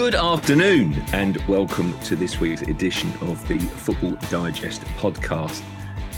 Good 0.00 0.14
afternoon, 0.14 0.94
and 1.12 1.36
welcome 1.46 1.92
to 2.04 2.16
this 2.16 2.40
week's 2.40 2.62
edition 2.62 3.12
of 3.20 3.46
the 3.46 3.58
Football 3.58 4.12
Digest 4.30 4.80
podcast. 4.96 5.62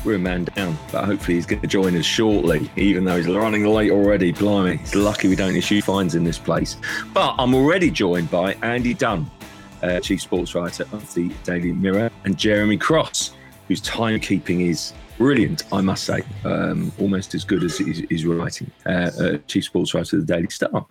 We're 0.05 0.15
a 0.15 0.19
man 0.21 0.45
down, 0.45 0.79
but 0.93 1.05
hopefully 1.05 1.35
he's 1.35 1.47
going 1.47 1.63
to 1.63 1.67
join 1.67 1.97
us 1.97 2.05
shortly, 2.05 2.71
even 2.77 3.05
though 3.05 3.17
he's 3.17 3.27
running 3.27 3.67
late 3.67 3.91
already. 3.91 4.31
Blimey, 4.31 4.79
it's 4.81 4.95
lucky 4.95 5.27
we 5.27 5.35
don't 5.35 5.57
issue 5.57 5.83
fines 5.83 6.15
in 6.15 6.23
this 6.23 6.39
place. 6.39 6.77
But 7.13 7.35
I'm 7.41 7.57
already 7.57 7.91
joined 7.91 8.31
by 8.31 8.53
Andy 8.63 8.95
Dunn, 8.95 9.29
uh, 9.83 9.99
Chief 9.99 10.23
Sports 10.23 10.55
Writer 10.55 10.85
of 10.93 11.13
the 11.15 11.31
Daily 11.43 11.73
Mirror, 11.73 12.13
and 12.25 12.39
Jeremy 12.39 12.77
Cross, 12.77 13.33
whose 13.67 13.81
timekeeping 13.81 14.61
is 14.61 14.93
brilliant, 15.23 15.63
I 15.73 15.81
must 15.81 16.03
say, 16.03 16.23
um, 16.45 16.91
almost 16.99 17.33
as 17.37 17.45
good 17.45 17.63
as 17.63 17.79
his, 17.79 18.27
writing. 18.27 18.69
Uh, 18.85 19.11
uh, 19.21 19.39
chief 19.47 19.67
sports 19.67 19.95
writer 19.95 20.17
of 20.17 20.27
the 20.27 20.35
Daily 20.35 20.51
Star, 20.51 20.85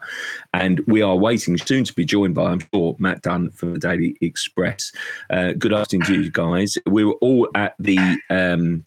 and 0.54 0.80
we 0.88 1.02
are 1.02 1.18
waiting 1.18 1.58
soon 1.58 1.84
to 1.84 1.94
be 1.94 2.06
joined 2.06 2.34
by, 2.34 2.46
I'm 2.50 2.62
sure, 2.74 2.96
Matt 2.98 3.24
Dunn 3.24 3.52
from 3.52 3.74
the 3.74 3.80
Daily 3.80 4.16
Express. 4.22 4.94
Uh, 5.30 5.52
good 5.52 5.74
afternoon 5.74 6.06
to 6.06 6.22
you 6.22 6.32
guys. 6.32 6.78
We 6.86 7.04
were 7.04 7.16
all 7.16 7.50
at 7.56 7.76
the. 7.78 7.98
Um, 8.30 8.86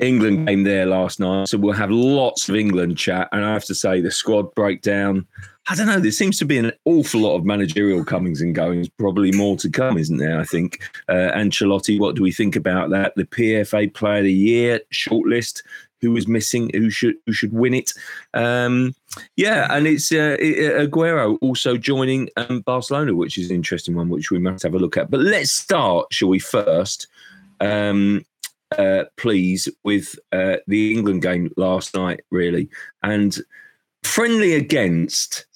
England 0.00 0.48
game 0.48 0.64
there 0.64 0.86
last 0.86 1.20
night, 1.20 1.46
so 1.46 1.56
we'll 1.56 1.72
have 1.72 1.92
lots 1.92 2.48
of 2.48 2.56
England 2.56 2.98
chat. 2.98 3.28
And 3.30 3.44
I 3.44 3.52
have 3.52 3.64
to 3.66 3.76
say, 3.76 4.00
the 4.00 4.10
squad 4.10 4.52
breakdown 4.56 5.24
I 5.66 5.74
don't 5.74 5.86
know. 5.86 5.98
There 5.98 6.10
seems 6.10 6.38
to 6.38 6.44
be 6.44 6.58
an 6.58 6.72
awful 6.84 7.22
lot 7.22 7.36
of 7.36 7.44
managerial 7.44 8.04
comings 8.04 8.42
and 8.42 8.54
goings. 8.54 8.88
Probably 8.88 9.32
more 9.32 9.56
to 9.56 9.70
come, 9.70 9.96
isn't 9.96 10.18
there? 10.18 10.38
I 10.38 10.44
think. 10.44 10.82
Uh, 11.08 11.30
Ancelotti, 11.34 11.98
what 11.98 12.16
do 12.16 12.22
we 12.22 12.32
think 12.32 12.54
about 12.54 12.90
that? 12.90 13.14
The 13.16 13.24
PFA 13.24 13.92
Player 13.94 14.18
of 14.18 14.24
the 14.24 14.32
Year 14.32 14.80
shortlist. 14.92 15.62
Who 16.02 16.14
is 16.18 16.28
missing? 16.28 16.70
Who 16.74 16.90
should 16.90 17.14
who 17.24 17.32
should 17.32 17.54
win 17.54 17.72
it? 17.72 17.92
Um, 18.34 18.94
yeah, 19.36 19.68
and 19.70 19.86
it's 19.86 20.12
uh, 20.12 20.36
Aguero 20.38 21.38
also 21.40 21.78
joining 21.78 22.28
um, 22.36 22.60
Barcelona, 22.60 23.14
which 23.14 23.38
is 23.38 23.48
an 23.48 23.56
interesting 23.56 23.94
one, 23.94 24.10
which 24.10 24.30
we 24.30 24.38
must 24.38 24.64
have 24.64 24.74
a 24.74 24.78
look 24.78 24.98
at. 24.98 25.10
But 25.10 25.20
let's 25.20 25.52
start, 25.52 26.08
shall 26.12 26.28
we? 26.28 26.40
First, 26.40 27.06
um, 27.60 28.26
uh, 28.76 29.04
please, 29.16 29.66
with 29.82 30.14
uh, 30.30 30.56
the 30.66 30.92
England 30.92 31.22
game 31.22 31.50
last 31.56 31.94
night, 31.94 32.20
really, 32.30 32.68
and 33.02 33.38
friendly 34.02 34.52
against 34.52 35.46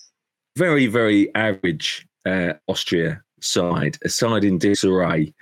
very, 0.58 0.88
very 0.88 1.32
average 1.36 2.06
uh, 2.26 2.54
Austria 2.66 3.22
side, 3.40 3.96
a 4.04 4.08
side 4.08 4.42
in 4.44 4.58
disarray. 4.58 5.32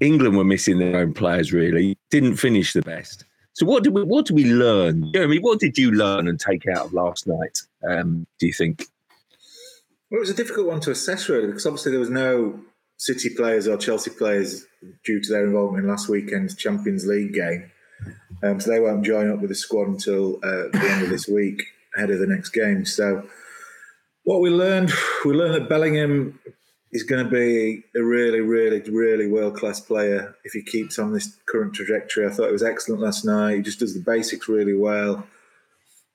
England 0.00 0.36
were 0.36 0.44
missing 0.44 0.78
their 0.78 0.96
own 0.98 1.12
players, 1.12 1.52
really. 1.52 1.98
Didn't 2.10 2.36
finish 2.36 2.72
the 2.72 2.82
best. 2.82 3.24
So, 3.54 3.66
what 3.66 3.82
did 3.84 3.92
we 3.92 4.02
what 4.04 4.26
did 4.26 4.36
we 4.36 4.46
learn, 4.46 5.12
Jeremy? 5.12 5.38
What 5.38 5.58
did 5.58 5.76
you 5.76 5.90
learn 5.90 6.26
and 6.28 6.40
take 6.40 6.66
out 6.68 6.86
of 6.86 6.92
last 6.92 7.26
night? 7.26 7.58
Um, 7.86 8.26
do 8.38 8.46
you 8.46 8.52
think? 8.52 8.86
Well, 10.10 10.18
it 10.18 10.20
was 10.20 10.30
a 10.30 10.34
difficult 10.34 10.68
one 10.68 10.80
to 10.80 10.90
assess, 10.90 11.28
really, 11.28 11.48
because 11.48 11.66
obviously 11.66 11.90
there 11.90 12.00
was 12.00 12.10
no 12.10 12.60
City 12.96 13.30
players 13.30 13.66
or 13.66 13.76
Chelsea 13.76 14.10
players 14.10 14.64
due 15.04 15.20
to 15.20 15.32
their 15.32 15.44
involvement 15.44 15.84
in 15.84 15.90
last 15.90 16.08
weekend's 16.08 16.54
Champions 16.54 17.04
League 17.06 17.34
game. 17.34 17.70
Um, 18.42 18.60
so 18.60 18.70
they 18.70 18.80
won't 18.80 19.04
join 19.04 19.30
up 19.30 19.40
with 19.40 19.50
the 19.50 19.54
squad 19.54 19.88
until 19.88 20.36
uh, 20.36 20.68
the 20.72 20.88
end 20.90 21.02
of 21.02 21.10
this 21.10 21.28
week, 21.28 21.62
ahead 21.96 22.10
of 22.10 22.20
the 22.20 22.26
next 22.26 22.50
game. 22.50 22.84
So 22.84 23.26
what 24.24 24.40
we 24.40 24.50
learned, 24.50 24.92
we 25.24 25.32
learned 25.32 25.54
that 25.54 25.68
Bellingham 25.68 26.38
is 26.92 27.02
going 27.02 27.24
to 27.24 27.30
be 27.30 27.82
a 27.96 28.02
really, 28.02 28.40
really, 28.40 28.80
really 28.90 29.26
world 29.26 29.56
class 29.56 29.80
player 29.80 30.34
if 30.44 30.52
he 30.52 30.62
keeps 30.62 30.98
on 30.98 31.12
this 31.12 31.38
current 31.48 31.74
trajectory. 31.74 32.26
I 32.26 32.30
thought 32.30 32.48
it 32.48 32.52
was 32.52 32.62
excellent 32.62 33.00
last 33.00 33.24
night. 33.24 33.56
He 33.56 33.62
just 33.62 33.78
does 33.78 33.94
the 33.94 34.00
basics 34.00 34.48
really 34.48 34.74
well. 34.74 35.26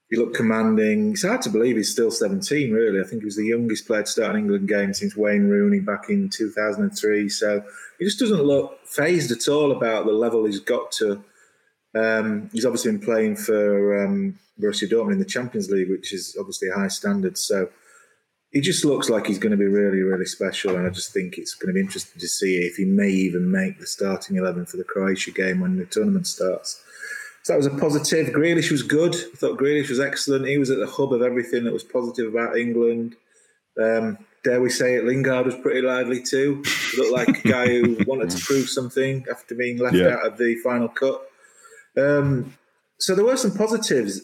He 0.09 0.17
looked 0.17 0.37
commanding. 0.37 1.11
It's 1.11 1.25
hard 1.25 1.41
to 1.41 1.49
believe 1.49 1.75
he's 1.75 1.91
still 1.91 2.11
17, 2.11 2.71
really. 2.71 3.01
I 3.01 3.03
think 3.03 3.23
he 3.23 3.25
was 3.25 3.35
the 3.35 3.45
youngest 3.45 3.87
player 3.87 4.03
to 4.03 4.09
start 4.09 4.35
an 4.35 4.41
England 4.41 4.69
game 4.69 4.93
since 4.93 5.17
Wayne 5.17 5.49
Rooney 5.49 5.79
back 5.79 6.09
in 6.09 6.29
2003. 6.29 7.27
So 7.27 7.63
he 7.99 8.05
just 8.05 8.19
doesn't 8.19 8.43
look 8.43 8.79
phased 8.85 9.31
at 9.31 9.51
all 9.51 9.71
about 9.71 10.05
the 10.05 10.13
level 10.13 10.45
he's 10.45 10.61
got 10.61 10.91
to. 10.93 11.23
Um, 11.93 12.49
he's 12.53 12.65
obviously 12.65 12.91
been 12.91 13.01
playing 13.01 13.35
for 13.35 14.05
um, 14.05 14.39
Borussia 14.61 14.89
Dortmund 14.89 15.13
in 15.13 15.19
the 15.19 15.25
Champions 15.25 15.69
League, 15.69 15.89
which 15.89 16.13
is 16.13 16.37
obviously 16.39 16.69
a 16.69 16.75
high 16.75 16.87
standard. 16.87 17.37
So 17.37 17.69
he 18.57 18.61
just 18.61 18.83
looks 18.83 19.07
like 19.07 19.27
he's 19.27 19.37
going 19.37 19.51
to 19.51 19.57
be 19.57 19.65
really, 19.67 20.01
really 20.01 20.25
special. 20.25 20.75
And 20.75 20.87
I 20.87 20.89
just 20.89 21.13
think 21.13 21.37
it's 21.37 21.53
going 21.53 21.67
to 21.67 21.75
be 21.75 21.79
interesting 21.79 22.19
to 22.19 22.27
see 22.27 22.57
if 22.57 22.77
he 22.77 22.85
may 22.85 23.09
even 23.09 23.51
make 23.51 23.79
the 23.79 23.85
starting 23.85 24.35
11 24.35 24.65
for 24.65 24.77
the 24.77 24.83
Croatia 24.83 25.29
game 25.29 25.59
when 25.59 25.77
the 25.77 25.85
tournament 25.85 26.25
starts. 26.25 26.81
So 27.43 27.53
that 27.53 27.57
was 27.57 27.67
a 27.67 27.77
positive. 27.77 28.33
Grealish 28.33 28.71
was 28.71 28.81
good. 28.81 29.13
I 29.13 29.35
thought 29.35 29.59
Grealish 29.59 29.89
was 29.89 29.99
excellent. 29.99 30.47
He 30.47 30.57
was 30.57 30.71
at 30.71 30.79
the 30.79 30.87
hub 30.87 31.13
of 31.13 31.21
everything 31.21 31.65
that 31.65 31.71
was 31.71 31.83
positive 31.83 32.33
about 32.33 32.57
England. 32.57 33.15
Um, 33.79 34.17
dare 34.43 34.59
we 34.59 34.71
say 34.71 34.95
it, 34.95 35.05
Lingard 35.05 35.45
was 35.45 35.55
pretty 35.55 35.83
lively 35.83 36.23
too. 36.23 36.63
He 36.91 36.97
looked 36.97 37.13
like 37.13 37.45
a 37.45 37.47
guy 37.47 37.67
who 37.67 37.97
wanted 38.07 38.31
to 38.31 38.43
prove 38.43 38.69
something 38.69 39.23
after 39.29 39.53
being 39.53 39.77
left 39.77 39.97
yeah. 39.97 40.15
out 40.15 40.25
of 40.25 40.39
the 40.39 40.55
final 40.63 40.89
cut. 40.89 41.21
Um, 41.95 42.57
so 42.99 43.13
there 43.13 43.23
were 43.23 43.37
some 43.37 43.53
positives, 43.55 44.21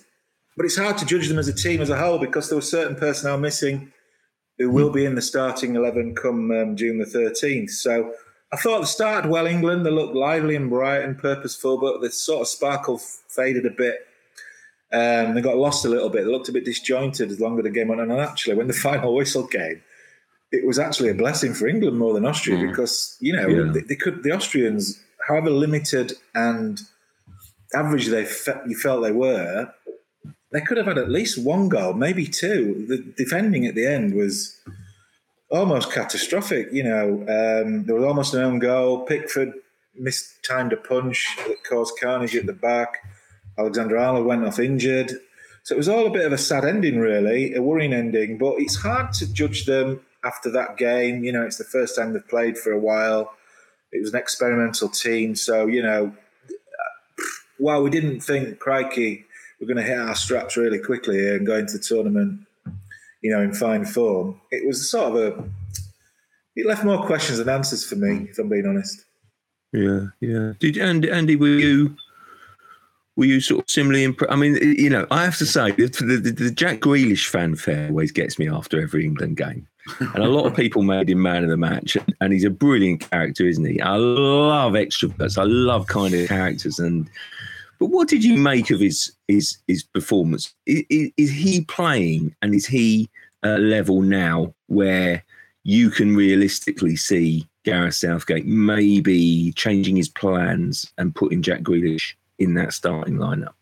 but 0.57 0.65
it's 0.65 0.77
hard 0.77 0.97
to 0.97 1.05
judge 1.05 1.27
them 1.27 1.38
as 1.38 1.47
a 1.47 1.53
team 1.53 1.81
as 1.81 1.91
a 1.91 1.97
whole 2.00 2.17
because 2.17 2.50
there 2.50 2.57
were 2.57 2.63
certain 2.63 2.95
personnel 2.95 3.38
missing 3.38 3.93
who 4.63 4.69
will 4.72 4.90
be 4.90 5.06
in 5.06 5.16
the 5.16 5.22
starting 5.22 5.75
11 5.75 6.16
come 6.16 6.50
um, 6.51 6.75
June 6.78 6.97
the 6.97 7.06
13th. 7.06 7.72
So 7.72 8.13
I 8.53 8.56
thought 8.56 8.79
the 8.79 8.88
started 8.88 9.29
well, 9.29 9.46
England. 9.46 9.85
They 9.85 9.91
looked 9.91 10.16
lively 10.16 10.56
and 10.56 10.69
bright 10.69 11.03
and 11.03 11.18
purposeful, 11.18 11.78
but 11.78 12.00
the 12.00 12.09
sort 12.09 12.41
of 12.41 12.47
sparkle 12.47 12.97
faded 12.97 13.66
a 13.66 13.72
bit. 13.72 14.07
Um, 14.94 15.34
they 15.34 15.41
got 15.41 15.57
lost 15.57 15.84
a 15.84 15.90
little 15.90 16.09
bit. 16.09 16.24
They 16.24 16.31
looked 16.31 16.47
a 16.47 16.53
bit 16.53 16.63
disjointed 16.63 17.29
as 17.29 17.41
longer 17.41 17.62
the 17.62 17.72
game 17.72 17.90
went 17.90 18.00
on. 18.00 18.09
And 18.09 18.22
actually, 18.22 18.56
when 18.56 18.68
the 18.68 18.74
final 18.90 19.13
whistle 19.13 19.47
came, 19.47 19.81
it 20.51 20.66
was 20.66 20.80
actually 20.80 21.09
a 21.09 21.16
blessing 21.16 21.53
for 21.53 21.68
England 21.68 21.97
more 21.97 22.13
than 22.13 22.25
Austria 22.25 22.57
mm. 22.57 22.69
because, 22.69 23.18
you 23.19 23.35
know, 23.35 23.47
yeah. 23.47 23.72
they, 23.72 23.81
they, 23.81 23.95
could, 23.95 24.24
the 24.24 24.31
Austrians, 24.31 25.03
however 25.28 25.50
limited 25.50 26.13
and 26.35 26.80
average 27.74 28.07
they 28.07 28.24
fe- 28.24 28.62
you 28.68 28.78
felt 28.78 29.01
they 29.03 29.12
were, 29.12 29.74
they 30.53 30.62
could 30.62 30.78
have 30.78 30.86
had 30.86 31.00
at 31.00 31.09
least 31.09 31.44
one 31.44 31.68
goal, 31.68 31.94
maybe 31.94 32.28
two. 32.28 32.86
The 32.88 32.97
defending 32.97 33.66
at 33.66 33.74
the 33.74 33.88
end 33.88 34.14
was 34.14 34.56
almost 35.50 35.91
catastrophic. 35.91 36.68
You 36.72 36.84
know, 36.84 37.09
um, 37.22 37.86
there 37.86 37.96
was 37.96 38.06
almost 38.06 38.36
an 38.36 38.44
own 38.44 38.59
goal. 38.59 39.03
Pickford 39.06 39.53
mistimed 39.96 40.72
a 40.72 40.78
punch 40.78 41.36
that 41.47 41.63
caused 41.63 42.00
carnage 42.00 42.36
at 42.36 42.46
the 42.46 42.53
back. 42.53 43.00
Alexander 43.58 43.97
Arnold 43.97 44.28
went 44.28 44.46
off 44.46 44.59
injured. 44.59 45.12
So 45.63 45.74
it 45.74 45.78
was 45.78 45.90
all 45.90 46.06
a 46.06 46.12
bit 46.12 46.25
of 46.25 46.34
a 46.34 46.38
sad 46.38 46.66
ending, 46.66 47.00
really, 47.00 47.56
a 47.56 47.62
worrying 47.62 47.94
ending. 47.94 48.38
But 48.38 48.56
it's 48.59 48.75
hard 48.75 49.12
to 49.13 49.34
judge 49.34 49.66
them 49.66 50.02
after 50.24 50.52
that 50.52 50.78
game. 50.78 51.24
You 51.24 51.31
know, 51.31 51.44
it's 51.44 51.58
the 51.58 51.63
first 51.63 51.96
time 51.96 52.13
they've 52.13 52.28
played 52.28 52.59
for 52.59 52.72
a 52.72 52.80
while. 52.80 53.34
It 53.92 54.02
was 54.02 54.13
an 54.13 54.19
experimental 54.19 54.90
team. 54.90 55.36
So, 55.36 55.66
you 55.66 55.81
know, 55.81 56.16
while 57.58 57.81
we 57.81 57.90
didn't 57.90 58.22
think, 58.22 58.59
crikey, 58.59 59.25
we're 59.63 59.74
going 59.74 59.85
to 59.85 59.90
hit 59.90 59.97
our 59.97 60.16
straps 60.16 60.57
really 60.57 60.79
quickly 60.79 61.16
here 61.16 61.38
and 61.38 61.47
go 61.47 61.56
into 61.56 61.78
the 61.78 61.84
tournament, 61.84 62.41
you 63.22 63.31
know, 63.31 63.41
in 63.41 63.53
fine 63.53 63.85
form. 63.85 64.40
It 64.51 64.68
was 64.68 64.90
sort 64.90 65.16
of 65.16 65.16
a. 65.16 65.44
It 66.56 66.68
left 66.68 66.84
more 66.84 67.06
questions 67.06 67.40
than 67.40 67.50
answers 67.50 67.85
for 67.85 67.96
me, 67.96 68.28
if 68.29 68.38
I'm 68.38 68.50
being 68.50 68.68
honest. 68.68 69.06
Yeah, 69.72 70.07
yeah. 70.19 70.53
Did 70.59 70.78
Andy? 70.78 71.09
Andy, 71.09 71.35
were 71.38 71.47
you? 71.47 71.96
Were 73.16 73.25
you 73.25 73.40
sort 73.40 73.63
of 73.63 73.69
similarly 73.69 74.03
impressed? 74.03 74.34
I 74.34 74.35
mean, 74.35 74.56
you 74.56 74.90
know, 74.90 75.07
I 75.12 75.24
have 75.24 75.38
to 75.38 75.46
say, 75.46 75.72
the, 75.72 75.88
the, 75.88 76.31
the 76.31 76.51
Jack 76.51 76.80
Grealish 76.80 77.28
fanfare 77.28 77.88
always 77.90 78.12
gets 78.12 78.40
me 78.40 78.50
after 78.50 78.81
every 78.81 79.06
England 79.06 79.38
game. 79.38 79.68
and 80.00 80.24
a 80.24 80.28
lot 80.28 80.45
of 80.45 80.56
people 80.56 80.81
made 80.81 81.09
him 81.09 81.22
man 81.22 81.44
of 81.44 81.50
the 81.50 81.57
match, 81.57 81.95
and 82.22 82.34
he's 82.34 82.44
a 82.44 82.50
brilliant 82.50 83.09
character, 83.09 83.45
isn't 83.45 83.66
he? 83.66 83.80
I 83.81 83.95
love 83.95 84.74
extroverts. 84.74 85.38
I 85.38 85.44
love 85.44 85.88
kind 85.88 86.13
of 86.13 86.28
characters, 86.28 86.80
and 86.80 87.07
but 87.83 87.89
what 87.89 88.07
did 88.07 88.23
you 88.23 88.38
make 88.38 88.71
of 88.71 88.79
his 88.79 89.11
his 89.27 89.57
his 89.67 89.83
performance? 89.83 90.53
Is, 90.66 91.11
is 91.17 91.29
he 91.29 91.66
playing 91.66 92.33
and 92.41 92.55
is 92.55 92.66
he 92.66 93.09
a 93.44 93.57
level 93.57 94.01
now 94.01 94.53
where 94.68 95.21
you 95.63 95.89
can 95.89 96.15
realistically 96.15 96.95
see 96.95 97.45
Gareth 97.65 97.95
Southgate 97.95 98.45
maybe 98.45 99.51
changing 99.57 99.97
his 99.97 100.07
plans 100.07 100.94
and 100.97 101.13
putting 101.13 101.41
Jack 101.41 101.59
Grealish 101.59 102.13
in 102.39 102.53
that 102.53 102.71
starting 102.71 103.15
lineup? 103.15 103.56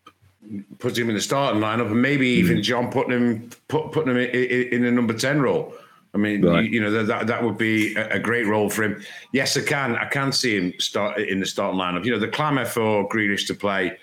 Put 0.78 0.96
him 0.96 1.08
in 1.08 1.16
the 1.16 1.20
starting 1.20 1.60
lineup, 1.60 1.90
and 1.90 2.00
maybe 2.00 2.32
mm. 2.32 2.38
even 2.38 2.62
John 2.62 2.92
putting 2.92 3.10
him 3.10 3.50
put, 3.66 3.90
putting 3.90 4.12
him 4.12 4.18
in, 4.18 4.30
in, 4.30 4.68
in 4.72 4.84
a 4.84 4.92
number 4.92 5.14
ten 5.14 5.42
role. 5.42 5.74
I 6.14 6.18
mean, 6.18 6.46
right. 6.46 6.62
you, 6.62 6.70
you, 6.70 6.80
know 6.80 7.02
that 7.02 7.26
that 7.26 7.42
would 7.42 7.58
be 7.58 7.96
a, 7.96 8.10
a, 8.10 8.18
great 8.20 8.46
role 8.46 8.70
for 8.70 8.84
him. 8.84 9.02
Yes, 9.32 9.56
I 9.56 9.62
can. 9.62 9.96
I 9.96 10.04
can 10.04 10.30
see 10.30 10.56
him 10.56 10.74
start 10.78 11.18
in 11.18 11.40
the 11.40 11.46
starting 11.46 11.80
lineup. 11.80 12.04
You 12.04 12.12
know, 12.12 12.20
the 12.20 12.28
clamour 12.28 12.66
for 12.66 13.08
Grealish 13.08 13.48
to 13.48 13.54
play 13.54 13.98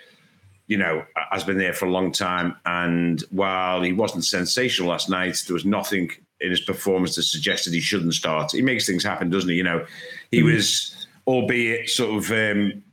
you 0.69 0.77
know, 0.77 1.03
has 1.31 1.43
been 1.43 1.57
there 1.57 1.73
for 1.73 1.87
a 1.87 1.91
long 1.91 2.11
time. 2.11 2.55
And 2.65 3.21
while 3.31 3.81
he 3.81 3.91
wasn't 3.91 4.23
sensational 4.23 4.89
last 4.89 5.09
night, 5.09 5.43
there 5.47 5.55
was 5.55 5.65
nothing 5.65 6.11
in 6.39 6.51
his 6.51 6.61
performance 6.61 7.15
that 7.15 7.23
suggested 7.23 7.73
he 7.73 7.81
shouldn't 7.81 8.13
start. 8.13 8.51
He 8.51 8.61
makes 8.61 8.85
things 8.85 9.03
happen, 9.03 9.31
doesn't 9.31 9.49
he? 9.49 9.55
You 9.55 9.63
know, 9.63 9.85
he 10.31 10.39
mm-hmm. 10.39 10.53
was, 10.53 11.07
albeit 11.25 11.89
sort 11.89 12.23
of 12.23 12.31
um, 12.31 12.83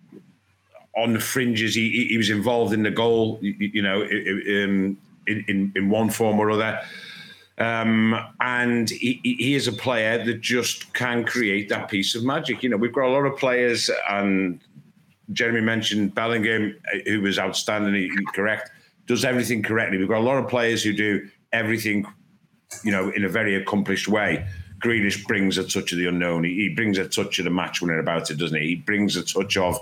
on 0.97 1.13
the 1.13 1.21
fringes, 1.21 1.75
he, 1.75 2.07
he 2.09 2.17
was 2.17 2.31
involved 2.31 2.73
in 2.73 2.83
the 2.83 2.91
goal, 2.91 3.39
you, 3.43 3.55
you 3.59 3.83
know, 3.83 4.03
um, 4.03 4.97
in, 5.27 5.45
in, 5.47 5.73
in 5.77 5.91
one 5.91 6.09
form 6.09 6.41
or 6.41 6.51
other. 6.51 6.81
Um, 7.59 8.19
and 8.41 8.89
he, 8.89 9.21
he, 9.23 9.55
is 9.55 9.69
a 9.69 9.73
player 9.73 10.23
that 10.25 10.41
just 10.41 10.93
can 10.95 11.25
create 11.25 11.69
that 11.69 11.89
piece 11.89 12.15
of 12.15 12.25
magic. 12.25 12.63
You 12.63 12.71
know, 12.71 12.77
we've 12.79 12.93
got 12.93 13.05
a 13.05 13.13
lot 13.13 13.25
of 13.25 13.39
players, 13.39 13.91
and 14.11 14.61
Jeremy 15.33 15.61
mentioned 15.61 16.15
Bellingham, 16.15 16.77
who 17.07 17.21
was 17.21 17.39
outstandingly 17.39 18.11
correct, 18.35 18.71
does 19.07 19.25
everything 19.25 19.63
correctly. 19.63 19.99
We've 19.99 20.09
got 20.09 20.19
a 20.19 20.21
lot 20.21 20.39
of 20.39 20.49
players 20.49 20.83
who 20.83 20.93
do 20.93 21.29
everything, 21.53 22.07
you 22.85 22.93
know, 22.93 23.11
in 23.11 23.25
a 23.25 23.29
very 23.29 23.57
accomplished 23.57 24.09
way. 24.09 24.47
Grealish 24.79 25.27
brings 25.27 25.59
a 25.59 25.65
touch 25.65 25.93
of 25.93 25.99
the 25.99 26.07
unknown. 26.07 26.45
He, 26.45 26.55
he 26.55 26.69
brings 26.75 26.99
a 26.99 27.09
touch 27.09 27.39
of 27.39 27.45
the 27.45 27.51
match 27.51 27.81
winner 27.81 27.99
about 27.99 28.31
it, 28.31 28.39
doesn't 28.39 28.61
he? 28.61 28.69
He 28.69 28.75
brings 28.77 29.17
a 29.17 29.25
touch 29.25 29.57
of 29.57 29.79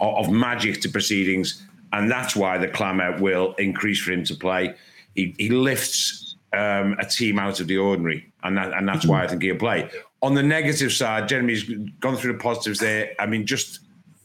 of 0.00 0.30
magic 0.30 0.80
to 0.80 0.88
proceedings, 0.88 1.62
and 1.92 2.10
that's 2.10 2.34
why 2.34 2.58
the 2.58 2.68
clamour 2.68 3.16
will 3.20 3.54
increase 3.58 4.00
for 4.00 4.12
him 4.12 4.24
to 4.24 4.34
play. 4.34 4.74
He, 5.14 5.34
he 5.38 5.50
lifts 5.50 6.36
um, 6.52 6.96
a 6.98 7.06
team 7.06 7.38
out 7.38 7.60
of 7.60 7.68
the 7.68 7.78
ordinary, 7.78 8.32
and 8.42 8.56
that, 8.56 8.72
and 8.72 8.88
that's 8.88 9.06
why 9.06 9.22
I 9.22 9.28
think 9.28 9.42
he'll 9.42 9.56
play. 9.56 9.88
On 10.22 10.34
the 10.34 10.42
negative 10.42 10.92
side, 10.92 11.28
Jeremy's 11.28 11.64
gone 12.00 12.16
through 12.16 12.32
the 12.32 12.38
positives 12.38 12.80
there. 12.80 13.12
I 13.18 13.26
mean, 13.26 13.46
just 13.46 13.80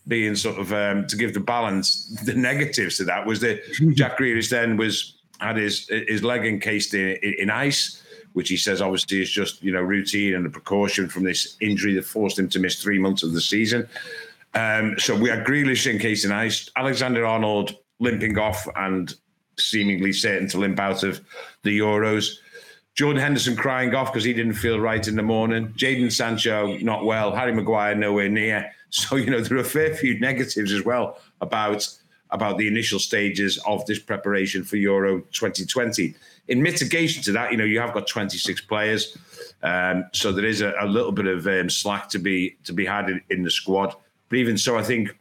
being 0.10 0.36
sort 0.36 0.60
of 0.60 0.74
um, 0.74 1.08
to 1.08 1.16
give 1.16 1.34
the 1.34 1.40
balance, 1.40 2.08
the 2.26 2.34
negatives 2.34 2.98
to 2.98 3.06
that 3.06 3.26
was 3.26 3.40
that 3.40 3.62
Jack 3.94 4.18
Grealish 4.18 4.50
then 4.50 4.76
was 4.76 5.16
had 5.40 5.56
his 5.56 5.88
his 5.88 6.24
leg 6.24 6.46
encased 6.46 6.94
in, 6.94 7.16
in 7.40 7.50
ice, 7.50 8.04
which 8.34 8.50
he 8.50 8.58
says 8.58 8.82
obviously 8.82 9.22
is 9.22 9.30
just 9.30 9.64
you 9.64 9.72
know 9.72 9.82
routine 9.82 10.36
and 10.36 10.46
a 10.46 10.50
precaution 10.50 11.08
from 11.08 11.24
this 11.24 11.56
injury 11.62 11.94
that 11.94 12.04
forced 12.04 12.38
him 12.38 12.50
to 12.50 12.60
miss 12.60 12.82
three 12.82 13.00
months 13.00 13.24
of 13.24 13.32
the 13.32 13.40
season. 13.40 13.88
Um, 14.56 14.98
so 14.98 15.16
we 15.16 15.30
had 15.30 15.46
Grealish 15.46 15.90
encased 15.90 16.26
in 16.26 16.32
ice, 16.32 16.70
Alexander 16.76 17.26
Arnold 17.26 17.76
limping 18.00 18.38
off 18.38 18.68
and 18.76 19.14
seemingly 19.60 20.12
certain 20.12 20.48
to 20.50 20.58
limp 20.58 20.80
out 20.80 21.04
of 21.04 21.22
the 21.64 21.80
Euros. 21.80 22.38
Jordan 22.96 23.22
Henderson 23.22 23.56
crying 23.56 23.94
off 23.94 24.12
because 24.12 24.24
he 24.24 24.34
didn't 24.34 24.56
feel 24.56 24.80
right 24.80 25.08
in 25.08 25.16
the 25.16 25.24
morning. 25.24 25.70
Jadon 25.78 26.12
Sancho 26.12 26.78
not 26.80 27.06
well. 27.06 27.34
Harry 27.34 27.54
Maguire 27.54 27.96
nowhere 27.96 28.30
near. 28.30 28.72
So 28.92 29.18
you 29.18 29.30
know 29.30 29.40
there 29.40 29.58
are 29.58 29.62
a 29.62 29.66
fair 29.66 29.94
few 29.94 30.20
negatives 30.20 30.74
as 30.74 30.84
well 30.84 31.20
about 31.42 31.88
about 32.32 32.58
the 32.58 32.68
initial 32.68 33.00
stages 33.00 33.58
of 33.66 33.86
this 33.86 34.00
preparation 34.00 34.64
for 34.64 34.78
Euro 34.78 35.22
2020. 35.32 36.14
In 36.48 36.62
mitigation 36.62 37.24
to 37.24 37.32
that, 37.34 37.52
you 37.52 37.58
know 37.58 37.64
you 37.64 37.80
have 37.80 37.94
got 37.94 38.08
26 38.08 38.62
players, 38.62 39.18
um, 39.62 40.06
so 40.14 40.32
there 40.32 40.46
is 40.46 40.62
a, 40.62 40.74
a 40.80 40.88
little 40.88 41.12
bit 41.12 41.28
of 41.28 41.46
um, 41.48 41.70
slack 41.70 42.10
to 42.10 42.20
be 42.20 42.58
to 42.64 42.74
be 42.74 42.86
had 42.86 43.10
in, 43.10 43.22
in 43.30 43.44
the 43.44 43.52
squad. 43.52 43.96
But 44.30 44.40
even 44.40 44.58
so, 44.58 44.78
I 44.78 44.84
think 44.84 45.16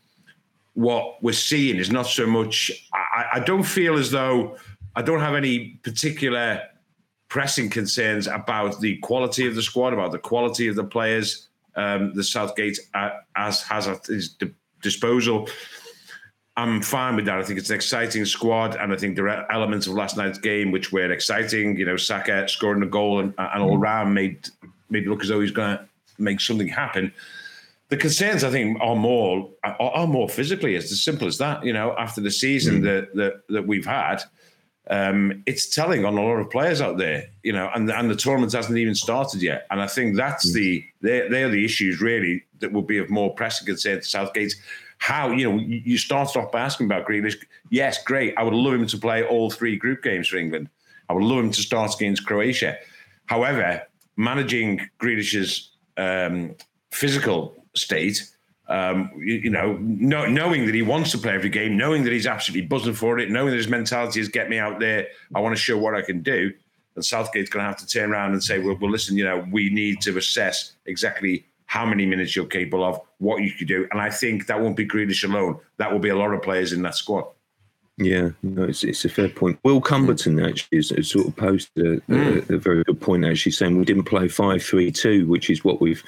what 0.74 1.22
we're 1.22 1.32
seeing 1.32 1.76
is 1.76 1.90
not 1.90 2.06
so 2.06 2.26
much. 2.26 2.70
I, 2.94 3.24
I 3.34 3.40
don't 3.40 3.64
feel 3.64 3.98
as 3.98 4.10
though 4.10 4.56
I 4.96 5.02
don't 5.02 5.20
have 5.20 5.34
any 5.34 5.78
particular 5.82 6.62
pressing 7.28 7.68
concerns 7.68 8.26
about 8.26 8.80
the 8.80 8.96
quality 8.98 9.46
of 9.46 9.54
the 9.54 9.62
squad, 9.62 9.92
about 9.92 10.12
the 10.12 10.18
quality 10.18 10.68
of 10.68 10.76
the 10.76 10.84
players 10.84 11.47
um, 11.78 12.12
the 12.14 12.24
Southgate 12.24 12.78
uh, 12.94 13.10
has 13.34 13.62
has 13.62 13.88
at 13.88 14.04
his 14.06 14.36
disposal. 14.82 15.48
I'm 16.56 16.82
fine 16.82 17.14
with 17.14 17.26
that. 17.26 17.38
I 17.38 17.44
think 17.44 17.60
it's 17.60 17.70
an 17.70 17.76
exciting 17.76 18.24
squad, 18.24 18.74
and 18.74 18.92
I 18.92 18.96
think 18.96 19.14
there 19.14 19.28
are 19.28 19.50
elements 19.52 19.86
of 19.86 19.94
last 19.94 20.16
night's 20.16 20.38
game 20.38 20.72
which 20.72 20.92
were 20.92 21.10
exciting. 21.12 21.76
You 21.78 21.86
know, 21.86 21.96
Saka 21.96 22.48
scoring 22.48 22.82
a 22.82 22.86
goal 22.86 23.20
and, 23.20 23.32
and 23.38 23.62
all 23.62 23.78
round 23.78 24.12
made 24.12 24.48
made 24.90 25.04
it 25.04 25.08
look 25.08 25.22
as 25.22 25.28
though 25.28 25.40
he's 25.40 25.52
going 25.52 25.78
to 25.78 25.88
make 26.18 26.40
something 26.40 26.66
happen. 26.66 27.12
The 27.90 27.96
concerns, 27.96 28.42
I 28.42 28.50
think, 28.50 28.76
are 28.80 28.96
more 28.96 29.48
are, 29.62 29.76
are 29.80 30.06
more 30.08 30.28
physically. 30.28 30.74
It's 30.74 30.90
as 30.90 31.02
simple 31.02 31.28
as 31.28 31.38
that. 31.38 31.64
You 31.64 31.72
know, 31.72 31.94
after 31.96 32.20
the 32.20 32.30
season 32.30 32.80
mm. 32.80 32.84
that, 32.84 33.14
that 33.14 33.34
that 33.50 33.66
we've 33.66 33.86
had, 33.86 34.24
um, 34.90 35.42
it's 35.46 35.74
telling 35.74 36.04
on 36.04 36.16
a 36.16 36.22
lot 36.22 36.36
of 36.36 36.50
players 36.50 36.80
out 36.80 36.96
there, 36.96 37.28
you 37.42 37.52
know, 37.52 37.70
and 37.74 37.90
and 37.90 38.10
the 38.10 38.16
tournament 38.16 38.52
hasn't 38.52 38.78
even 38.78 38.94
started 38.94 39.42
yet. 39.42 39.66
And 39.70 39.82
I 39.82 39.86
think 39.86 40.16
that's 40.16 40.50
mm. 40.50 40.54
the 40.54 40.84
they're, 41.00 41.28
they're 41.28 41.50
the 41.50 41.64
issues 41.64 42.00
really 42.00 42.44
that 42.60 42.72
will 42.72 42.82
be 42.82 42.98
of 42.98 43.10
more 43.10 43.34
pressing 43.34 43.66
concern 43.66 43.98
to 43.98 44.04
Southgate. 44.04 44.54
How 44.98 45.30
you 45.30 45.50
know 45.50 45.58
you 45.58 45.98
started 45.98 46.38
off 46.38 46.50
by 46.50 46.60
asking 46.60 46.86
about 46.86 47.06
Grealish. 47.06 47.36
Yes, 47.70 48.02
great. 48.02 48.34
I 48.38 48.42
would 48.42 48.54
love 48.54 48.74
him 48.74 48.86
to 48.86 48.98
play 48.98 49.24
all 49.24 49.50
three 49.50 49.76
group 49.76 50.02
games 50.02 50.28
for 50.28 50.38
England. 50.38 50.70
I 51.08 51.12
would 51.12 51.22
love 51.22 51.44
him 51.44 51.50
to 51.50 51.60
start 51.60 51.94
against 51.94 52.26
Croatia. 52.26 52.76
However, 53.26 53.82
managing 54.16 54.80
Grealish's 54.98 55.70
um, 55.98 56.54
physical 56.92 57.62
state 57.74 58.22
um, 58.68 59.10
you, 59.16 59.34
you, 59.36 59.50
know, 59.50 59.78
know, 59.80 60.26
knowing 60.26 60.66
that 60.66 60.74
he 60.74 60.82
wants 60.82 61.10
to 61.12 61.18
play 61.18 61.32
every 61.32 61.48
game, 61.48 61.76
knowing 61.76 62.04
that 62.04 62.12
he's 62.12 62.26
absolutely 62.26 62.66
buzzing 62.66 62.94
for 62.94 63.18
it, 63.18 63.30
knowing 63.30 63.50
that 63.50 63.56
his 63.56 63.68
mentality 63.68 64.20
is 64.20 64.28
get 64.28 64.50
me 64.50 64.58
out 64.58 64.78
there, 64.78 65.08
I 65.34 65.40
want 65.40 65.56
to 65.56 65.60
show 65.60 65.78
what 65.78 65.94
I 65.94 66.02
can 66.02 66.22
do. 66.22 66.52
And 66.94 67.04
Southgate's 67.04 67.48
going 67.48 67.62
to 67.62 67.68
have 67.68 67.78
to 67.78 67.86
turn 67.86 68.10
around 68.10 68.32
and 68.32 68.42
say, 68.42 68.58
well, 68.58 68.76
well, 68.80 68.90
listen, 68.90 69.16
you 69.16 69.24
know, 69.24 69.46
we 69.50 69.70
need 69.70 70.00
to 70.02 70.16
assess 70.18 70.72
exactly 70.84 71.46
how 71.66 71.86
many 71.86 72.06
minutes 72.06 72.34
you're 72.34 72.46
capable 72.46 72.84
of, 72.84 73.00
what 73.18 73.42
you 73.42 73.52
could 73.52 73.68
do. 73.68 73.86
And 73.90 74.00
I 74.00 74.10
think 74.10 74.46
that 74.46 74.60
won't 74.60 74.76
be 74.76 74.86
Grealish 74.86 75.24
alone. 75.24 75.60
That 75.76 75.92
will 75.92 75.98
be 75.98 76.08
a 76.08 76.16
lot 76.16 76.32
of 76.32 76.42
players 76.42 76.72
in 76.72 76.82
that 76.82 76.94
squad. 76.94 77.24
Yeah, 77.98 78.30
no, 78.42 78.64
it's, 78.64 78.84
it's 78.84 79.04
a 79.04 79.08
fair 79.08 79.28
point. 79.28 79.58
Will 79.64 79.80
Cumberton 79.80 80.46
actually 80.46 80.78
has, 80.78 80.90
has 80.90 81.10
sort 81.10 81.26
of 81.26 81.36
posted 81.36 81.84
a, 81.84 82.00
mm. 82.02 82.50
a, 82.50 82.54
a, 82.54 82.58
very 82.58 82.84
good 82.84 83.00
point, 83.00 83.24
actually 83.24 83.52
saying 83.52 83.76
we 83.76 83.84
didn't 83.84 84.04
play 84.04 84.28
5 84.28 84.62
3 84.62 84.92
2, 84.92 85.26
which 85.26 85.50
is 85.50 85.64
what 85.64 85.80
we've 85.80 86.02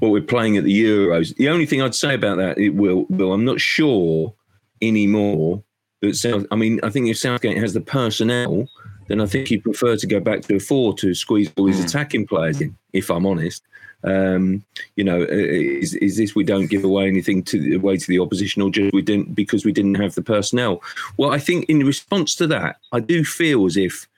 what 0.00 0.10
we're 0.10 0.22
playing 0.22 0.56
at 0.56 0.64
the 0.64 0.82
Euros. 0.84 1.34
The 1.36 1.48
only 1.48 1.66
thing 1.66 1.82
I'd 1.82 1.94
say 1.94 2.14
about 2.14 2.36
that, 2.38 2.58
it 2.58 2.70
will, 2.70 3.06
Will, 3.08 3.32
I'm 3.32 3.44
not 3.44 3.60
sure 3.60 4.34
anymore 4.82 5.62
that 6.02 6.16
South. 6.16 6.46
I 6.50 6.56
mean, 6.56 6.80
I 6.82 6.90
think 6.90 7.08
if 7.08 7.18
Southgate 7.18 7.56
has 7.58 7.74
the 7.74 7.80
personnel, 7.80 8.68
then 9.08 9.20
I 9.20 9.26
think 9.26 9.48
he'd 9.48 9.62
prefer 9.62 9.96
to 9.96 10.06
go 10.06 10.20
back 10.20 10.42
to 10.42 10.56
a 10.56 10.60
four 10.60 10.94
to 10.94 11.14
squeeze 11.14 11.50
all 11.56 11.66
his 11.66 11.80
mm. 11.80 11.84
attacking 11.84 12.26
players 12.26 12.60
in. 12.60 12.76
If 12.92 13.10
I'm 13.10 13.26
honest, 13.26 13.62
um, 14.04 14.64
you 14.96 15.04
know, 15.04 15.22
is, 15.22 15.94
is 15.94 16.16
this 16.16 16.34
we 16.34 16.44
don't 16.44 16.70
give 16.70 16.84
away 16.84 17.06
anything 17.06 17.42
to 17.44 17.58
the 17.58 17.74
away 17.74 17.96
to 17.96 18.06
the 18.06 18.18
opposition, 18.18 18.62
or 18.62 18.70
just 18.70 18.92
we 18.92 19.02
didn't 19.02 19.34
because 19.34 19.64
we 19.64 19.72
didn't 19.72 19.94
have 19.96 20.14
the 20.14 20.22
personnel? 20.22 20.82
Well, 21.16 21.32
I 21.32 21.38
think 21.38 21.66
in 21.68 21.80
response 21.80 22.34
to 22.36 22.46
that, 22.48 22.76
I 22.92 23.00
do 23.00 23.24
feel 23.24 23.66
as 23.66 23.76
if 23.76 24.08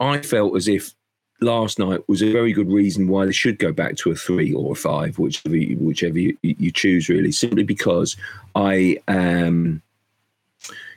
I 0.00 0.18
felt 0.18 0.56
as 0.56 0.68
if 0.68 0.94
last 1.40 1.78
night 1.78 2.06
was 2.08 2.22
a 2.22 2.32
very 2.32 2.52
good 2.52 2.70
reason 2.70 3.08
why 3.08 3.26
they 3.26 3.32
should 3.32 3.58
go 3.58 3.72
back 3.72 3.96
to 3.96 4.10
a 4.10 4.14
three 4.14 4.52
or 4.52 4.72
a 4.72 4.74
five, 4.74 5.18
whichever 5.18 5.56
whichever 5.78 6.18
you, 6.18 6.36
you 6.42 6.70
choose, 6.70 7.08
really. 7.08 7.32
Simply 7.32 7.62
because 7.62 8.16
I, 8.54 8.98
um, 9.08 9.82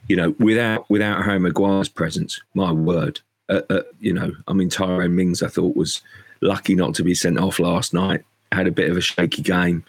you 0.08 0.16
know, 0.16 0.36
without 0.40 0.90
without 0.90 1.24
Harry 1.24 1.40
Maguire's 1.40 1.90
presence, 1.90 2.40
my 2.54 2.72
word, 2.72 3.20
uh, 3.50 3.62
uh, 3.70 3.82
you 4.00 4.14
know, 4.14 4.32
I 4.48 4.54
mean, 4.54 4.70
Tyrone 4.70 5.16
Mings, 5.16 5.44
I 5.44 5.48
thought 5.48 5.76
was 5.76 6.02
lucky 6.42 6.76
not 6.76 6.96
to 6.96 7.04
be 7.04 7.16
sent 7.16 7.40
off 7.40 7.60
last 7.60 7.94
night. 7.94 8.24
Had 8.52 8.68
a 8.68 8.72
bit 8.72 8.90
of 8.90 8.98
a 8.98 9.02
shaky 9.02 9.42
game, 9.42 9.84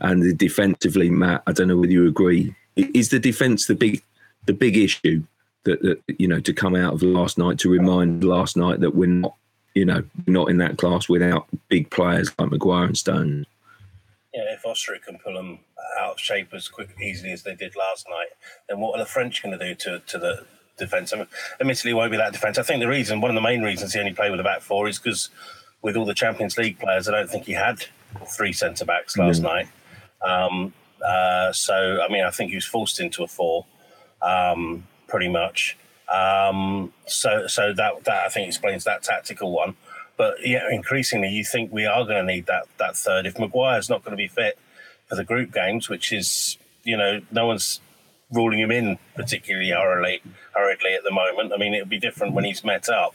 and 0.00 0.38
defensively, 0.38 1.10
Matt, 1.10 1.42
I 1.46 1.52
don't 1.52 1.68
know 1.68 1.76
whether 1.76 1.92
you 1.92 2.06
agree. 2.06 2.54
Is 2.76 3.08
the 3.08 3.18
defence 3.18 3.66
the 3.66 3.74
big 3.74 4.02
the 4.46 4.52
big 4.52 4.76
issue? 4.76 5.24
That, 5.64 5.82
that 5.82 6.00
you 6.20 6.28
know 6.28 6.38
to 6.38 6.52
come 6.52 6.76
out 6.76 6.94
of 6.94 7.02
last 7.02 7.38
night 7.38 7.58
to 7.58 7.68
remind 7.68 8.22
last 8.22 8.56
night 8.56 8.78
that 8.78 8.94
we're 8.94 9.08
not 9.08 9.34
you 9.76 9.84
know, 9.84 10.02
not 10.26 10.48
in 10.48 10.56
that 10.56 10.78
class 10.78 11.06
without 11.06 11.46
big 11.68 11.90
players 11.90 12.32
like 12.38 12.50
Maguire 12.50 12.86
and 12.86 12.96
Stone. 12.96 13.46
Yeah, 14.32 14.54
if 14.54 14.64
Austria 14.64 14.98
can 14.98 15.18
pull 15.18 15.34
them 15.34 15.58
out 16.00 16.12
of 16.12 16.18
shape 16.20 16.48
as 16.54 16.66
quick 16.66 16.88
easily 17.00 17.30
as 17.30 17.42
they 17.42 17.54
did 17.54 17.76
last 17.76 18.06
night, 18.08 18.30
then 18.68 18.80
what 18.80 18.96
are 18.96 18.98
the 18.98 19.08
French 19.08 19.42
going 19.42 19.56
to 19.56 19.62
do 19.62 19.74
to 19.74 19.98
to 19.98 20.18
the 20.18 20.46
defence? 20.78 21.12
I 21.12 21.18
mean, 21.18 21.26
admittedly, 21.60 21.90
it 21.90 21.94
won't 21.94 22.10
be 22.10 22.16
that 22.16 22.32
defence. 22.32 22.56
I 22.56 22.62
think 22.62 22.80
the 22.80 22.88
reason, 22.88 23.20
one 23.20 23.30
of 23.30 23.34
the 23.34 23.42
main 23.42 23.62
reasons 23.62 23.92
he 23.92 24.00
only 24.00 24.14
played 24.14 24.30
with 24.30 24.40
a 24.40 24.44
back 24.44 24.62
four 24.62 24.88
is 24.88 24.98
because 24.98 25.28
with 25.82 25.94
all 25.94 26.06
the 26.06 26.14
Champions 26.14 26.56
League 26.56 26.78
players, 26.78 27.06
I 27.06 27.12
don't 27.12 27.28
think 27.28 27.44
he 27.44 27.52
had 27.52 27.84
three 28.34 28.54
centre 28.54 28.86
backs 28.86 29.18
last 29.18 29.42
mm. 29.42 29.44
night. 29.44 29.68
Um, 30.22 30.72
uh, 31.06 31.52
so, 31.52 32.00
I 32.00 32.10
mean, 32.10 32.24
I 32.24 32.30
think 32.30 32.48
he 32.48 32.56
was 32.56 32.64
forced 32.64 32.98
into 32.98 33.22
a 33.24 33.28
four, 33.28 33.66
um, 34.22 34.86
pretty 35.06 35.28
much. 35.28 35.76
Um, 36.08 36.92
so, 37.06 37.46
so 37.46 37.72
that 37.72 38.04
that 38.04 38.26
I 38.26 38.28
think 38.28 38.48
explains 38.48 38.84
that 38.84 39.02
tactical 39.02 39.52
one. 39.52 39.76
But 40.16 40.46
yeah, 40.46 40.70
increasingly, 40.70 41.28
you 41.28 41.44
think 41.44 41.72
we 41.72 41.84
are 41.84 42.04
going 42.04 42.26
to 42.26 42.32
need 42.32 42.46
that 42.46 42.66
that 42.78 42.96
third. 42.96 43.26
If 43.26 43.38
Maguire's 43.38 43.90
not 43.90 44.02
going 44.04 44.12
to 44.12 44.16
be 44.16 44.28
fit 44.28 44.58
for 45.08 45.16
the 45.16 45.24
group 45.24 45.52
games, 45.52 45.88
which 45.88 46.12
is 46.12 46.58
you 46.84 46.96
know 46.96 47.20
no 47.30 47.46
one's 47.46 47.80
ruling 48.30 48.60
him 48.60 48.70
in 48.70 48.98
particularly 49.14 49.70
hurriedly, 49.70 50.22
hurriedly 50.54 50.94
at 50.94 51.04
the 51.04 51.12
moment. 51.12 51.52
I 51.52 51.58
mean, 51.58 51.74
it'll 51.74 51.86
be 51.86 51.98
different 51.98 52.34
when 52.34 52.44
he's 52.44 52.64
met 52.64 52.88
up 52.88 53.14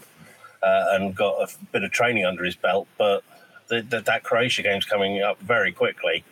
uh, 0.64 0.86
and 0.92 1.16
got 1.16 1.36
a 1.42 1.48
bit 1.72 1.84
of 1.84 1.92
training 1.92 2.26
under 2.26 2.44
his 2.44 2.56
belt. 2.56 2.88
But 2.98 3.24
the, 3.68 3.82
that 4.06 4.24
Croatia 4.24 4.62
game's 4.62 4.86
coming 4.86 5.22
up 5.22 5.40
very 5.40 5.72
quickly. 5.72 6.24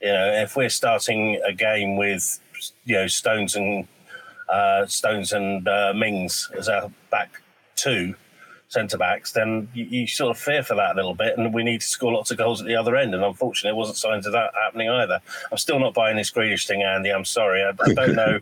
You 0.00 0.08
know, 0.08 0.32
if 0.32 0.56
we're 0.56 0.70
starting 0.70 1.40
a 1.46 1.52
game 1.52 1.96
with 1.96 2.40
you 2.84 2.96
know 2.96 3.06
Stones 3.06 3.56
and 3.56 3.86
uh, 4.50 4.86
Stones 4.86 5.32
and 5.32 5.66
uh, 5.66 5.92
Mings 5.94 6.50
as 6.56 6.68
our 6.68 6.90
back 7.10 7.42
two 7.76 8.14
centre 8.70 8.96
backs, 8.96 9.32
then 9.32 9.68
you, 9.74 9.84
you, 9.84 10.06
sort 10.06 10.30
of 10.30 10.40
fear 10.40 10.62
for 10.62 10.76
that 10.76 10.92
a 10.92 10.94
little 10.94 11.14
bit. 11.14 11.36
And 11.36 11.52
we 11.52 11.64
need 11.64 11.80
to 11.80 11.86
score 11.86 12.12
lots 12.12 12.30
of 12.30 12.38
goals 12.38 12.60
at 12.60 12.68
the 12.68 12.76
other 12.76 12.96
end. 12.96 13.14
And 13.14 13.24
unfortunately, 13.24 13.76
it 13.76 13.78
wasn't 13.78 13.98
signs 13.98 14.26
of 14.26 14.32
that 14.32 14.52
happening 14.54 14.88
either. 14.88 15.20
I'm 15.50 15.58
still 15.58 15.80
not 15.80 15.92
buying 15.92 16.16
this 16.16 16.30
Grealish 16.30 16.66
thing, 16.68 16.82
Andy. 16.82 17.10
I'm 17.10 17.24
sorry. 17.24 17.62
I, 17.62 17.70
I 17.70 17.94
don't 17.94 18.14
know. 18.14 18.38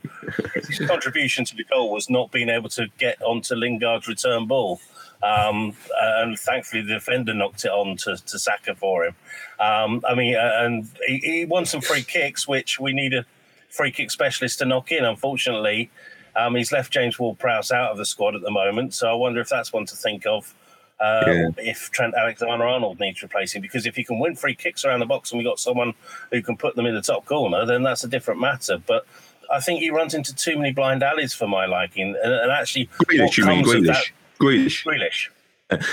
His 0.54 0.78
contribution 0.86 1.46
to 1.46 1.56
the 1.56 1.64
goal 1.64 1.90
was 1.90 2.10
not 2.10 2.30
being 2.30 2.50
able 2.50 2.68
to 2.70 2.88
get 2.98 3.20
onto 3.22 3.54
Lingard's 3.54 4.06
return 4.06 4.46
ball. 4.46 4.80
Um, 5.22 5.74
and 6.00 6.38
thankfully, 6.38 6.82
the 6.82 6.94
defender 6.94 7.32
knocked 7.32 7.64
it 7.64 7.70
on 7.70 7.96
to, 7.98 8.16
to 8.16 8.38
Saka 8.38 8.74
for 8.74 9.06
him. 9.06 9.14
Um, 9.58 10.04
I 10.06 10.14
mean, 10.14 10.36
uh, 10.36 10.52
and 10.60 10.88
he, 11.06 11.18
he, 11.18 11.44
won 11.46 11.64
some 11.64 11.80
free 11.80 12.02
kicks, 12.02 12.46
which 12.46 12.78
we 12.78 12.92
needed. 12.92 13.24
a 13.24 13.26
free 13.68 13.90
kick 13.90 14.10
specialist 14.10 14.58
to 14.58 14.64
knock 14.64 14.92
in. 14.92 15.04
Unfortunately, 15.04 15.90
um, 16.36 16.54
he's 16.54 16.72
left 16.72 16.92
James 16.92 17.18
Ward-Prowse 17.18 17.70
out 17.72 17.90
of 17.90 17.98
the 17.98 18.06
squad 18.06 18.34
at 18.34 18.42
the 18.42 18.50
moment, 18.50 18.94
so 18.94 19.10
I 19.10 19.14
wonder 19.14 19.40
if 19.40 19.48
that's 19.48 19.72
one 19.72 19.86
to 19.86 19.96
think 19.96 20.26
of. 20.26 20.54
Uh, 21.00 21.24
yeah. 21.26 21.48
If 21.58 21.90
Trent 21.92 22.14
Alexander-Arnold 22.16 22.98
needs 22.98 23.22
replacing, 23.22 23.62
because 23.62 23.86
if 23.86 23.94
he 23.94 24.02
can 24.02 24.18
win 24.18 24.34
free 24.34 24.54
kicks 24.54 24.84
around 24.84 25.00
the 25.00 25.06
box 25.06 25.30
and 25.30 25.38
we 25.38 25.44
got 25.44 25.60
someone 25.60 25.94
who 26.32 26.42
can 26.42 26.56
put 26.56 26.74
them 26.74 26.86
in 26.86 26.94
the 26.94 27.02
top 27.02 27.24
corner, 27.24 27.64
then 27.64 27.84
that's 27.84 28.02
a 28.02 28.08
different 28.08 28.40
matter. 28.40 28.78
But 28.84 29.06
I 29.50 29.60
think 29.60 29.80
he 29.80 29.90
runs 29.90 30.12
into 30.14 30.34
too 30.34 30.56
many 30.56 30.72
blind 30.72 31.02
alleys 31.02 31.32
for 31.32 31.46
my 31.46 31.66
liking, 31.66 32.16
and, 32.22 32.32
and 32.32 32.50
actually, 32.50 32.88
Grealish, 33.04 33.38
you 33.38 33.46
mean 33.46 33.64
Grealish? 33.64 33.86
That, 33.86 34.04
Grealish. 34.40 34.84
Grealish. 34.84 35.28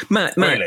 Matt, 0.09 0.37
Matt 0.37 0.61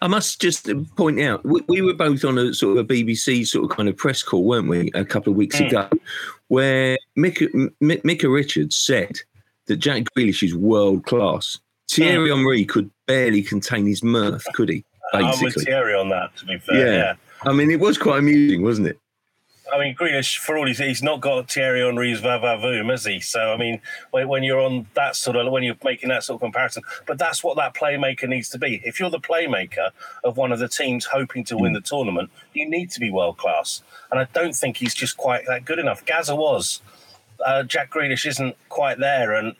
I 0.00 0.06
must 0.08 0.40
just 0.40 0.68
point 0.96 1.20
out, 1.20 1.44
we, 1.44 1.60
we, 1.68 1.82
were 1.82 1.94
both 1.94 2.24
on 2.24 2.38
a 2.38 2.54
sort 2.54 2.78
of 2.78 2.84
a 2.84 2.88
BBC 2.88 3.46
sort 3.46 3.70
of 3.70 3.76
kind 3.76 3.88
of 3.88 3.96
press 3.96 4.22
call, 4.22 4.44
weren't 4.44 4.68
we, 4.68 4.90
a 4.94 5.04
couple 5.04 5.30
of 5.30 5.36
weeks 5.36 5.56
mm. 5.56 5.68
ago, 5.68 5.90
where 6.48 6.96
Micah, 7.16 7.48
Micah 7.80 8.28
Richards 8.28 8.78
said 8.78 9.18
that 9.66 9.76
Jack 9.76 10.04
Grealish 10.16 10.42
is 10.42 10.54
world 10.54 11.04
class. 11.04 11.58
Thierry 11.90 12.30
mm. 12.30 12.36
Henry 12.36 12.64
could 12.64 12.90
barely 13.06 13.42
contain 13.42 13.86
his 13.86 14.02
mirth, 14.02 14.44
could 14.54 14.70
he? 14.70 14.84
Basically. 15.12 15.32
I'm 15.32 15.44
with 15.44 15.64
Thierry 15.64 15.94
on 15.94 16.08
that, 16.08 16.34
to 16.36 16.46
be 16.46 16.58
fair. 16.58 16.76
Yeah. 16.76 16.94
yeah. 16.94 17.14
I 17.44 17.52
mean, 17.52 17.70
it 17.70 17.80
was 17.80 17.98
quite 17.98 18.18
amusing, 18.18 18.62
wasn't 18.62 18.88
it? 18.88 18.98
I 19.72 19.80
mean, 19.80 19.96
Grealish, 19.96 20.38
for 20.38 20.56
all 20.56 20.66
he's, 20.66 20.78
he's 20.78 21.02
not 21.02 21.20
got 21.20 21.50
Thierry 21.50 21.80
Henry's 21.80 22.20
vavavoom, 22.20 22.90
has 22.90 23.04
he? 23.04 23.20
So, 23.20 23.52
I 23.52 23.56
mean, 23.56 23.80
when, 24.12 24.28
when, 24.28 24.42
you're 24.42 24.60
on 24.60 24.86
that 24.94 25.16
sort 25.16 25.36
of, 25.36 25.50
when 25.50 25.64
you're 25.64 25.76
making 25.82 26.08
that 26.10 26.22
sort 26.22 26.36
of 26.36 26.40
comparison, 26.42 26.82
but 27.06 27.18
that's 27.18 27.42
what 27.42 27.56
that 27.56 27.74
playmaker 27.74 28.28
needs 28.28 28.48
to 28.50 28.58
be. 28.58 28.80
If 28.84 29.00
you're 29.00 29.10
the 29.10 29.18
playmaker 29.18 29.90
of 30.22 30.36
one 30.36 30.52
of 30.52 30.60
the 30.60 30.68
teams 30.68 31.06
hoping 31.06 31.44
to 31.44 31.56
win 31.56 31.72
the 31.72 31.80
tournament, 31.80 32.30
you 32.54 32.68
need 32.68 32.90
to 32.92 33.00
be 33.00 33.10
world 33.10 33.38
class. 33.38 33.82
And 34.10 34.20
I 34.20 34.28
don't 34.32 34.54
think 34.54 34.76
he's 34.76 34.94
just 34.94 35.16
quite 35.16 35.46
that 35.46 35.64
good 35.64 35.78
enough. 35.78 36.04
Gazza 36.06 36.36
was. 36.36 36.80
Uh, 37.44 37.64
Jack 37.64 37.90
Grealish 37.90 38.26
isn't 38.26 38.56
quite 38.68 38.98
there. 38.98 39.34
And 39.34 39.56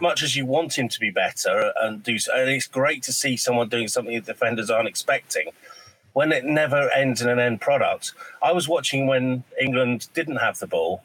much 0.00 0.22
as 0.22 0.36
you 0.36 0.46
want 0.46 0.78
him 0.78 0.88
to 0.88 1.00
be 1.00 1.10
better 1.10 1.72
and 1.80 2.02
do 2.02 2.18
so, 2.18 2.32
and 2.34 2.50
it's 2.50 2.66
great 2.66 3.02
to 3.04 3.12
see 3.12 3.36
someone 3.36 3.68
doing 3.68 3.88
something 3.88 4.14
the 4.14 4.20
defenders 4.20 4.70
aren't 4.70 4.88
expecting 4.88 5.50
when 6.18 6.32
it 6.32 6.44
never 6.44 6.90
ends 6.90 7.22
in 7.22 7.28
an 7.28 7.38
end 7.38 7.60
product. 7.60 8.12
I 8.42 8.50
was 8.50 8.66
watching 8.66 9.06
when 9.06 9.44
England 9.60 10.08
didn't 10.14 10.38
have 10.38 10.58
the 10.58 10.66
ball, 10.66 11.04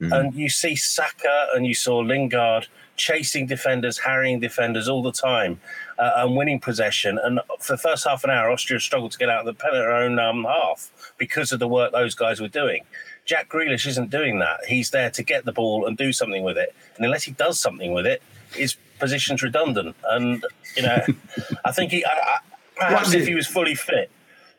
mm. 0.00 0.10
and 0.10 0.34
you 0.34 0.48
see 0.48 0.74
Saka 0.74 1.48
and 1.54 1.66
you 1.66 1.74
saw 1.74 1.98
Lingard 1.98 2.66
chasing 2.96 3.44
defenders, 3.46 3.98
harrying 3.98 4.40
defenders 4.40 4.88
all 4.88 5.02
the 5.02 5.12
time, 5.12 5.60
uh, 5.98 6.12
and 6.16 6.34
winning 6.38 6.58
possession. 6.58 7.18
And 7.22 7.38
for 7.60 7.74
the 7.74 7.82
first 7.88 8.06
half 8.06 8.24
an 8.24 8.30
hour, 8.30 8.50
Austria 8.50 8.80
struggled 8.80 9.12
to 9.12 9.18
get 9.18 9.28
out 9.28 9.46
of 9.46 9.58
the 9.58 9.70
their 9.72 9.94
own 9.94 10.18
um, 10.18 10.44
half 10.44 10.90
because 11.18 11.52
of 11.52 11.58
the 11.58 11.68
work 11.68 11.92
those 11.92 12.14
guys 12.14 12.40
were 12.40 12.48
doing. 12.48 12.82
Jack 13.26 13.50
Grealish 13.50 13.86
isn't 13.86 14.10
doing 14.10 14.38
that. 14.38 14.64
He's 14.66 14.88
there 14.88 15.10
to 15.10 15.22
get 15.22 15.44
the 15.44 15.52
ball 15.52 15.84
and 15.84 15.98
do 15.98 16.14
something 16.14 16.44
with 16.44 16.56
it. 16.56 16.74
And 16.96 17.04
unless 17.04 17.24
he 17.24 17.32
does 17.32 17.60
something 17.60 17.92
with 17.92 18.06
it, 18.06 18.22
his 18.54 18.78
position's 18.98 19.42
redundant. 19.42 19.96
And 20.08 20.42
you 20.78 20.82
know, 20.84 21.04
I 21.66 21.72
think 21.72 21.90
he. 21.90 22.06
I, 22.06 22.08
I, 22.08 22.38
perhaps 22.74 23.12
if 23.12 23.26
he 23.26 23.34
was 23.34 23.46
fully 23.46 23.74
fit, 23.74 24.10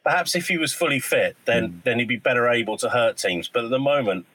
perhaps 0.07 0.35
if 0.35 0.47
he 0.47 0.57
was 0.57 0.73
fully 0.73 0.99
fit, 0.99 1.35
then 1.45 1.69
mm. 1.69 1.83
then 1.83 1.99
he'd 1.99 2.07
be 2.07 2.15
better 2.15 2.47
able 2.47 2.77
to 2.77 2.89
hurt 2.89 3.17
teams. 3.17 3.49
But 3.49 3.65
at 3.65 3.69
the 3.69 3.79
moment, 3.79 4.25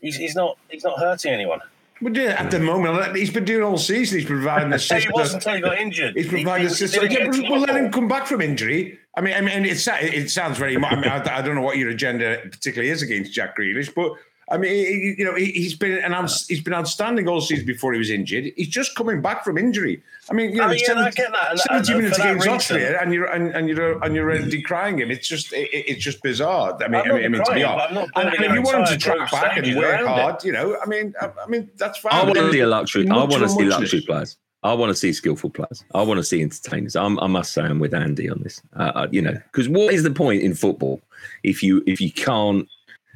he's, 0.00 0.16
he's 0.16 0.34
not 0.34 0.56
he's 0.70 0.84
not 0.84 0.98
hurting 0.98 1.32
anyone. 1.32 1.60
But 2.02 2.14
yeah, 2.16 2.36
at 2.38 2.50
the 2.50 2.58
moment, 2.58 3.14
he's 3.14 3.30
been 3.30 3.44
doing 3.44 3.62
all 3.62 3.76
season. 3.76 4.18
He's 4.18 4.26
providing 4.26 4.70
the 4.76 4.78
system. 4.78 5.12
he 5.12 5.20
wasn't 5.20 5.44
until 5.44 5.56
he 5.56 5.60
got 5.60 5.78
injured. 5.78 6.16
He's 6.16 6.28
providing 6.28 6.68
the 6.68 6.74
system. 6.74 7.10
Yeah, 7.10 7.28
we'll 7.28 7.60
let 7.60 7.76
him 7.76 7.92
come 7.92 8.08
back 8.08 8.26
from 8.26 8.40
injury. 8.40 8.98
I 9.14 9.20
mean, 9.20 9.34
I 9.34 9.42
mean, 9.42 9.66
it, 9.66 9.86
it 9.86 10.30
sounds 10.30 10.56
very. 10.56 10.76
I 10.76 10.96
mean, 10.96 11.10
I, 11.10 11.38
I, 11.38 11.42
don't 11.42 11.54
know 11.54 11.60
what 11.60 11.76
your 11.76 11.90
agenda 11.90 12.38
particularly 12.50 12.90
is 12.90 13.02
against 13.02 13.34
Jack 13.34 13.58
Grealish, 13.58 13.94
but 13.94 14.12
I 14.52 14.56
mean, 14.56 15.14
you 15.16 15.24
know, 15.24 15.34
he's 15.36 15.76
been 15.76 15.98
an 15.98 16.12
he's 16.48 16.60
been 16.60 16.74
outstanding 16.74 17.28
all 17.28 17.40
season 17.40 17.66
before 17.66 17.92
he 17.92 18.00
was 18.00 18.10
injured. 18.10 18.52
He's 18.56 18.68
just 18.68 18.96
coming 18.96 19.22
back 19.22 19.44
from 19.44 19.56
injury. 19.56 20.02
I 20.28 20.34
mean, 20.34 20.50
you 20.50 20.56
know, 20.56 20.64
I 20.64 20.70
mean, 20.70 20.84
70, 20.84 21.22
yeah, 21.22 21.30
that. 21.30 21.58
70 21.58 21.94
minutes 21.94 22.18
against 22.18 22.48
Austria, 22.48 23.00
and 23.00 23.14
you're 23.14 23.26
and, 23.26 23.54
and 23.54 23.68
you're 23.68 24.02
and 24.02 24.14
you're 24.14 24.38
decrying 24.40 24.98
him. 24.98 25.12
It's 25.12 25.28
just 25.28 25.52
it, 25.52 25.68
it's 25.72 26.02
just 26.02 26.20
bizarre. 26.22 26.76
I 26.82 26.88
mean, 26.88 27.00
I 27.00 27.04
mean, 27.04 27.24
I 27.24 27.28
mean, 27.28 27.44
to 27.44 27.54
be 27.54 27.62
honest, 27.62 28.10
and, 28.16 28.28
and 28.28 28.44
if 28.44 28.52
you 28.52 28.62
want 28.62 28.78
him 28.78 28.84
to 28.86 28.98
track 28.98 29.30
back 29.30 29.56
and 29.56 29.76
work 29.76 30.04
hard, 30.04 30.36
it. 30.36 30.44
you 30.44 30.52
know, 30.52 30.76
I 30.82 30.86
mean, 30.86 31.14
I, 31.20 31.30
I, 31.44 31.46
mean, 31.46 31.70
that's 31.76 31.98
fine. 31.98 32.12
I 32.12 32.24
want 32.24 32.36
to 32.36 32.50
see 32.50 32.60
a 32.60 32.66
luxury. 32.66 33.08
I 33.08 33.16
want 33.18 33.42
to 33.42 33.48
see 33.48 33.64
luxury 33.64 34.00
players. 34.00 34.36
I 34.62 34.74
want 34.74 34.90
to 34.90 34.94
see 34.94 35.12
skillful 35.12 35.50
players. 35.50 35.84
I 35.94 36.02
want 36.02 36.18
to 36.18 36.24
see 36.24 36.42
entertainers. 36.42 36.94
I'm, 36.94 37.18
i 37.20 37.26
must 37.26 37.52
say, 37.52 37.62
I'm 37.62 37.78
with 37.78 37.94
Andy 37.94 38.28
on 38.28 38.42
this. 38.42 38.60
Uh, 38.76 38.92
uh 38.94 39.08
you 39.10 39.22
know, 39.22 39.32
because 39.32 39.68
what 39.68 39.94
is 39.94 40.02
the 40.02 40.10
point 40.10 40.42
in 40.42 40.54
football 40.54 41.00
if 41.42 41.62
you 41.62 41.82
if 41.86 42.00
you 42.00 42.12
can't 42.12 42.68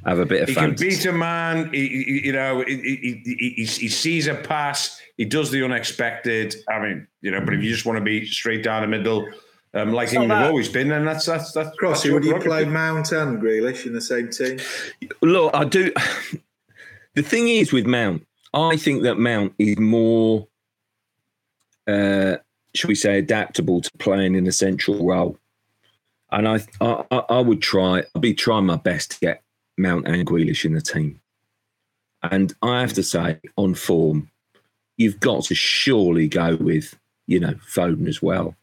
have 0.06 0.18
a 0.18 0.26
bit 0.26 0.42
of. 0.42 0.48
He 0.48 0.54
fantasy. 0.54 0.88
can 0.88 0.96
beat 0.96 1.06
a 1.06 1.12
man. 1.12 1.70
He, 1.72 1.88
he, 1.88 2.26
you 2.26 2.32
know, 2.32 2.62
he, 2.66 3.22
he, 3.24 3.64
he, 3.64 3.88
sees 3.88 4.26
a 4.26 4.34
pass. 4.34 5.00
He 5.16 5.24
does 5.24 5.50
the 5.50 5.64
unexpected. 5.64 6.54
I 6.68 6.80
mean, 6.80 7.06
you 7.20 7.30
know, 7.30 7.40
but 7.40 7.54
if 7.54 7.62
you 7.62 7.70
just 7.70 7.86
want 7.86 7.98
to 7.98 8.04
be 8.04 8.26
straight 8.26 8.62
down 8.62 8.82
the 8.82 8.88
middle, 8.88 9.26
um, 9.74 9.92
like 9.92 10.12
England 10.12 10.32
have 10.32 10.46
always 10.48 10.68
been, 10.68 10.88
then 10.88 11.04
that's 11.04 11.26
that's 11.26 11.52
that's. 11.52 11.76
Crossy, 11.78 12.12
would 12.12 12.24
you 12.24 12.38
play 12.38 12.64
Mount 12.64 13.12
and 13.12 13.40
Grealish 13.40 13.86
in 13.86 13.92
the 13.92 14.00
same 14.00 14.30
team? 14.30 14.58
Look, 15.22 15.54
I 15.54 15.64
do. 15.64 15.92
The 17.14 17.22
thing 17.22 17.48
is 17.48 17.72
with 17.72 17.86
Mount, 17.86 18.26
I 18.52 18.76
think 18.76 19.04
that 19.04 19.18
Mount 19.18 19.54
is 19.56 19.78
more, 19.78 20.48
uh, 21.86 22.36
should 22.74 22.88
we 22.88 22.96
say, 22.96 23.18
adaptable 23.18 23.80
to 23.80 23.90
playing 23.98 24.34
in 24.34 24.48
a 24.48 24.52
central 24.52 25.06
role. 25.06 25.38
And 26.32 26.48
I, 26.48 26.58
I, 26.80 27.04
I 27.10 27.40
would 27.40 27.62
try. 27.62 28.02
I'd 28.14 28.20
be 28.20 28.34
trying 28.34 28.66
my 28.66 28.76
best 28.76 29.12
to 29.12 29.20
get 29.20 29.43
Mount 29.76 30.06
and 30.06 30.26
Grealish 30.26 30.64
in 30.64 30.74
the 30.74 30.80
team. 30.80 31.20
And 32.22 32.54
I 32.62 32.80
have 32.80 32.94
to 32.94 33.02
say, 33.02 33.38
on 33.56 33.74
form, 33.74 34.30
you've 34.96 35.20
got 35.20 35.44
to 35.44 35.54
surely 35.54 36.28
go 36.28 36.56
with, 36.56 36.96
you 37.26 37.40
know, 37.40 37.54
Foden 37.74 38.08
as 38.08 38.22
well. 38.22 38.54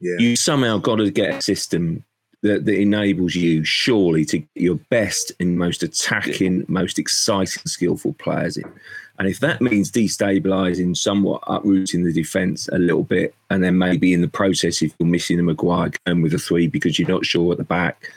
Yeah. 0.00 0.16
You 0.18 0.36
somehow 0.36 0.78
got 0.78 0.96
to 0.96 1.10
get 1.10 1.34
a 1.34 1.42
system 1.42 2.04
that, 2.42 2.64
that 2.64 2.76
enables 2.76 3.36
you, 3.36 3.64
surely, 3.64 4.24
to 4.24 4.38
get 4.38 4.48
your 4.54 4.80
best 4.90 5.30
and 5.38 5.56
most 5.56 5.84
attacking, 5.84 6.64
most 6.66 6.98
exciting, 6.98 7.62
skillful 7.66 8.14
players 8.14 8.56
in. 8.56 8.64
And 9.18 9.28
if 9.28 9.38
that 9.40 9.60
means 9.60 9.92
destabilising, 9.92 10.96
somewhat 10.96 11.44
uprooting 11.46 12.02
the 12.02 12.12
defence 12.12 12.68
a 12.72 12.78
little 12.78 13.04
bit, 13.04 13.34
and 13.50 13.62
then 13.62 13.78
maybe 13.78 14.12
in 14.12 14.22
the 14.22 14.28
process, 14.28 14.82
if 14.82 14.92
you're 14.98 15.08
missing 15.08 15.38
a 15.38 15.42
Maguire 15.44 15.92
going 16.04 16.22
with 16.22 16.34
a 16.34 16.38
three 16.38 16.66
because 16.66 16.98
you're 16.98 17.08
not 17.08 17.24
sure 17.24 17.52
at 17.52 17.58
the 17.58 17.64
back, 17.64 18.10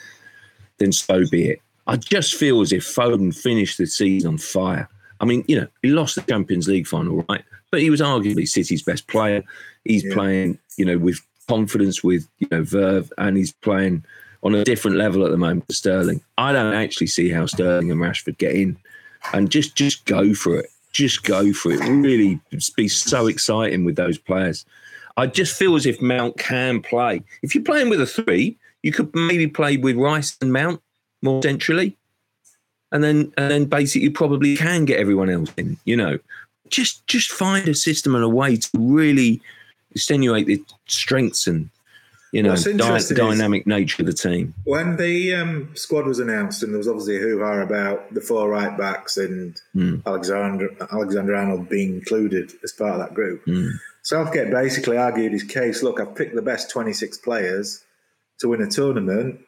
then 0.78 0.90
so 0.90 1.24
be 1.30 1.50
it. 1.50 1.62
I 1.86 1.96
just 1.96 2.34
feel 2.34 2.60
as 2.60 2.72
if 2.72 2.84
Foden 2.84 3.34
finished 3.36 3.78
the 3.78 3.86
season 3.86 4.28
on 4.28 4.38
fire. 4.38 4.88
I 5.20 5.24
mean, 5.24 5.44
you 5.46 5.60
know, 5.60 5.68
he 5.82 5.90
lost 5.90 6.14
the 6.16 6.22
Champions 6.22 6.68
League 6.68 6.86
final, 6.86 7.24
right? 7.28 7.44
But 7.70 7.80
he 7.80 7.90
was 7.90 8.00
arguably 8.00 8.48
City's 8.48 8.82
best 8.82 9.06
player. 9.06 9.42
He's 9.84 10.04
yeah. 10.04 10.14
playing, 10.14 10.58
you 10.76 10.84
know, 10.84 10.98
with 10.98 11.20
confidence, 11.48 12.02
with 12.02 12.28
you 12.38 12.48
know 12.50 12.62
verve, 12.62 13.12
and 13.18 13.36
he's 13.36 13.52
playing 13.52 14.04
on 14.42 14.54
a 14.54 14.64
different 14.64 14.96
level 14.96 15.24
at 15.24 15.30
the 15.30 15.36
moment 15.36 15.68
to 15.68 15.74
Sterling. 15.74 16.22
I 16.38 16.52
don't 16.52 16.74
actually 16.74 17.06
see 17.06 17.30
how 17.30 17.46
Sterling 17.46 17.90
and 17.90 18.00
Rashford 18.00 18.38
get 18.38 18.54
in, 18.54 18.76
and 19.32 19.50
just 19.50 19.76
just 19.76 20.04
go 20.04 20.34
for 20.34 20.56
it. 20.58 20.66
Just 20.92 21.24
go 21.24 21.52
for 21.52 21.72
it. 21.72 21.80
Really 21.80 22.40
be 22.76 22.88
so 22.88 23.26
exciting 23.26 23.84
with 23.84 23.96
those 23.96 24.18
players. 24.18 24.64
I 25.16 25.26
just 25.26 25.56
feel 25.56 25.76
as 25.76 25.86
if 25.86 26.00
Mount 26.00 26.38
can 26.38 26.82
play. 26.82 27.22
If 27.42 27.54
you're 27.54 27.64
playing 27.64 27.88
with 27.88 28.00
a 28.00 28.06
three, 28.06 28.58
you 28.82 28.92
could 28.92 29.14
maybe 29.14 29.46
play 29.46 29.76
with 29.76 29.96
Rice 29.96 30.36
and 30.40 30.52
Mount 30.52 30.80
more 31.22 31.42
centrally, 31.42 31.96
and 32.92 33.02
then 33.02 33.32
and 33.36 33.50
then 33.50 33.64
basically 33.66 34.04
you 34.04 34.10
probably 34.10 34.56
can 34.56 34.84
get 34.84 34.98
everyone 34.98 35.30
else 35.30 35.52
in. 35.56 35.76
You 35.84 35.96
know, 35.96 36.18
just 36.68 37.06
just 37.06 37.30
find 37.32 37.68
a 37.68 37.74
system 37.74 38.14
and 38.14 38.24
a 38.24 38.28
way 38.28 38.56
to 38.56 38.68
really 38.74 39.40
extenuate 39.90 40.46
the 40.46 40.62
strengths 40.86 41.46
and 41.46 41.70
you 42.32 42.42
know 42.42 42.54
dy- 42.54 43.14
dynamic 43.14 43.66
nature 43.66 44.02
of 44.02 44.06
the 44.06 44.12
team. 44.12 44.54
When 44.64 44.96
the 44.96 45.34
um, 45.34 45.70
squad 45.74 46.06
was 46.06 46.18
announced, 46.18 46.62
and 46.62 46.72
there 46.72 46.78
was 46.78 46.88
obviously 46.88 47.16
a 47.16 47.20
hoo 47.20 47.42
ha 47.42 47.60
about 47.60 48.12
the 48.12 48.20
four 48.20 48.48
right 48.50 48.76
backs 48.76 49.16
and 49.16 49.60
mm. 49.74 50.04
Alexander 50.06 50.74
Alexander 50.92 51.34
Arnold 51.34 51.68
being 51.68 51.94
included 51.94 52.52
as 52.62 52.72
part 52.72 52.92
of 52.92 52.98
that 53.00 53.14
group. 53.14 53.44
Mm. 53.46 53.72
Southgate 54.02 54.50
basically 54.50 54.96
argued 54.96 55.32
his 55.32 55.42
case. 55.42 55.82
Look, 55.82 55.98
I've 55.98 56.14
picked 56.14 56.34
the 56.34 56.42
best 56.42 56.70
twenty 56.70 56.92
six 56.92 57.16
players 57.16 57.84
to 58.38 58.48
win 58.48 58.60
a 58.60 58.66
tournament. 58.66 59.40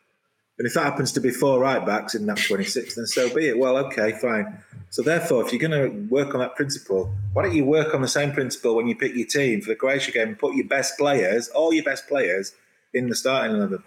And 0.58 0.66
if 0.66 0.74
that 0.74 0.84
happens 0.84 1.12
to 1.12 1.20
be 1.20 1.30
four 1.30 1.60
right 1.60 1.84
backs 1.84 2.14
in 2.14 2.26
that 2.26 2.38
26, 2.38 2.96
then 2.96 3.06
so 3.06 3.32
be 3.32 3.48
it. 3.48 3.58
Well, 3.58 3.76
okay, 3.86 4.12
fine. 4.12 4.58
So 4.90 5.02
therefore, 5.02 5.46
if 5.46 5.52
you're 5.52 5.68
going 5.68 5.90
to 5.90 6.08
work 6.08 6.34
on 6.34 6.40
that 6.40 6.56
principle, 6.56 7.12
why 7.32 7.42
don't 7.44 7.54
you 7.54 7.64
work 7.64 7.94
on 7.94 8.02
the 8.02 8.08
same 8.08 8.32
principle 8.32 8.74
when 8.74 8.88
you 8.88 8.96
pick 8.96 9.14
your 9.14 9.26
team 9.26 9.60
for 9.60 9.68
the 9.68 9.76
Croatia 9.76 10.10
game 10.10 10.28
and 10.28 10.38
put 10.38 10.56
your 10.56 10.66
best 10.66 10.98
players, 10.98 11.48
all 11.48 11.72
your 11.72 11.84
best 11.84 12.08
players, 12.08 12.54
in 12.92 13.08
the 13.08 13.14
starting 13.14 13.56
eleven? 13.56 13.82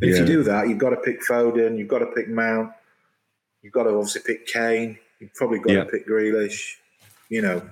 Yeah. 0.00 0.10
If 0.10 0.18
you 0.18 0.26
do 0.26 0.42
that, 0.44 0.68
you've 0.68 0.78
got 0.78 0.90
to 0.90 0.96
pick 0.96 1.22
Foden, 1.22 1.78
you've 1.78 1.88
got 1.88 1.98
to 1.98 2.06
pick 2.06 2.28
Mount, 2.28 2.72
you've 3.62 3.72
got 3.72 3.84
to 3.84 3.90
obviously 3.90 4.22
pick 4.24 4.46
Kane, 4.46 4.98
you've 5.18 5.34
probably 5.34 5.58
got 5.58 5.72
yeah. 5.72 5.84
to 5.84 5.90
pick 5.90 6.06
Grealish. 6.06 6.74
You 7.28 7.42
know, 7.42 7.62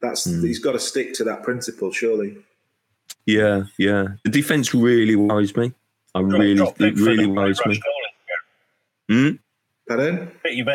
that's 0.00 0.26
mm. 0.26 0.44
he's 0.44 0.58
got 0.58 0.72
to 0.72 0.80
stick 0.80 1.14
to 1.14 1.24
that 1.24 1.42
principle, 1.42 1.92
surely. 1.92 2.38
Yeah, 3.24 3.64
yeah. 3.78 4.08
The 4.24 4.30
defense 4.30 4.74
really 4.74 5.16
worries 5.16 5.56
me. 5.56 5.72
I 6.14 6.20
really, 6.20 6.62
it 6.78 6.96
really 6.96 7.26
worries 7.26 7.60
me. 7.66 7.80
Hmm? 9.08 9.30
Pardon? 9.88 10.30
Pick 10.42 10.56
your, 10.56 10.66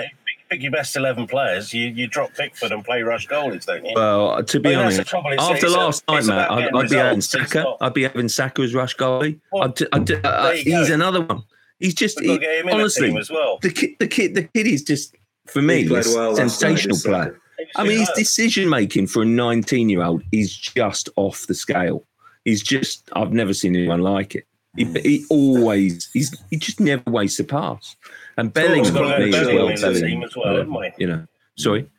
pick 0.50 0.62
your 0.62 0.72
best 0.72 0.96
eleven 0.96 1.28
players. 1.28 1.74
You 1.74 1.88
you 1.88 2.08
drop 2.08 2.34
Pickford 2.34 2.72
and 2.72 2.84
play 2.84 3.02
rush 3.02 3.28
goalies, 3.28 3.66
don't 3.66 3.86
you? 3.86 3.94
Well, 3.96 4.44
to 4.44 4.60
be 4.60 4.76
honest, 4.76 5.00
after 5.00 5.70
last 5.70 6.04
night, 6.08 6.26
Matt, 6.26 6.52
I'd, 6.52 6.74
I'd 6.74 6.90
be 6.90 6.96
having 6.96 7.22
Saka. 7.22 7.76
I'd 7.82 7.94
be 7.94 8.04
having 8.04 8.30
Saka 8.30 8.62
as 8.64 8.74
rush 8.74 8.96
goalie. 8.96 9.40
I'd, 9.62 9.82
I'd, 9.94 10.26
uh, 10.26 10.52
he's 10.52 10.90
another 10.90 11.22
one. 11.22 11.44
He's 11.80 11.94
just 11.94 12.20
he, 12.20 12.32
honestly 12.72 13.12
the, 13.12 13.28
well. 13.32 13.60
the 13.62 13.70
kid. 13.70 13.92
The 14.00 14.08
kid. 14.08 14.36
The 14.36 14.44
kid 14.44 14.68
is 14.68 14.84
just 14.84 15.16
for 15.46 15.62
me 15.62 15.88
well 15.90 16.36
sensational 16.36 16.98
player. 16.98 17.40
I 17.76 17.84
mean, 17.84 18.00
his 18.00 18.10
decision 18.16 18.70
making 18.70 19.08
for 19.08 19.24
a 19.24 19.26
19 19.26 19.90
year 19.90 20.04
old 20.04 20.24
is 20.32 20.56
just 20.56 21.10
off 21.16 21.48
the 21.48 21.54
scale. 21.54 22.06
He's 22.46 22.64
just, 22.64 23.10
I've 23.14 23.34
never 23.34 23.54
seen 23.54 23.76
anyone 23.76 24.02
like 24.02 24.36
it. 24.36 24.47
He, 24.78 24.86
he 25.02 25.26
always, 25.30 26.10
he's, 26.14 26.40
he 26.52 26.58
just 26.58 26.80
never 26.80 27.04
wastes 27.10 27.40
a 27.40 27.44
pass. 27.44 27.96
And 28.38 28.54
Bellingham, 28.54 28.94
got 28.94 29.20
me 29.20 29.36
as 29.36 29.48
well. 29.48 29.76
Bellingham, 29.76 30.24
as 30.24 30.36
well 30.38 30.84
uh, 30.84 30.90
you 30.98 31.08
know, 31.08 31.28
sorry. 31.58 31.90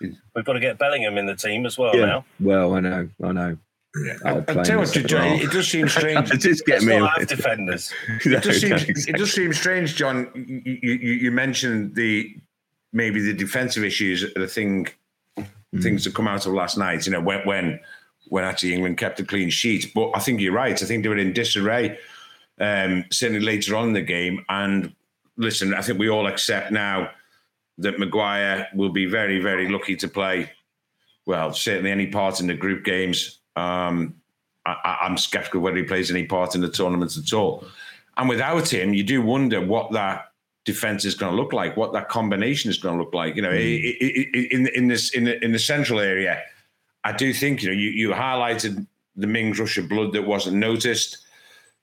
We've 0.00 0.44
got 0.44 0.52
to 0.52 0.60
get 0.60 0.78
Bellingham 0.78 1.18
in 1.18 1.26
the 1.26 1.34
team 1.34 1.66
as 1.66 1.76
well 1.76 1.94
yeah. 1.94 2.06
now. 2.06 2.24
Well, 2.38 2.74
I 2.74 2.80
know, 2.80 3.08
I 3.22 3.32
know. 3.32 3.58
Yeah. 4.04 4.14
I, 4.24 4.36
I 4.36 4.62
tell 4.62 4.86
you 4.86 5.02
John, 5.02 5.26
it 5.40 5.50
does 5.50 5.68
seem 5.68 5.88
strange. 5.88 6.30
it 6.30 6.36
just 6.40 6.64
get 6.64 6.82
me 6.82 6.94
have 6.94 7.26
defenders. 7.26 7.92
no, 8.24 8.36
it, 8.36 8.42
does 8.44 8.60
seem, 8.60 8.72
exactly. 8.72 8.94
it 9.08 9.16
does 9.16 9.32
seem 9.32 9.52
strange, 9.52 9.96
John. 9.96 10.30
You, 10.34 10.78
you, 10.80 10.92
you 10.94 11.30
mentioned 11.32 11.96
the 11.96 12.36
maybe 12.92 13.20
the 13.20 13.34
defensive 13.34 13.82
issues, 13.82 14.24
the 14.34 14.46
thing, 14.46 14.86
mm. 15.36 15.82
things 15.82 16.04
that 16.04 16.14
come 16.14 16.28
out 16.28 16.46
of 16.46 16.52
last 16.52 16.78
night. 16.78 17.04
You 17.04 17.12
know, 17.12 17.20
when 17.20 17.44
when 17.44 17.80
when 18.28 18.44
actually 18.44 18.72
England 18.74 18.96
kept 18.96 19.18
a 19.18 19.24
clean 19.24 19.50
sheet. 19.50 19.92
But 19.92 20.12
I 20.14 20.20
think 20.20 20.40
you're 20.40 20.52
right. 20.52 20.80
I 20.80 20.86
think 20.86 21.02
they 21.02 21.08
were 21.08 21.18
in 21.18 21.32
disarray 21.32 21.98
um, 22.60 23.04
certainly 23.10 23.40
later 23.40 23.76
on 23.76 23.88
in 23.88 23.92
the 23.94 24.02
game. 24.02 24.44
And 24.48 24.94
listen, 25.36 25.74
I 25.74 25.82
think 25.82 25.98
we 25.98 26.08
all 26.08 26.26
accept 26.26 26.70
now 26.70 27.10
that 27.78 27.98
Maguire 27.98 28.68
will 28.74 28.90
be 28.90 29.06
very, 29.06 29.40
very 29.40 29.68
lucky 29.68 29.96
to 29.96 30.08
play. 30.08 30.50
Well, 31.26 31.52
certainly 31.52 31.90
any 31.90 32.06
part 32.06 32.40
in 32.40 32.46
the 32.46 32.54
group 32.54 32.84
games. 32.84 33.40
Um, 33.56 34.14
I, 34.66 34.98
am 35.02 35.16
skeptical 35.16 35.60
whether 35.60 35.78
he 35.78 35.82
plays 35.82 36.10
any 36.10 36.26
part 36.26 36.54
in 36.54 36.60
the 36.60 36.68
tournament 36.68 37.16
at 37.16 37.32
all. 37.32 37.64
And 38.16 38.28
without 38.28 38.70
him, 38.72 38.92
you 38.92 39.02
do 39.02 39.22
wonder 39.22 39.64
what 39.64 39.90
that 39.92 40.32
defense 40.64 41.04
is 41.04 41.14
going 41.14 41.32
to 41.32 41.40
look 41.40 41.52
like, 41.52 41.76
what 41.76 41.92
that 41.94 42.08
combination 42.08 42.70
is 42.70 42.78
going 42.78 42.96
to 42.96 43.02
look 43.02 43.14
like. 43.14 43.36
You 43.36 43.42
know, 43.42 43.50
mm. 43.50 44.50
in 44.50 44.66
in 44.68 44.88
this 44.88 45.10
in 45.10 45.24
the, 45.24 45.42
in 45.42 45.52
the 45.52 45.58
central 45.58 46.00
area, 46.00 46.42
I 47.04 47.12
do 47.12 47.32
think 47.32 47.62
you 47.62 47.70
know 47.70 47.74
you 47.74 47.88
you 47.90 48.10
highlighted 48.10 48.86
the 49.16 49.26
Mings 49.26 49.58
rush 49.58 49.78
of 49.78 49.88
blood 49.88 50.12
that 50.12 50.26
wasn't 50.26 50.56
noticed. 50.56 51.18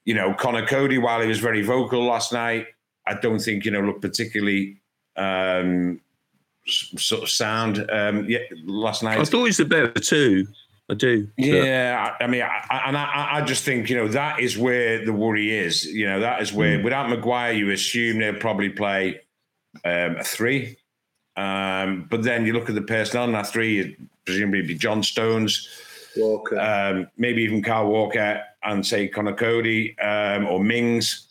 You 0.08 0.14
know, 0.14 0.34
Conor 0.34 0.66
Coady, 0.66 0.98
while 0.98 1.20
he 1.20 1.28
was 1.28 1.40
very 1.40 1.62
vocal 1.62 2.06
last 2.06 2.32
night, 2.32 2.68
I 3.06 3.16
don't 3.16 3.40
think 3.40 3.66
you 3.66 3.72
know 3.72 3.82
looked 3.82 4.02
particularly 4.02 4.78
um, 5.18 6.00
sort 6.66 7.24
of 7.24 7.30
sound 7.30 7.86
um, 7.92 8.26
yeah, 8.30 8.40
last 8.64 9.04
night. 9.04 9.20
I 9.20 9.26
thought 9.26 9.40
he 9.40 9.50
was 9.50 9.58
the 9.58 9.66
better 9.66 9.92
two. 9.92 10.48
I 10.90 10.94
do. 10.94 11.28
Yeah, 11.38 12.16
I, 12.20 12.24
I 12.24 12.28
mean, 12.28 12.42
I, 12.42 12.84
and 12.86 12.96
I, 12.96 13.30
I, 13.34 13.42
just 13.42 13.66
think 13.66 13.90
you 13.90 13.98
know 13.98 14.08
that 14.08 14.40
is 14.40 14.58
where 14.58 15.04
the 15.04 15.12
worry 15.12 15.52
is. 15.52 15.84
You 15.84 16.08
know, 16.08 16.22
that 16.22 16.42
is 16.42 16.54
where 16.54 16.80
mm. 16.80 16.86
without 16.86 17.10
Maguire, 17.10 17.52
you 17.52 17.72
assume 17.72 18.20
they'll 18.20 18.36
probably 18.36 18.70
play 18.70 19.20
um, 19.84 20.16
a 20.16 20.24
three, 20.24 20.78
um, 21.36 22.08
but 22.10 22.24
then 22.24 22.46
you 22.46 22.54
look 22.54 22.70
at 22.70 22.76
the 22.76 22.82
personnel 22.82 23.26
in 23.26 23.34
that 23.34 23.48
three, 23.48 23.98
presumably 24.24 24.62
be 24.62 24.76
John 24.76 25.04
Stones, 25.04 25.68
Walker, 26.17 26.59
um, 26.59 27.07
maybe 27.17 27.43
even 27.43 27.63
Carl 27.63 27.89
Walker, 27.89 28.43
and 28.63 28.86
say 28.86 29.07
Conor 29.07 29.33
Coady 29.33 29.97
um, 30.00 30.47
or 30.47 30.63
Mings. 30.63 31.27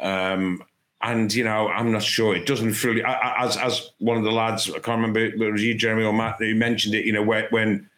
Um, 0.00 0.62
and 1.00 1.32
you 1.32 1.44
know, 1.44 1.68
I'm 1.68 1.92
not 1.92 2.02
sure. 2.02 2.34
It 2.34 2.46
doesn't 2.46 2.74
fully. 2.74 3.02
As 3.04 3.56
as 3.56 3.90
one 3.98 4.16
of 4.16 4.24
the 4.24 4.32
lads, 4.32 4.68
I 4.68 4.80
can't 4.80 5.00
remember 5.00 5.20
it 5.20 5.38
was 5.38 5.62
you, 5.62 5.74
Jeremy 5.74 6.04
or 6.04 6.12
Matt, 6.12 6.36
who 6.38 6.54
mentioned 6.54 6.94
it. 6.94 7.04
You 7.04 7.12
know, 7.12 7.22
when, 7.22 7.44
when 7.50 7.90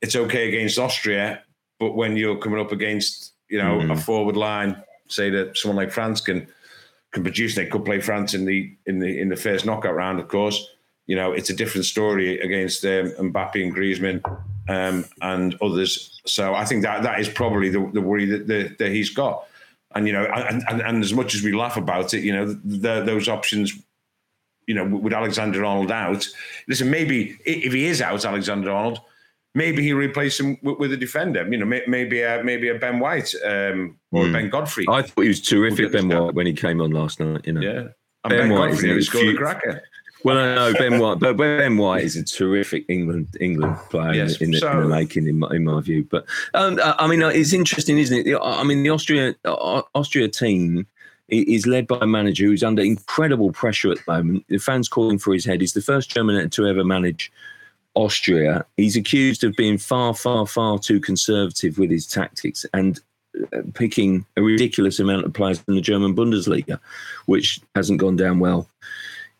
it's 0.00 0.16
okay 0.16 0.48
against 0.48 0.78
Austria, 0.78 1.42
but 1.78 1.94
when 1.94 2.16
you're 2.16 2.38
coming 2.38 2.60
up 2.60 2.72
against 2.72 3.34
you 3.48 3.58
know 3.58 3.78
mm. 3.78 3.92
a 3.92 3.96
forward 3.96 4.36
line, 4.36 4.82
say 5.06 5.30
that 5.30 5.56
someone 5.56 5.76
like 5.76 5.92
France 5.92 6.20
can 6.20 6.48
can 7.12 7.22
produce, 7.22 7.54
they 7.54 7.66
could 7.66 7.84
play 7.84 8.00
France 8.00 8.34
in 8.34 8.44
the 8.44 8.76
in 8.86 8.98
the 8.98 9.20
in 9.20 9.28
the 9.28 9.36
first 9.36 9.64
knockout 9.64 9.94
round, 9.94 10.18
of 10.18 10.26
course. 10.26 10.66
You 11.06 11.16
know, 11.16 11.32
it's 11.32 11.50
a 11.50 11.54
different 11.54 11.86
story 11.86 12.38
against 12.40 12.84
um, 12.84 13.10
Mbappe 13.18 13.62
and 13.62 13.74
Griezmann 13.74 14.22
um, 14.70 15.04
and 15.20 15.56
others. 15.60 16.20
So 16.26 16.54
I 16.54 16.64
think 16.64 16.82
that 16.82 17.02
that 17.02 17.20
is 17.20 17.28
probably 17.28 17.68
the, 17.68 17.90
the 17.92 18.00
worry 18.00 18.26
that, 18.26 18.46
that, 18.46 18.78
that 18.78 18.92
he's 18.92 19.10
got. 19.10 19.46
And 19.94 20.06
you 20.06 20.12
know, 20.12 20.24
and, 20.24 20.62
and, 20.68 20.80
and 20.82 21.02
as 21.02 21.12
much 21.12 21.34
as 21.34 21.42
we 21.42 21.52
laugh 21.52 21.76
about 21.76 22.14
it, 22.14 22.22
you 22.22 22.32
know, 22.32 22.46
the, 22.46 23.02
those 23.02 23.28
options 23.28 23.76
you 24.70 24.74
know, 24.74 24.84
with 24.84 25.12
Alexander 25.12 25.64
Arnold 25.64 25.90
out. 25.90 26.28
Listen, 26.68 26.90
maybe 26.90 27.36
if 27.44 27.72
he 27.72 27.86
is 27.86 28.00
out, 28.00 28.24
Alexander 28.24 28.70
Arnold, 28.70 29.00
maybe 29.52 29.82
he 29.82 29.92
replace 29.92 30.38
him 30.38 30.58
with, 30.62 30.78
with, 30.78 30.92
a 30.92 30.96
defender. 30.96 31.44
You 31.50 31.58
know, 31.58 31.80
maybe 31.88 32.22
a, 32.22 32.44
maybe 32.44 32.68
a 32.68 32.76
Ben 32.76 33.00
White 33.00 33.34
um, 33.44 33.98
or 34.12 34.26
mm. 34.26 34.32
Ben 34.32 34.48
Godfrey. 34.48 34.86
I 34.88 35.02
thought 35.02 35.22
he 35.22 35.28
was 35.28 35.40
terrific, 35.40 35.90
Ben 35.90 36.08
White, 36.08 36.34
when 36.34 36.46
he 36.46 36.52
came 36.52 36.80
on 36.80 36.92
last 36.92 37.18
night. 37.18 37.44
You 37.46 37.54
know, 37.54 37.60
yeah, 37.60 37.88
and 38.22 38.28
Ben, 38.28 38.48
ben 38.48 38.52
White 38.52 38.70
Godfrey 38.70 38.98
is 38.98 39.08
a 39.12 39.34
cracker. 39.34 39.82
Well, 40.22 40.38
I 40.38 40.54
know 40.54 40.74
Ben 40.74 40.98
White, 40.98 41.18
but 41.18 41.36
Ben 41.36 41.76
White 41.78 42.04
is 42.04 42.16
a 42.16 42.24
terrific 42.24 42.84
England 42.88 43.36
England 43.40 43.76
player 43.88 44.14
yes, 44.14 44.40
in, 44.40 44.50
the, 44.50 44.58
so, 44.58 44.70
in, 44.70 44.80
the, 44.80 44.88
making, 44.88 45.26
in 45.26 45.38
my, 45.38 45.48
in 45.50 45.64
my 45.64 45.80
view. 45.80 46.06
But 46.10 46.26
um, 46.54 46.78
I 46.82 47.06
mean, 47.06 47.22
it's 47.22 47.52
interesting, 47.52 47.98
isn't 47.98 48.26
it? 48.26 48.38
I 48.42 48.62
mean, 48.64 48.82
the 48.82 48.90
Austria 48.90 49.34
Austria 49.44 50.28
team 50.28 50.86
is 51.28 51.66
led 51.66 51.86
by 51.86 51.98
a 52.00 52.06
manager 52.06 52.46
who's 52.46 52.64
under 52.64 52.82
incredible 52.82 53.52
pressure 53.52 53.92
at 53.92 53.98
the 54.04 54.12
moment. 54.12 54.44
The 54.48 54.58
fans 54.58 54.88
calling 54.88 55.18
for 55.18 55.32
his 55.32 55.44
head. 55.44 55.60
He's 55.60 55.72
the 55.72 55.82
first 55.82 56.10
German 56.10 56.50
to 56.50 56.66
ever 56.66 56.84
manage 56.84 57.32
Austria. 57.94 58.66
He's 58.76 58.96
accused 58.96 59.44
of 59.44 59.54
being 59.56 59.78
far, 59.78 60.14
far, 60.14 60.46
far 60.46 60.78
too 60.78 61.00
conservative 61.00 61.78
with 61.78 61.90
his 61.90 62.06
tactics 62.06 62.66
and 62.74 62.98
uh, 63.52 63.62
picking 63.74 64.26
a 64.36 64.42
ridiculous 64.42 64.98
amount 64.98 65.24
of 65.24 65.32
players 65.32 65.62
in 65.68 65.76
the 65.76 65.80
German 65.80 66.16
Bundesliga, 66.16 66.80
which 67.26 67.60
hasn't 67.76 68.00
gone 68.00 68.16
down 68.16 68.40
well 68.40 68.68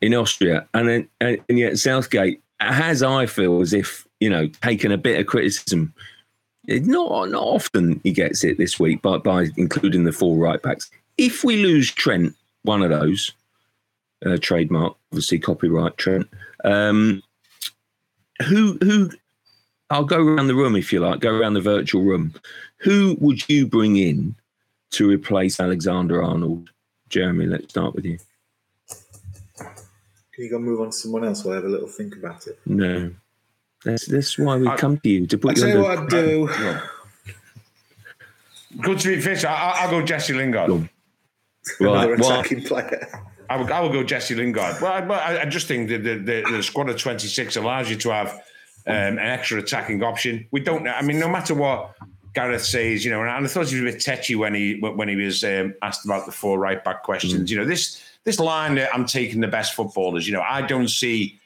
in 0.01 0.15
Austria. 0.15 0.67
And, 0.75 0.89
then, 0.89 1.09
and 1.21 1.59
yet 1.59 1.79
Southgate 1.79 2.43
has, 2.61 3.03
I 3.03 3.27
feel, 3.27 3.61
as 3.61 3.73
if, 3.73 4.07
you 4.21 4.31
know, 4.31 4.49
taken 4.63 4.93
a 4.93 4.99
bit 4.99 5.21
of 5.21 5.27
criticism. 5.27 5.93
Not, 6.67 7.31
not 7.31 7.43
often 7.43 8.01
he 8.05 8.13
gets 8.13 8.45
it 8.45 8.59
this 8.59 8.79
week, 8.79 9.03
but 9.03 9.25
by 9.25 9.49
including 9.57 10.05
the 10.05 10.13
four 10.13 10.37
right 10.37 10.63
backs. 10.63 10.91
If 11.19 11.43
we 11.43 11.63
lose 11.63 11.91
Trent, 11.91 12.35
one 12.63 12.83
of 12.83 12.91
those, 12.91 13.33
uh, 14.25 14.37
trademark, 14.41 14.95
obviously 15.13 15.39
copyright 15.39 15.97
Trent, 15.97 16.29
um, 16.65 17.23
who 18.47 18.79
who 18.83 19.11
I'll 19.91 20.05
go 20.05 20.23
around 20.23 20.47
the 20.47 20.55
room 20.55 20.77
if 20.77 20.93
you 20.93 21.01
like, 21.01 21.21
go 21.21 21.35
around 21.35 21.55
the 21.55 21.61
virtual 21.61 22.03
room. 22.03 22.35
Who 22.79 23.17
would 23.21 23.49
you 23.49 23.67
bring 23.67 23.97
in 23.97 24.37
to 24.93 25.09
replace 25.09 25.59
Alexander 25.59 26.23
Arnold? 26.23 26.71
Jeremy, 27.09 27.47
let's 27.47 27.71
start 27.71 27.95
with 27.95 28.05
you. 28.05 28.19
Can 30.41 30.47
you 30.47 30.53
go 30.53 30.59
move 30.59 30.81
on 30.81 30.87
to 30.87 30.93
someone 30.93 31.23
else 31.23 31.45
while 31.45 31.53
I 31.53 31.57
have 31.57 31.67
a 31.67 31.69
little 31.69 31.87
think 31.87 32.17
about 32.17 32.47
it? 32.47 32.59
No. 32.65 33.13
That's 33.85 34.07
that's 34.07 34.39
why 34.39 34.57
we 34.57 34.69
I, 34.69 34.77
come 34.79 34.97
to 34.97 35.09
you 35.11 35.27
to 35.27 35.37
put 35.37 35.59
you. 35.59 35.65
Tell 35.65 35.77
you 35.77 35.83
what 35.83 35.99
I'd 35.99 36.09
do. 36.09 36.49
Good 38.81 39.01
to 39.01 39.09
meet 39.09 39.23
Fish. 39.23 39.45
I, 39.45 39.85
will 39.85 40.01
go 40.01 40.07
Jesse 40.07 40.33
Lingard. 40.33 40.89
Right. 41.79 42.09
Another 42.09 42.15
attacking 42.15 42.63
player. 42.63 43.07
I 43.51 43.59
would, 43.59 43.71
I 43.71 43.83
would 43.83 43.93
go 43.93 44.03
Jesse 44.03 44.35
Lingard. 44.35 44.81
Well, 44.81 45.13
I, 45.13 45.43
I 45.43 45.45
just 45.45 45.69
think 45.69 45.91
that 45.91 46.03
the, 46.03 46.17
the, 46.17 46.43
the, 46.51 46.63
squad 46.63 46.89
of 46.89 46.97
26 46.97 47.57
allows 47.57 47.91
you 47.91 47.97
to 47.97 48.11
have 48.11 48.33
um, 48.87 48.89
an 48.95 49.19
extra 49.19 49.59
attacking 49.59 50.03
option. 50.03 50.47
We 50.53 50.61
don't, 50.61 50.89
I 50.89 51.03
mean, 51.03 51.19
no 51.19 51.29
matter 51.29 51.55
what 51.55 51.95
Gareth 52.35 52.65
says, 52.65 53.05
you 53.05 53.11
know, 53.11 53.21
and 53.21 53.29
I 53.29 53.47
thought 53.47 53.69
he 53.69 53.79
was 53.79 53.91
a 53.91 53.93
bit 53.93 54.01
tetchy 54.01 54.37
when 54.37 54.55
he 54.55 54.81
when 54.81 55.09
he 55.09 55.17
was 55.17 55.45
um, 55.45 55.75
asked 55.83 56.07
about 56.07 56.25
the 56.25 56.33
four 56.33 56.59
right 56.59 56.83
back 56.83 57.03
questions. 57.03 57.43
Mm. 57.43 57.51
You 57.51 57.57
know, 57.59 57.67
this 57.67 58.01
this 58.25 58.39
line 58.39 58.75
that 58.77 58.95
I'm 58.95 59.07
taking 59.07 59.41
the 59.41 59.49
best 59.49 59.75
footballers. 59.75 60.27
You 60.27 60.35
know, 60.35 60.43
I 60.43 60.63
don't 60.63 60.89
see. 60.89 61.39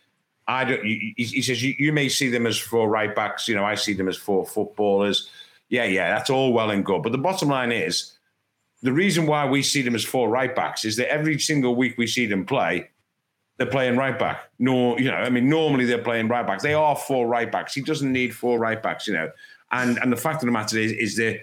I 0.46 0.64
don't. 0.64 0.84
He, 0.84 1.14
he 1.16 1.42
says 1.42 1.62
you, 1.62 1.74
you 1.78 1.92
may 1.92 2.08
see 2.08 2.28
them 2.28 2.46
as 2.46 2.58
four 2.58 2.88
right 2.88 3.14
backs. 3.14 3.48
You 3.48 3.54
know, 3.54 3.64
I 3.64 3.74
see 3.74 3.92
them 3.92 4.08
as 4.08 4.16
four 4.16 4.44
footballers. 4.44 5.30
Yeah, 5.68 5.84
yeah, 5.84 6.14
that's 6.14 6.30
all 6.30 6.52
well 6.52 6.70
and 6.70 6.84
good. 6.84 7.02
But 7.02 7.12
the 7.12 7.18
bottom 7.18 7.48
line 7.48 7.72
is, 7.72 8.12
the 8.82 8.92
reason 8.92 9.26
why 9.26 9.48
we 9.48 9.62
see 9.62 9.82
them 9.82 9.94
as 9.94 10.04
four 10.04 10.28
right 10.28 10.54
backs 10.54 10.84
is 10.84 10.96
that 10.96 11.10
every 11.10 11.38
single 11.38 11.74
week 11.74 11.96
we 11.96 12.06
see 12.06 12.26
them 12.26 12.44
play, 12.44 12.90
they're 13.56 13.66
playing 13.66 13.96
right 13.96 14.18
back. 14.18 14.50
No, 14.58 14.98
you 14.98 15.10
know, 15.10 15.16
I 15.16 15.30
mean, 15.30 15.48
normally 15.48 15.86
they're 15.86 15.98
playing 15.98 16.28
right 16.28 16.46
backs. 16.46 16.62
They 16.62 16.74
are 16.74 16.94
four 16.94 17.26
right 17.26 17.50
backs. 17.50 17.74
He 17.74 17.80
doesn't 17.80 18.12
need 18.12 18.34
four 18.34 18.58
right 18.58 18.82
backs, 18.82 19.06
you 19.06 19.14
know. 19.14 19.30
And 19.72 19.98
and 19.98 20.12
the 20.12 20.16
fact 20.16 20.42
of 20.42 20.46
the 20.46 20.52
matter 20.52 20.78
is, 20.78 20.92
is 20.92 21.16
that 21.16 21.40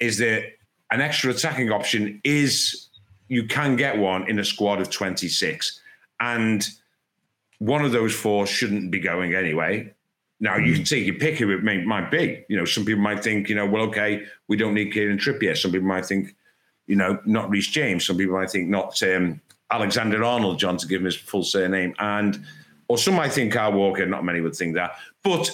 is 0.00 0.18
that 0.18 0.44
an 0.90 1.00
extra 1.00 1.30
attacking 1.30 1.70
option 1.70 2.20
is 2.24 2.88
you 3.32 3.46
can 3.46 3.76
get 3.76 3.96
one 3.96 4.28
in 4.28 4.38
a 4.38 4.44
squad 4.44 4.78
of 4.78 4.90
26. 4.90 5.80
And 6.20 6.68
one 7.60 7.82
of 7.82 7.90
those 7.90 8.14
four 8.14 8.46
shouldn't 8.46 8.90
be 8.90 9.00
going 9.00 9.34
anyway. 9.34 9.94
Now 10.38 10.58
you 10.58 10.74
can 10.74 10.84
take 10.84 11.06
your 11.06 11.14
pick 11.14 11.40
of 11.40 11.48
it 11.48 11.64
might, 11.64 11.86
might 11.86 12.10
be. 12.10 12.44
You 12.50 12.58
know, 12.58 12.66
some 12.66 12.84
people 12.84 13.00
might 13.00 13.24
think, 13.24 13.48
you 13.48 13.54
know, 13.54 13.64
well, 13.64 13.84
okay, 13.84 14.24
we 14.48 14.58
don't 14.58 14.74
need 14.74 14.92
Kieran 14.92 15.16
Trippier. 15.16 15.56
Some 15.56 15.72
people 15.72 15.88
might 15.88 16.04
think, 16.04 16.36
you 16.86 16.94
know, 16.94 17.20
not 17.24 17.48
Reece 17.48 17.68
James. 17.68 18.04
Some 18.04 18.18
people 18.18 18.36
might 18.36 18.50
think 18.50 18.68
not 18.68 19.02
um, 19.02 19.40
Alexander 19.70 20.22
Arnold, 20.22 20.58
John, 20.58 20.76
to 20.76 20.86
give 20.86 21.00
him 21.00 21.06
his 21.06 21.16
full 21.16 21.42
surname. 21.42 21.94
And 22.00 22.38
or 22.88 22.98
some 22.98 23.14
might 23.14 23.32
think 23.32 23.54
Kyle 23.54 23.72
Walker, 23.72 24.04
not 24.04 24.26
many 24.26 24.42
would 24.42 24.56
think 24.56 24.74
that. 24.74 24.96
But 25.24 25.50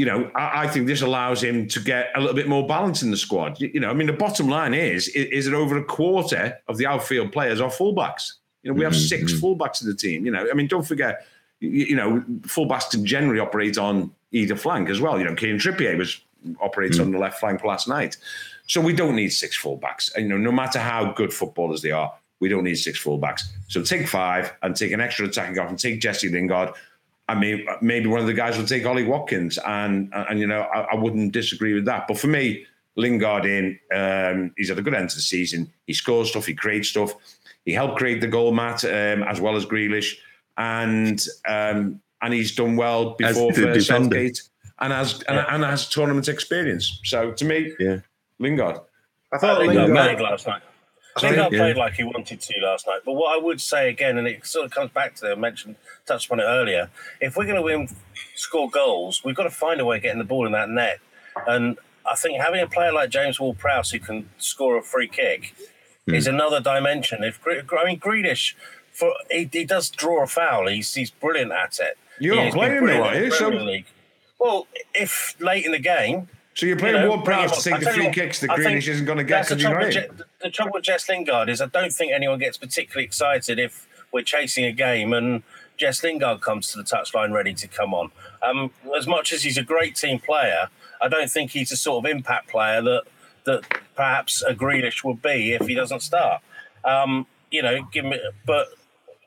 you 0.00 0.06
know, 0.06 0.30
I, 0.34 0.62
I, 0.62 0.66
think 0.66 0.86
this 0.86 1.02
allows 1.02 1.44
him 1.44 1.68
to 1.68 1.78
get 1.78 2.10
a 2.16 2.20
little 2.20 2.34
bit 2.34 2.48
more 2.48 2.66
balance 2.66 3.02
in 3.02 3.10
the 3.10 3.18
squad. 3.18 3.60
You, 3.60 3.70
you 3.74 3.80
know, 3.80 3.90
I 3.90 3.92
mean, 3.92 4.06
the 4.06 4.14
bottom 4.14 4.48
line 4.48 4.72
is, 4.72 5.08
is, 5.08 5.26
is 5.26 5.44
that 5.44 5.52
over 5.52 5.76
a 5.76 5.84
quarter 5.84 6.58
of 6.68 6.78
the 6.78 6.86
outfield 6.86 7.32
players 7.32 7.60
are 7.60 7.68
fullbacks. 7.68 8.32
You 8.62 8.70
know, 8.70 8.78
we 8.78 8.84
have 8.84 8.94
mm-hmm. 8.94 9.26
six 9.26 9.34
fullbacks 9.34 9.82
in 9.82 9.88
the 9.88 9.94
team. 9.94 10.24
You 10.24 10.32
know, 10.32 10.48
I 10.50 10.54
mean, 10.54 10.68
don't 10.68 10.86
forget, 10.86 11.26
you, 11.60 11.68
you 11.68 11.96
know, 11.96 12.24
fullbacks 12.44 12.90
can 12.90 13.04
generally 13.04 13.40
operate 13.40 13.76
on 13.76 14.10
either 14.32 14.56
flank 14.56 14.88
as 14.88 15.02
well. 15.02 15.18
You 15.18 15.26
know, 15.26 15.34
Kieran 15.34 15.58
Trippier 15.58 15.98
was 15.98 16.18
operates 16.62 16.96
mm. 16.96 17.02
on 17.02 17.10
the 17.10 17.18
left 17.18 17.38
flank 17.38 17.62
last 17.62 17.86
night. 17.86 18.16
So 18.68 18.80
we 18.80 18.94
don't 18.94 19.16
need 19.16 19.34
six 19.34 19.60
fullbacks. 19.60 20.14
And, 20.14 20.24
you 20.24 20.30
know, 20.30 20.38
no 20.38 20.50
matter 20.50 20.78
how 20.78 21.12
good 21.12 21.30
footballers 21.30 21.82
they 21.82 21.90
are, 21.90 22.10
we 22.38 22.48
don't 22.48 22.64
need 22.64 22.76
six 22.76 23.04
fullbacks. 23.04 23.42
So 23.68 23.82
take 23.82 24.08
five 24.08 24.54
and 24.62 24.74
take 24.74 24.92
an 24.92 25.00
extra 25.02 25.26
attacking 25.26 25.58
off 25.58 25.68
and 25.68 25.78
take 25.78 26.00
Jesse 26.00 26.30
Lingard. 26.30 26.72
I 27.30 27.34
mean, 27.36 27.64
maybe 27.80 28.08
one 28.08 28.18
of 28.18 28.26
the 28.26 28.34
guys 28.34 28.58
will 28.58 28.66
take 28.66 28.84
Ollie 28.84 29.04
Watkins, 29.04 29.56
and 29.64 30.12
and, 30.12 30.40
you 30.40 30.48
know 30.48 30.62
I, 30.62 30.80
I, 30.80 30.94
wouldn't 30.96 31.30
disagree 31.30 31.74
with 31.74 31.84
that. 31.84 32.08
But 32.08 32.18
for 32.18 32.26
me, 32.26 32.66
Lingard 32.96 33.46
in, 33.46 33.78
um, 33.94 34.52
he's 34.56 34.68
had 34.68 34.80
a 34.80 34.82
good 34.82 34.94
end 34.94 35.10
to 35.10 35.16
the 35.16 35.22
season. 35.22 35.72
He 35.86 35.92
scores 35.92 36.30
stuff, 36.30 36.46
he 36.46 36.54
creates 36.54 36.88
stuff. 36.88 37.14
He 37.64 37.72
helped 37.72 37.98
create 37.98 38.20
the 38.20 38.26
goal, 38.26 38.50
Matt, 38.50 38.84
um, 38.84 39.22
as 39.22 39.40
well 39.40 39.54
as 39.54 39.64
Grealish, 39.64 40.16
and 40.58 41.24
um, 41.46 42.00
and 42.20 42.34
he's 42.34 42.56
done 42.56 42.74
well 42.74 43.14
before 43.14 43.52
for 43.52 43.80
Southgate, 43.80 44.42
and 44.80 44.92
has 44.92 45.22
and, 45.28 45.38
and 45.38 45.62
has 45.62 45.88
tournament 45.88 46.26
experience. 46.26 47.00
So 47.04 47.30
to 47.30 47.44
me, 47.44 47.72
yeah, 47.78 47.98
Lingard. 48.40 48.80
I 49.32 49.38
thought 49.38 49.60
Lingard 49.60 49.90
played 49.90 50.20
last 50.20 50.48
night. 50.48 50.62
I 51.24 51.30
think 51.30 51.38
I 51.38 51.48
played 51.48 51.76
like 51.76 51.94
he 51.94 52.04
wanted 52.04 52.40
to 52.40 52.60
last 52.62 52.86
night. 52.86 53.00
But 53.04 53.12
what 53.12 53.36
I 53.36 53.42
would 53.42 53.60
say 53.60 53.88
again, 53.88 54.18
and 54.18 54.26
it 54.26 54.46
sort 54.46 54.66
of 54.66 54.72
comes 54.72 54.90
back 54.90 55.14
to 55.16 55.20
the 55.22 55.32
I 55.32 55.34
mentioned, 55.34 55.76
touched 56.06 56.26
upon 56.26 56.40
it 56.40 56.44
earlier. 56.44 56.90
If 57.20 57.36
we're 57.36 57.44
going 57.44 57.56
to 57.56 57.62
win, 57.62 57.88
score 58.34 58.70
goals, 58.70 59.22
we've 59.24 59.36
got 59.36 59.44
to 59.44 59.50
find 59.50 59.80
a 59.80 59.84
way 59.84 59.96
of 59.96 60.02
getting 60.02 60.18
the 60.18 60.24
ball 60.24 60.46
in 60.46 60.52
that 60.52 60.68
net. 60.68 60.98
And 61.46 61.78
I 62.10 62.16
think 62.16 62.40
having 62.40 62.60
a 62.60 62.66
player 62.66 62.92
like 62.92 63.10
James 63.10 63.38
Ward-Prowse 63.38 63.90
who 63.90 64.00
can 64.00 64.28
score 64.38 64.76
a 64.78 64.82
free 64.82 65.08
kick 65.08 65.54
mm. 66.08 66.14
is 66.14 66.26
another 66.26 66.60
dimension. 66.60 67.22
If 67.22 67.40
I 67.46 67.84
mean 67.84 68.00
Grealish, 68.00 68.54
for 68.92 69.12
he, 69.30 69.48
he, 69.52 69.64
does 69.64 69.90
draw 69.90 70.24
a 70.24 70.26
foul. 70.26 70.66
He's 70.68 70.92
he's 70.92 71.10
brilliant 71.10 71.52
at 71.52 71.78
it. 71.78 71.96
You're 72.18 72.36
not 72.36 72.52
playing 72.52 72.86
though, 72.86 73.02
are 73.02 73.14
you? 73.14 73.30
So... 73.30 73.50
Well, 74.38 74.66
if 74.94 75.36
late 75.40 75.64
in 75.64 75.72
the 75.72 75.78
game 75.78 76.28
so 76.60 76.66
you're 76.66 76.76
playing 76.76 76.96
you 76.96 77.00
know, 77.00 77.08
Ward-Prowse 77.08 77.64
to 77.64 77.70
take 77.70 77.80
the 77.80 77.90
free 77.90 78.10
kicks 78.10 78.40
that 78.40 78.50
Grealish 78.50 78.86
isn't 78.86 79.06
going 79.06 79.16
to 79.16 79.24
get 79.24 79.48
because 79.48 79.62
you're 79.62 79.74
right. 79.74 79.90
Je- 79.90 80.08
the 80.42 80.50
trouble 80.50 80.72
with 80.74 80.84
Jess 80.84 81.08
Lingard 81.08 81.48
is 81.48 81.62
I 81.62 81.64
don't 81.64 81.90
think 81.90 82.12
anyone 82.12 82.38
gets 82.38 82.58
particularly 82.58 83.06
excited 83.06 83.58
if 83.58 83.88
we're 84.12 84.24
chasing 84.24 84.66
a 84.66 84.72
game 84.72 85.14
and 85.14 85.42
Jess 85.78 86.02
Lingard 86.02 86.42
comes 86.42 86.70
to 86.72 86.76
the 86.76 86.84
touchline 86.84 87.32
ready 87.32 87.54
to 87.54 87.66
come 87.66 87.94
on. 87.94 88.10
Um, 88.42 88.72
as 88.94 89.06
much 89.06 89.32
as 89.32 89.42
he's 89.42 89.56
a 89.56 89.62
great 89.62 89.96
team 89.96 90.18
player, 90.18 90.68
I 91.00 91.08
don't 91.08 91.30
think 91.30 91.52
he's 91.52 91.72
a 91.72 91.78
sort 91.78 92.04
of 92.04 92.10
impact 92.10 92.50
player 92.50 92.82
that 92.82 93.04
that 93.44 93.80
perhaps 93.96 94.42
a 94.42 94.52
Grealish 94.52 95.02
would 95.02 95.22
be 95.22 95.54
if 95.54 95.66
he 95.66 95.74
doesn't 95.74 96.00
start. 96.00 96.42
Um, 96.84 97.26
you 97.50 97.62
know, 97.62 97.88
give 97.90 98.04
me, 98.04 98.20
but 98.44 98.68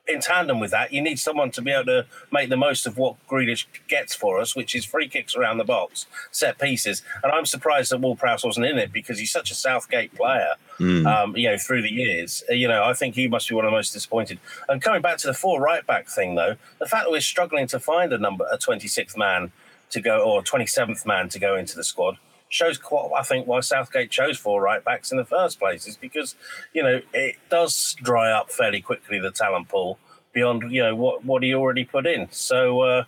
in 0.06 0.20
tandem 0.20 0.60
with 0.60 0.70
that, 0.70 0.92
you 0.92 1.00
need 1.00 1.18
someone 1.18 1.50
to 1.50 1.62
be 1.62 1.70
able 1.70 1.86
to 1.86 2.06
make 2.30 2.50
the 2.50 2.56
most 2.56 2.86
of 2.86 2.98
what 2.98 3.16
Grealish 3.28 3.66
gets 3.88 4.14
for 4.14 4.38
us, 4.38 4.54
which 4.54 4.74
is 4.74 4.84
free 4.84 5.08
kicks 5.08 5.34
around 5.34 5.58
the 5.58 5.64
box, 5.64 6.06
set 6.30 6.58
pieces. 6.58 7.02
And 7.22 7.32
I'm 7.32 7.46
surprised 7.46 7.90
that 7.90 8.00
Ward-Prowse 8.00 8.44
wasn't 8.44 8.66
in 8.66 8.78
it 8.78 8.92
because 8.92 9.18
he's 9.18 9.32
such 9.32 9.50
a 9.50 9.54
Southgate 9.54 10.14
player. 10.14 10.54
Mm. 10.78 11.06
Um, 11.06 11.36
you 11.36 11.48
know, 11.48 11.56
through 11.56 11.82
the 11.82 11.92
years, 11.92 12.42
uh, 12.50 12.54
you 12.54 12.68
know, 12.68 12.84
I 12.84 12.92
think 12.92 13.14
he 13.14 13.28
must 13.28 13.48
be 13.48 13.54
one 13.54 13.64
of 13.64 13.70
the 13.70 13.76
most 13.76 13.92
disappointed. 13.92 14.38
And 14.68 14.82
coming 14.82 15.00
back 15.00 15.18
to 15.18 15.26
the 15.26 15.34
four 15.34 15.60
right 15.60 15.86
back 15.86 16.08
thing, 16.08 16.34
though, 16.34 16.56
the 16.78 16.86
fact 16.86 17.04
that 17.04 17.10
we're 17.10 17.20
struggling 17.20 17.66
to 17.68 17.78
find 17.78 18.12
a 18.12 18.18
number, 18.18 18.46
a 18.52 18.58
26th 18.58 19.16
man 19.16 19.52
to 19.90 20.00
go 20.00 20.20
or 20.20 20.42
27th 20.42 21.06
man 21.06 21.28
to 21.28 21.38
go 21.38 21.56
into 21.56 21.76
the 21.76 21.84
squad 21.84 22.18
shows 22.54 22.78
quite, 22.78 23.10
I 23.16 23.22
think, 23.22 23.46
why 23.46 23.60
Southgate 23.60 24.10
chose 24.10 24.38
four 24.38 24.62
right 24.62 24.82
backs 24.82 25.10
in 25.10 25.18
the 25.18 25.24
first 25.24 25.58
place 25.58 25.88
is 25.88 25.96
because, 25.96 26.36
you 26.72 26.82
know, 26.82 27.00
it 27.12 27.36
does 27.50 27.96
dry 28.00 28.30
up 28.30 28.50
fairly 28.50 28.80
quickly 28.80 29.18
the 29.18 29.32
talent 29.32 29.68
pool 29.68 29.98
beyond, 30.32 30.70
you 30.70 30.82
know, 30.82 30.94
what, 30.94 31.24
what 31.24 31.42
he 31.42 31.52
already 31.52 31.84
put 31.84 32.06
in. 32.06 32.28
So, 32.30 32.80
uh, 32.80 33.04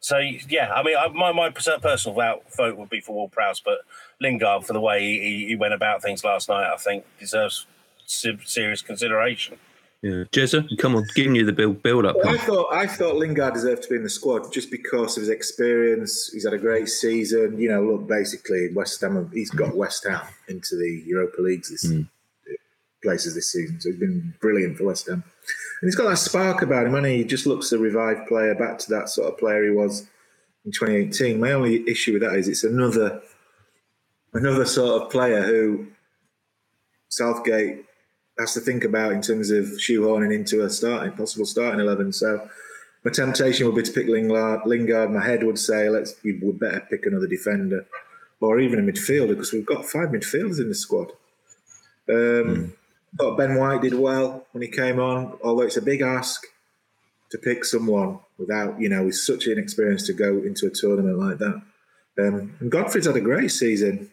so 0.00 0.18
yeah, 0.18 0.72
I 0.72 0.82
mean, 0.82 0.96
my 1.14 1.32
my 1.32 1.50
personal 1.50 2.14
vote 2.56 2.76
would 2.76 2.88
be 2.88 3.00
for 3.00 3.14
Ward 3.14 3.32
Prowse, 3.32 3.60
but 3.60 3.78
Lingard 4.20 4.64
for 4.64 4.72
the 4.72 4.80
way 4.80 5.00
he, 5.00 5.46
he 5.48 5.56
went 5.56 5.74
about 5.74 6.02
things 6.02 6.24
last 6.24 6.48
night, 6.48 6.72
I 6.72 6.76
think 6.76 7.04
deserves 7.18 7.66
serious 8.06 8.80
consideration. 8.80 9.58
Yeah, 10.02 10.24
Jezza, 10.30 10.64
come 10.78 10.94
on, 10.94 11.04
giving 11.16 11.34
you 11.34 11.44
the 11.44 11.52
build 11.52 11.82
build 11.82 12.06
up. 12.06 12.14
Well, 12.22 12.28
I 12.28 12.38
thought 12.38 12.72
I 12.72 12.86
thought 12.86 13.16
Lingard 13.16 13.54
deserved 13.54 13.82
to 13.82 13.88
be 13.88 13.96
in 13.96 14.04
the 14.04 14.10
squad 14.10 14.52
just 14.52 14.70
because 14.70 15.16
of 15.16 15.22
his 15.22 15.28
experience. 15.28 16.30
He's 16.32 16.44
had 16.44 16.52
a 16.52 16.58
great 16.58 16.88
season. 16.88 17.58
You 17.58 17.70
know, 17.70 17.82
look, 17.82 18.06
basically 18.06 18.72
West 18.72 19.00
Ham. 19.00 19.28
He's 19.34 19.50
got 19.50 19.74
West 19.74 20.06
Ham 20.08 20.20
into 20.46 20.76
the 20.76 21.02
Europa 21.04 21.42
Leagues 21.42 21.70
this 21.70 21.84
mm. 21.84 22.06
places 23.02 23.34
this 23.34 23.50
season, 23.50 23.80
so 23.80 23.90
he's 23.90 23.98
been 23.98 24.34
brilliant 24.40 24.78
for 24.78 24.84
West 24.84 25.08
Ham. 25.08 25.24
And 25.80 25.88
he's 25.88 25.96
got 25.96 26.08
that 26.08 26.18
spark 26.18 26.62
about 26.62 26.86
him, 26.86 26.94
and 26.94 27.04
he 27.04 27.24
just 27.24 27.46
looks 27.46 27.72
a 27.72 27.78
revived 27.78 28.28
player, 28.28 28.54
back 28.54 28.78
to 28.78 28.90
that 28.90 29.08
sort 29.08 29.32
of 29.32 29.38
player 29.38 29.64
he 29.64 29.70
was 29.70 30.06
in 30.64 30.70
2018. 30.70 31.40
My 31.40 31.52
only 31.52 31.88
issue 31.88 32.12
with 32.12 32.22
that 32.22 32.36
is 32.36 32.46
it's 32.46 32.62
another 32.62 33.20
another 34.32 34.64
sort 34.64 35.02
of 35.02 35.10
player 35.10 35.42
who 35.42 35.88
Southgate 37.08 37.84
has 38.38 38.54
to 38.54 38.60
think 38.60 38.84
about 38.84 39.12
in 39.12 39.22
terms 39.22 39.50
of 39.50 39.64
shoehorning 39.64 40.34
into 40.34 40.64
a 40.64 40.70
starting 40.70 41.12
possible 41.12 41.46
starting 41.46 41.80
eleven. 41.80 42.12
So 42.12 42.48
my 43.04 43.10
temptation 43.10 43.66
would 43.66 43.76
be 43.76 43.82
to 43.82 43.92
pick 43.92 44.06
Lingard. 44.06 44.66
Lingard. 44.66 45.10
My 45.10 45.24
head 45.24 45.44
would 45.44 45.58
say, 45.58 45.88
let's 45.88 46.14
we 46.24 46.38
would 46.42 46.58
better 46.58 46.86
pick 46.88 47.06
another 47.06 47.26
defender, 47.26 47.86
or 48.40 48.60
even 48.60 48.78
a 48.78 48.82
midfielder 48.82 49.28
because 49.28 49.52
we've 49.52 49.66
got 49.66 49.84
five 49.84 50.08
midfielders 50.08 50.58
in 50.58 50.68
the 50.68 50.74
squad. 50.74 51.12
Um, 52.08 52.16
mm. 52.16 52.72
Thought 53.18 53.38
Ben 53.38 53.54
White 53.56 53.82
did 53.82 53.94
well 53.94 54.46
when 54.52 54.62
he 54.62 54.68
came 54.68 55.00
on, 55.00 55.38
although 55.42 55.62
it's 55.62 55.76
a 55.76 55.82
big 55.82 56.02
ask 56.02 56.44
to 57.30 57.38
pick 57.38 57.64
someone 57.64 58.18
without, 58.38 58.80
you 58.80 58.88
know, 58.88 59.04
with 59.04 59.14
such 59.14 59.46
an 59.46 59.58
experience 59.58 60.06
to 60.06 60.12
go 60.12 60.38
into 60.38 60.66
a 60.66 60.70
tournament 60.70 61.18
like 61.18 61.38
that. 61.38 61.62
Um, 62.18 62.54
and 62.60 62.70
Godfrey's 62.70 63.06
had 63.06 63.16
a 63.16 63.20
great 63.20 63.50
season 63.50 64.10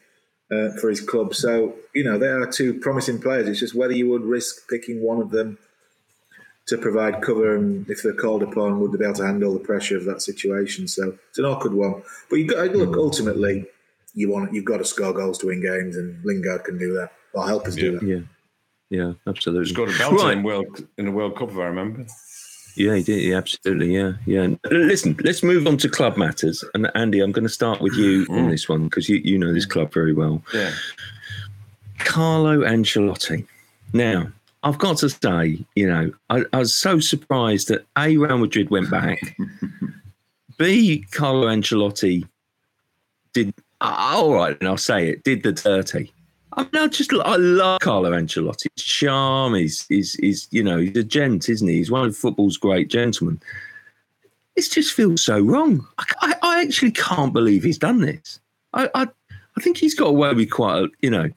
uh, 0.52 0.70
for 0.80 0.90
his 0.90 1.02
club. 1.02 1.34
So, 1.34 1.76
you 1.94 2.04
know, 2.04 2.18
they 2.18 2.28
are 2.28 2.46
two 2.46 2.80
promising 2.80 3.22
players. 3.22 3.48
It's 3.48 3.60
just 3.60 3.76
whether 3.76 3.94
you 3.94 4.10
would 4.10 4.24
risk 4.24 4.70
picking 4.70 5.02
one 5.02 5.20
of 5.20 5.32
them 5.32 5.58
to 6.68 6.78
provide 6.78 7.22
cover 7.22 7.56
and 7.56 7.88
if 7.90 8.02
they're 8.02 8.14
called 8.14 8.42
upon, 8.42 8.80
would 8.80 8.92
they 8.92 8.98
be 8.98 9.04
able 9.04 9.14
to 9.16 9.26
handle 9.26 9.54
the 9.54 9.60
pressure 9.60 9.98
of 9.98 10.06
that 10.06 10.22
situation? 10.22 10.88
So 10.88 11.18
it's 11.30 11.38
an 11.38 11.46
awkward 11.46 11.74
one. 11.74 12.02
But 12.30 12.38
you 12.38 12.48
got 12.48 12.72
look 12.76 12.98
ultimately 12.98 13.68
you 14.16 14.32
want 14.32 14.54
you've 14.54 14.66
got 14.66 14.78
to 14.78 14.86
score 14.86 15.14
goals 15.14 15.38
to 15.40 15.48
win 15.48 15.62
games 15.62 15.96
and 15.96 16.24
Lingard 16.24 16.64
can 16.64 16.78
do 16.78 16.94
that. 16.94 17.12
Or 17.34 17.46
help 17.46 17.68
us 17.68 17.76
yeah. 17.76 17.82
do 17.82 18.00
that. 18.00 18.08
Yeah. 18.08 18.20
Yeah, 18.90 19.14
absolutely. 19.28 19.74
Scored 19.74 19.90
a 19.90 19.98
belt 19.98 20.14
right. 20.22 20.38
in 20.38 20.44
World 20.44 20.88
in 20.98 21.06
the 21.06 21.12
World 21.12 21.36
Cup 21.38 21.50
if 21.50 21.58
I 21.58 21.66
remember. 21.66 22.06
Yeah, 22.76 22.96
he 22.96 23.04
did. 23.04 23.24
Yeah, 23.24 23.38
absolutely. 23.38 23.96
Yeah, 23.96 24.14
yeah. 24.26 24.48
Listen, 24.70 25.16
let's 25.24 25.44
move 25.44 25.66
on 25.66 25.78
to 25.78 25.90
club 25.90 26.18
matters. 26.18 26.64
And 26.74 26.92
Andy, 26.96 27.22
I'm 27.22 27.32
going 27.32 27.44
to 27.44 27.50
start 27.50 27.82
with 27.82 27.94
you 27.94 28.26
mm. 28.26 28.38
on 28.38 28.50
this 28.50 28.68
one 28.68 28.86
because 28.86 29.08
you, 29.08 29.18
you 29.18 29.38
know 29.38 29.54
this 29.54 29.66
club 29.66 29.94
very 29.94 30.14
well. 30.14 30.44
Yeah. 30.54 30.74
Carlo 32.00 32.60
Ancelotti. 32.60 33.48
Now, 33.94 34.28
I've 34.64 34.78
got 34.78 34.98
to 34.98 35.10
say, 35.10 35.60
you 35.76 35.88
know, 35.88 36.12
I, 36.30 36.44
I 36.52 36.58
was 36.58 36.76
so 36.76 37.00
surprised 37.00 37.70
that 37.70 37.86
A, 37.98 38.18
Real 38.18 38.38
Madrid 38.38 38.70
went 38.70 38.90
back. 38.92 39.20
B, 40.58 41.06
Carlo 41.12 41.48
Ancelotti 41.48 42.28
did, 43.34 43.54
uh, 43.82 43.96
all 43.98 44.34
right, 44.34 44.58
and 44.60 44.68
I'll 44.68 44.78
say 44.78 45.10
it, 45.10 45.24
did 45.24 45.44
the 45.44 45.52
dirty. 45.52 46.12
I 46.56 46.64
mean, 46.64 46.84
I 46.84 46.88
just 46.88 47.14
I 47.14 47.36
love 47.36 47.80
Carlo 47.82 48.12
Ancelotti. 48.12 48.68
His 48.76 48.86
charm 48.86 49.56
is 49.56 49.86
is 49.90 50.16
is 50.16 50.48
you 50.52 50.64
know 50.64 50.78
he's 50.78 50.96
a 50.96 51.04
gent, 51.04 51.50
isn't 51.50 51.68
he? 51.68 51.76
He's 51.76 51.92
one 51.92 52.08
of 52.08 52.16
football's 52.16 52.58
great 52.58 52.90
gentlemen. 52.90 53.42
It 54.56 54.70
just 54.72 54.94
feels 54.94 55.22
so 55.22 55.40
wrong. 55.40 55.86
I, 55.98 56.06
I, 56.22 56.36
I 56.42 56.62
actually 56.62 56.92
can't 56.92 57.34
believe 57.34 57.64
he's 57.64 57.78
done 57.78 58.00
this. 58.02 58.40
I, 58.74 58.90
I 58.96 59.08
I 59.58 59.62
think 59.62 59.78
he's 59.78 59.96
got 59.96 60.08
away 60.08 60.34
with 60.34 60.50
quite 60.50 60.84
a 60.84 60.88
you 61.02 61.10
know 61.10 61.30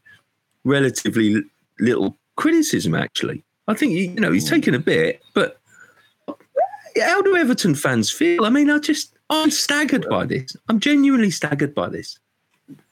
relatively 0.65 1.43
little 1.81 2.17
criticism. 2.37 2.95
Actually, 2.95 3.43
I 3.67 3.75
think 3.75 3.93
you 3.93 4.21
know 4.21 4.31
he's 4.31 4.49
taken 4.49 4.75
a 4.75 4.79
bit, 4.79 5.21
but 5.35 5.61
uh, 6.29 6.35
how 7.01 7.23
do 7.23 7.37
Everton 7.37 7.75
fans 7.75 8.11
feel? 8.11 8.45
I 8.45 8.51
mean, 8.51 8.71
I 8.71 8.79
just 8.79 9.19
I'm 9.31 9.51
staggered 9.51 10.09
by 10.09 10.27
this. 10.27 10.57
I'm 10.69 10.79
genuinely 10.79 11.31
staggered 11.31 11.75
by 11.75 11.89
this. 11.89 12.19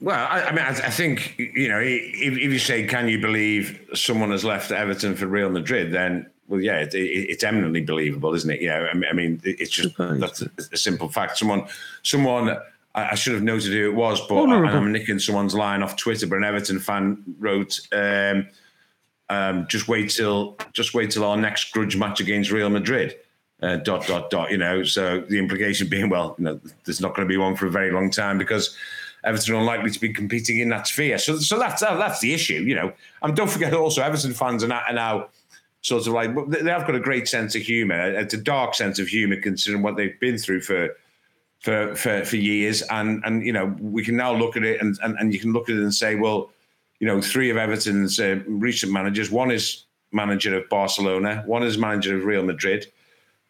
Well, 0.00 0.26
I, 0.30 0.42
I 0.42 0.50
mean, 0.52 0.64
I, 0.64 0.70
I, 0.70 0.90
think 0.90 1.38
you 1.38 1.68
know, 1.68 1.80
if, 1.80 2.32
if, 2.38 2.52
you 2.52 2.58
say, 2.58 2.86
"Can 2.86 3.08
you 3.08 3.20
believe 3.20 3.78
someone 3.94 4.30
has 4.30 4.44
left 4.44 4.70
Everton 4.70 5.14
for 5.16 5.26
Real 5.26 5.50
Madrid?" 5.50 5.92
then 5.92 6.30
well, 6.48 6.60
yeah, 6.60 6.78
it, 6.80 6.94
it, 6.94 7.30
it's 7.30 7.44
eminently 7.44 7.82
believable, 7.82 8.34
isn't 8.34 8.50
it? 8.50 8.60
Yeah, 8.60 8.88
I 8.92 9.12
mean, 9.12 9.40
it's 9.44 9.70
just 9.70 9.96
that's 9.98 10.42
a, 10.42 10.50
a, 10.72 10.76
simple 10.76 11.08
fact. 11.08 11.38
Someone, 11.38 11.66
someone, 12.02 12.56
I, 12.94 13.14
should 13.14 13.34
have 13.34 13.42
noted 13.42 13.72
who 13.72 13.90
it 13.90 13.94
was, 13.94 14.20
but 14.26 14.36
I, 14.36 14.72
am 14.72 14.92
nicking 14.92 15.18
someone's 15.18 15.54
line 15.54 15.82
off 15.82 15.96
Twitter. 15.96 16.26
But 16.26 16.36
an 16.36 16.44
Everton 16.44 16.78
fan 16.78 17.22
wrote, 17.38 17.80
um, 17.92 18.48
um, 19.28 19.66
"Just 19.68 19.88
wait 19.88 20.10
till, 20.10 20.56
just 20.72 20.94
wait 20.94 21.10
till 21.10 21.24
our 21.24 21.36
next 21.36 21.72
grudge 21.72 21.96
match 21.96 22.20
against 22.20 22.50
Real 22.50 22.70
Madrid." 22.70 23.16
Uh, 23.62 23.76
dot 23.76 24.06
dot 24.06 24.28
dot. 24.28 24.50
You 24.50 24.58
know, 24.58 24.84
so 24.84 25.22
the 25.22 25.38
implication 25.38 25.88
being, 25.88 26.10
well, 26.10 26.36
you 26.38 26.44
know, 26.44 26.60
there's 26.84 27.00
not 27.00 27.16
going 27.16 27.26
to 27.26 27.32
be 27.32 27.38
one 27.38 27.56
for 27.56 27.66
a 27.66 27.70
very 27.70 27.90
long 27.90 28.10
time 28.10 28.36
because 28.36 28.76
Everton 29.26 29.56
unlikely 29.56 29.90
to 29.90 30.00
be 30.00 30.12
competing 30.12 30.60
in 30.60 30.68
that 30.70 30.86
sphere. 30.86 31.18
So, 31.18 31.36
so 31.38 31.58
that's 31.58 31.80
that's 31.80 32.20
the 32.20 32.32
issue. 32.32 32.62
You 32.62 32.76
know, 32.76 32.92
and 33.22 33.36
don't 33.36 33.50
forget 33.50 33.74
also 33.74 34.02
Everton 34.02 34.32
fans 34.32 34.62
are 34.62 34.68
now, 34.68 34.82
are 34.88 34.94
now 34.94 35.28
sort 35.82 36.06
of 36.06 36.12
like 36.12 36.30
they 36.48 36.70
have 36.70 36.86
got 36.86 36.94
a 36.94 37.00
great 37.00 37.28
sense 37.28 37.54
of 37.54 37.62
humour. 37.62 38.12
It's 38.12 38.34
a 38.34 38.38
dark 38.38 38.74
sense 38.74 38.98
of 38.98 39.08
humour 39.08 39.40
considering 39.40 39.82
what 39.82 39.96
they've 39.96 40.18
been 40.20 40.38
through 40.38 40.60
for 40.60 40.96
for 41.60 41.94
for, 41.96 42.24
for 42.24 42.36
years. 42.36 42.82
And 42.82 43.22
and 43.24 43.44
you 43.44 43.52
know 43.52 43.76
we 43.80 44.04
can 44.04 44.16
now 44.16 44.32
look 44.32 44.56
at 44.56 44.62
it 44.62 44.80
and, 44.80 44.96
and 45.02 45.16
and 45.18 45.34
you 45.34 45.40
can 45.40 45.52
look 45.52 45.68
at 45.68 45.76
it 45.76 45.82
and 45.82 45.92
say, 45.92 46.14
well, 46.14 46.50
you 47.00 47.06
know, 47.06 47.20
three 47.20 47.50
of 47.50 47.56
Everton's 47.56 48.20
uh, 48.20 48.40
recent 48.46 48.92
managers. 48.92 49.30
One 49.30 49.50
is 49.50 49.84
manager 50.12 50.56
of 50.56 50.68
Barcelona. 50.68 51.42
One 51.46 51.64
is 51.64 51.76
manager 51.76 52.16
of 52.16 52.24
Real 52.24 52.44
Madrid, 52.44 52.86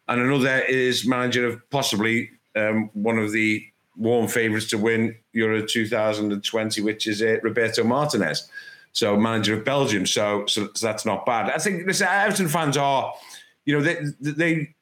and 0.07 0.19
another 0.19 0.59
is 0.61 1.05
manager 1.05 1.45
of 1.45 1.69
possibly 1.69 2.31
um, 2.55 2.89
one 2.93 3.19
of 3.19 3.31
the 3.31 3.63
warm 3.95 4.27
favourites 4.27 4.67
to 4.69 4.77
win 4.77 5.15
Euro 5.37 5.65
2020, 5.65 6.81
which 6.81 7.07
is 7.07 7.21
uh, 7.21 7.37
Roberto 7.43 7.83
Martinez 7.83 8.49
so 8.97 9.15
manager 9.15 9.55
of 9.55 9.63
Belgium. 9.63 10.07
So, 10.07 10.47
so, 10.47 10.69
so 10.73 10.87
that's 10.87 11.05
not 11.05 11.23
bad. 11.23 11.51
I 11.51 11.59
think 11.59 11.85
listen, 11.85 12.07
Everton 12.09 12.47
fans 12.47 12.77
are, 12.77 13.13
you 13.63 13.77
know, 13.77 13.83
they 13.83 13.99
they 14.19 14.73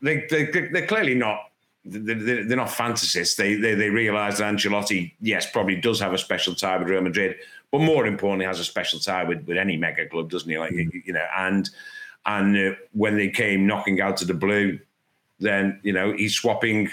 they, 0.00 0.26
they 0.30 0.68
they're 0.72 0.86
clearly 0.86 1.16
not. 1.16 1.40
They're 1.84 2.56
not 2.56 2.68
fantasists. 2.68 3.34
They, 3.34 3.56
they 3.56 3.74
they 3.74 3.90
realise 3.90 4.38
that 4.38 4.54
Ancelotti, 4.54 5.12
yes, 5.20 5.50
probably 5.50 5.74
does 5.74 5.98
have 5.98 6.12
a 6.12 6.18
special 6.18 6.54
tie 6.54 6.76
with 6.76 6.88
Real 6.88 7.02
Madrid, 7.02 7.36
but 7.72 7.80
more 7.80 8.06
importantly, 8.06 8.46
has 8.46 8.60
a 8.60 8.64
special 8.64 9.00
tie 9.00 9.24
with, 9.24 9.44
with 9.44 9.56
any 9.56 9.76
mega 9.76 10.06
club, 10.06 10.30
doesn't 10.30 10.48
he? 10.48 10.58
Like 10.58 10.72
mm-hmm. 10.72 10.98
you 11.04 11.12
know, 11.12 11.26
and 11.36 11.68
and 12.26 12.56
uh, 12.56 12.76
when 12.92 13.16
they 13.16 13.28
came 13.28 13.66
knocking 13.66 14.00
out 14.00 14.16
to 14.18 14.24
the 14.24 14.34
blue, 14.34 14.78
then 15.40 15.80
you 15.82 15.92
know 15.92 16.12
he's 16.12 16.34
swapping. 16.34 16.90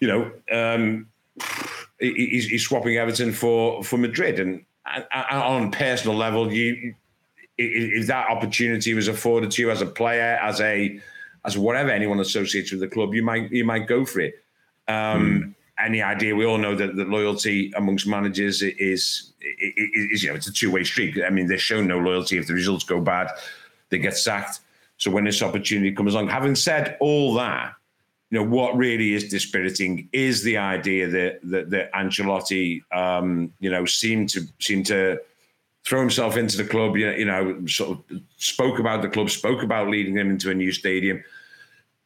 You 0.00 0.08
know, 0.08 0.32
um, 0.52 1.06
he's, 1.98 2.46
he's 2.48 2.64
swapping 2.64 2.96
Everton 2.96 3.32
for 3.32 3.82
for 3.82 3.96
Madrid, 3.96 4.40
and 4.40 4.64
on 5.12 5.70
personal 5.70 6.16
level, 6.16 6.52
you 6.52 6.94
if 7.58 8.06
that 8.06 8.28
opportunity 8.28 8.92
was 8.94 9.08
afforded 9.08 9.50
to 9.52 9.62
you 9.62 9.70
as 9.70 9.80
a 9.80 9.86
player, 9.86 10.38
as 10.42 10.60
a 10.60 11.00
as 11.44 11.56
whatever 11.56 11.90
anyone 11.90 12.20
associated 12.20 12.72
with 12.72 12.80
the 12.80 12.94
club, 12.94 13.14
you 13.14 13.22
might 13.22 13.50
you 13.50 13.64
might 13.64 13.86
go 13.86 14.04
for 14.04 14.20
it. 14.20 14.34
Um, 14.88 14.94
mm. 14.94 15.54
Any 15.78 16.02
idea? 16.02 16.34
We 16.34 16.46
all 16.46 16.56
know 16.56 16.74
that 16.74 16.96
the 16.96 17.04
loyalty 17.04 17.70
amongst 17.76 18.06
managers 18.06 18.62
is, 18.62 18.74
is, 18.78 19.32
is 19.40 20.22
you 20.22 20.30
know 20.30 20.34
it's 20.34 20.46
a 20.46 20.52
two 20.52 20.70
way 20.70 20.84
street. 20.84 21.18
I 21.24 21.30
mean, 21.30 21.46
they're 21.48 21.58
shown 21.58 21.86
no 21.86 21.98
loyalty 21.98 22.38
if 22.38 22.46
the 22.46 22.54
results 22.54 22.84
go 22.84 23.00
bad, 23.00 23.28
they 23.90 23.98
get 23.98 24.16
sacked. 24.16 24.60
So 24.96 25.10
when 25.10 25.24
this 25.24 25.42
opportunity 25.42 25.92
comes 25.92 26.14
along, 26.14 26.28
having 26.28 26.54
said 26.54 26.96
all 27.00 27.34
that, 27.34 27.74
you 28.30 28.38
know 28.38 28.44
what 28.44 28.76
really 28.76 29.14
is 29.14 29.28
dispiriting 29.28 30.08
is 30.12 30.42
the 30.42 30.56
idea 30.56 31.06
that 31.08 31.40
that, 31.44 31.70
that 31.70 31.92
Ancelotti, 31.92 32.82
um, 32.92 33.52
you 33.60 33.70
know, 33.70 33.84
seemed 33.84 34.28
to 34.30 34.42
seem 34.58 34.82
to 34.84 35.18
throw 35.84 36.00
himself 36.00 36.36
into 36.36 36.56
the 36.56 36.64
club. 36.64 36.96
You 36.96 37.06
know, 37.06 37.16
you 37.16 37.24
know, 37.24 37.66
sort 37.66 37.98
of 38.10 38.20
spoke 38.36 38.80
about 38.80 39.02
the 39.02 39.08
club, 39.08 39.30
spoke 39.30 39.62
about 39.62 39.88
leading 39.88 40.14
them 40.14 40.30
into 40.30 40.50
a 40.50 40.54
new 40.54 40.72
stadium, 40.72 41.22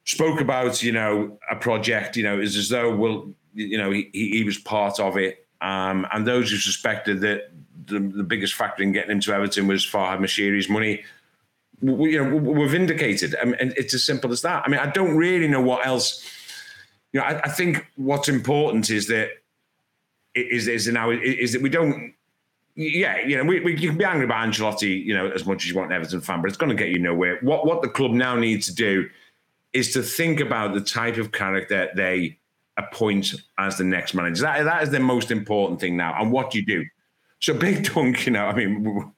spoke 0.04 0.40
about 0.40 0.82
you 0.82 0.92
know 0.92 1.38
a 1.50 1.56
project. 1.56 2.16
You 2.16 2.24
know, 2.24 2.38
is 2.38 2.56
as 2.56 2.68
though 2.68 2.94
well, 2.94 3.32
you 3.54 3.78
know, 3.78 3.90
he, 3.90 4.10
he 4.12 4.44
was 4.44 4.58
part 4.58 5.00
of 5.00 5.16
it. 5.16 5.46
Um, 5.62 6.06
and 6.12 6.26
those 6.26 6.50
who 6.50 6.56
suspected 6.56 7.20
that 7.20 7.50
the, 7.86 7.98
the 7.98 8.22
biggest 8.22 8.54
factor 8.54 8.82
in 8.82 8.92
getting 8.92 9.10
him 9.10 9.20
to 9.20 9.34
Everton 9.34 9.66
was 9.66 9.84
Farhad 9.84 10.18
Moshiri's 10.18 10.68
money 10.68 11.02
we, 11.82 12.12
you 12.12 12.24
know, 12.24 12.36
we're 12.36 12.68
vindicated. 12.68 13.36
I 13.40 13.44
mean, 13.46 13.56
it's 13.60 13.94
as 13.94 14.04
simple 14.04 14.32
as 14.32 14.42
that. 14.42 14.62
I 14.64 14.68
mean, 14.68 14.80
I 14.80 14.90
don't 14.90 15.16
really 15.16 15.48
know 15.48 15.60
what 15.60 15.86
else. 15.86 16.24
You 17.12 17.20
know, 17.20 17.26
I, 17.26 17.40
I 17.42 17.48
think 17.48 17.86
what's 17.96 18.28
important 18.28 18.90
is 18.90 19.06
that 19.08 19.30
is 20.34 20.68
is 20.68 20.88
now 20.88 21.10
is 21.10 21.52
that 21.52 21.62
we 21.62 21.68
don't. 21.68 22.14
Yeah, 22.76 23.18
you 23.26 23.36
know, 23.36 23.44
we, 23.44 23.60
we 23.60 23.76
you 23.76 23.88
can 23.88 23.98
be 23.98 24.04
angry 24.04 24.24
about 24.24 24.46
Ancelotti, 24.46 25.04
you 25.04 25.12
know, 25.12 25.28
as 25.30 25.44
much 25.44 25.64
as 25.64 25.70
you 25.70 25.76
want 25.76 25.90
an 25.90 25.96
Everton 25.96 26.20
fan, 26.20 26.40
but 26.40 26.48
it's 26.48 26.56
going 26.56 26.70
to 26.70 26.76
get 26.76 26.90
you 26.90 26.98
nowhere. 26.98 27.38
What 27.42 27.66
what 27.66 27.82
the 27.82 27.88
club 27.88 28.12
now 28.12 28.36
needs 28.36 28.66
to 28.66 28.74
do 28.74 29.08
is 29.72 29.92
to 29.92 30.02
think 30.02 30.40
about 30.40 30.74
the 30.74 30.80
type 30.80 31.16
of 31.16 31.32
character 31.32 31.88
they 31.94 32.38
appoint 32.76 33.34
as 33.58 33.76
the 33.76 33.84
next 33.84 34.14
manager. 34.14 34.42
That 34.42 34.62
that 34.64 34.82
is 34.82 34.90
the 34.90 35.00
most 35.00 35.30
important 35.30 35.80
thing 35.80 35.96
now. 35.96 36.14
And 36.20 36.30
what 36.30 36.50
do 36.50 36.58
you 36.58 36.66
do? 36.66 36.84
So 37.40 37.54
Big 37.54 37.84
Dunk, 37.84 38.26
you 38.26 38.32
know, 38.32 38.44
I 38.44 38.54
mean, 38.54 38.82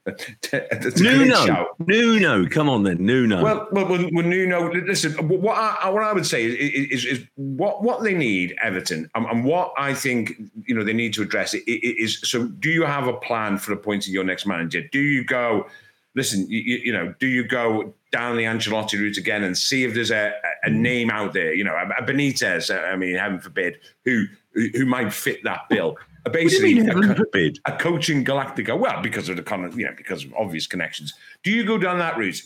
Nuno, 0.97 1.67
Nuno, 1.81 2.49
come 2.49 2.69
on 2.69 2.85
then, 2.85 3.05
Nuno. 3.05 3.43
Well, 3.43 3.69
well, 3.73 3.89
well, 3.89 4.09
well 4.13 4.25
Nuno. 4.25 4.73
Listen, 4.73 5.13
what 5.29 5.57
I, 5.57 5.89
what 5.89 6.05
I 6.05 6.13
would 6.13 6.25
say 6.25 6.45
is, 6.45 7.05
is, 7.05 7.05
is 7.05 7.27
what 7.35 7.83
what 7.83 8.05
they 8.05 8.15
need, 8.15 8.55
Everton, 8.63 9.11
and, 9.17 9.27
and, 9.27 9.45
what 9.45 9.73
I 9.77 9.93
think 9.93 10.35
you 10.67 10.73
know 10.73 10.85
they 10.85 10.93
need 10.93 11.15
to 11.15 11.23
address 11.23 11.53
it 11.53 11.65
is. 11.67 12.21
So, 12.21 12.47
do 12.47 12.71
you 12.71 12.85
have 12.85 13.09
a 13.09 13.15
plan 13.15 13.59
for 13.59 13.73
appointing 13.73 14.15
your 14.15 14.25
next 14.25 14.47
manager? 14.47 14.83
Do 14.93 15.01
you 15.01 15.25
go? 15.25 15.67
Listen, 16.15 16.47
you, 16.49 16.61
you 16.61 16.93
know, 16.93 17.13
do 17.19 17.27
you 17.27 17.43
go 17.43 17.93
down 18.13 18.37
the 18.37 18.45
Ancelotti 18.45 19.01
route 19.01 19.17
again 19.17 19.43
and 19.43 19.57
see 19.57 19.83
if 19.83 19.95
there's 19.95 20.11
a, 20.13 20.33
a 20.63 20.69
mm. 20.69 20.77
name 20.77 21.11
out 21.11 21.33
there, 21.33 21.55
you 21.55 21.65
know, 21.65 21.75
a, 21.75 22.03
Benitez, 22.03 22.71
I 22.71 22.95
mean, 22.95 23.17
heaven 23.17 23.41
forbid, 23.41 23.81
who 24.05 24.27
who 24.55 24.87
might 24.87 25.13
fit 25.13 25.43
that 25.43 25.69
bill? 25.69 25.97
Basically 26.31 26.79
a, 26.79 27.53
a, 27.73 27.77
coaching 27.79 28.25
Galactica. 28.25 28.79
Well, 28.79 29.03
because 29.03 29.29
of 29.29 29.37
the 29.37 29.43
kind 29.43 29.65
of, 29.65 29.79
you 29.79 29.87
know, 29.87 29.95
because 29.97 30.25
of 30.25 30.33
obvious 30.35 30.67
connections. 30.67 31.15
Do 31.43 31.51
you 31.51 31.65
go 31.65 31.79
down 31.79 31.99
that 31.99 32.17
route, 32.17 32.41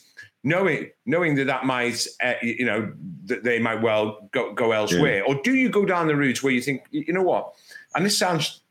knowing 0.44 0.90
knowing 1.04 1.34
that 1.36 1.46
that 1.46 1.66
might, 1.66 2.06
uh, 2.22 2.34
you 2.42 2.64
know, 2.64 2.92
that 3.24 3.44
they 3.44 3.58
might 3.58 3.82
well 3.82 4.28
go 4.32 4.54
go 4.54 4.72
elsewhere, 4.72 5.18
yeah. 5.18 5.24
or 5.34 5.40
do 5.42 5.54
you 5.54 5.68
go 5.68 5.84
down 5.84 6.06
the 6.06 6.16
route 6.16 6.42
where 6.42 6.52
you 6.52 6.62
think, 6.62 6.82
you 6.90 7.12
know 7.12 7.22
what? 7.22 7.52
And 7.94 8.04
this 8.04 8.18
sounds 8.18 8.62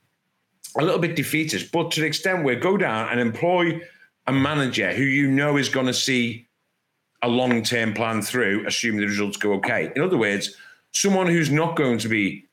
a 0.78 0.84
little 0.84 1.00
bit 1.00 1.16
defeatist, 1.16 1.72
but 1.72 1.92
to 1.92 2.02
the 2.02 2.08
extent 2.08 2.44
where 2.44 2.56
go 2.56 2.78
down 2.78 3.10
and 3.10 3.20
employ 3.20 3.82
a 4.28 4.34
manager 4.34 4.94
who 4.94 5.04
you 5.04 5.30
know 5.30 5.58
is 5.58 5.70
going 5.70 5.86
to 5.86 5.94
see 5.94 6.48
a 7.22 7.28
long 7.28 7.64
term 7.64 7.94
plan 7.94 8.22
through, 8.22 8.66
assuming 8.68 9.02
the 9.02 9.08
results 9.08 9.38
go 9.38 9.54
okay. 9.54 9.92
In 9.96 10.02
other 10.02 10.18
words, 10.18 10.56
someone 10.92 11.28
who's 11.28 11.52
not 11.52 11.76
going 11.76 11.98
to 12.00 12.08
be 12.08 12.45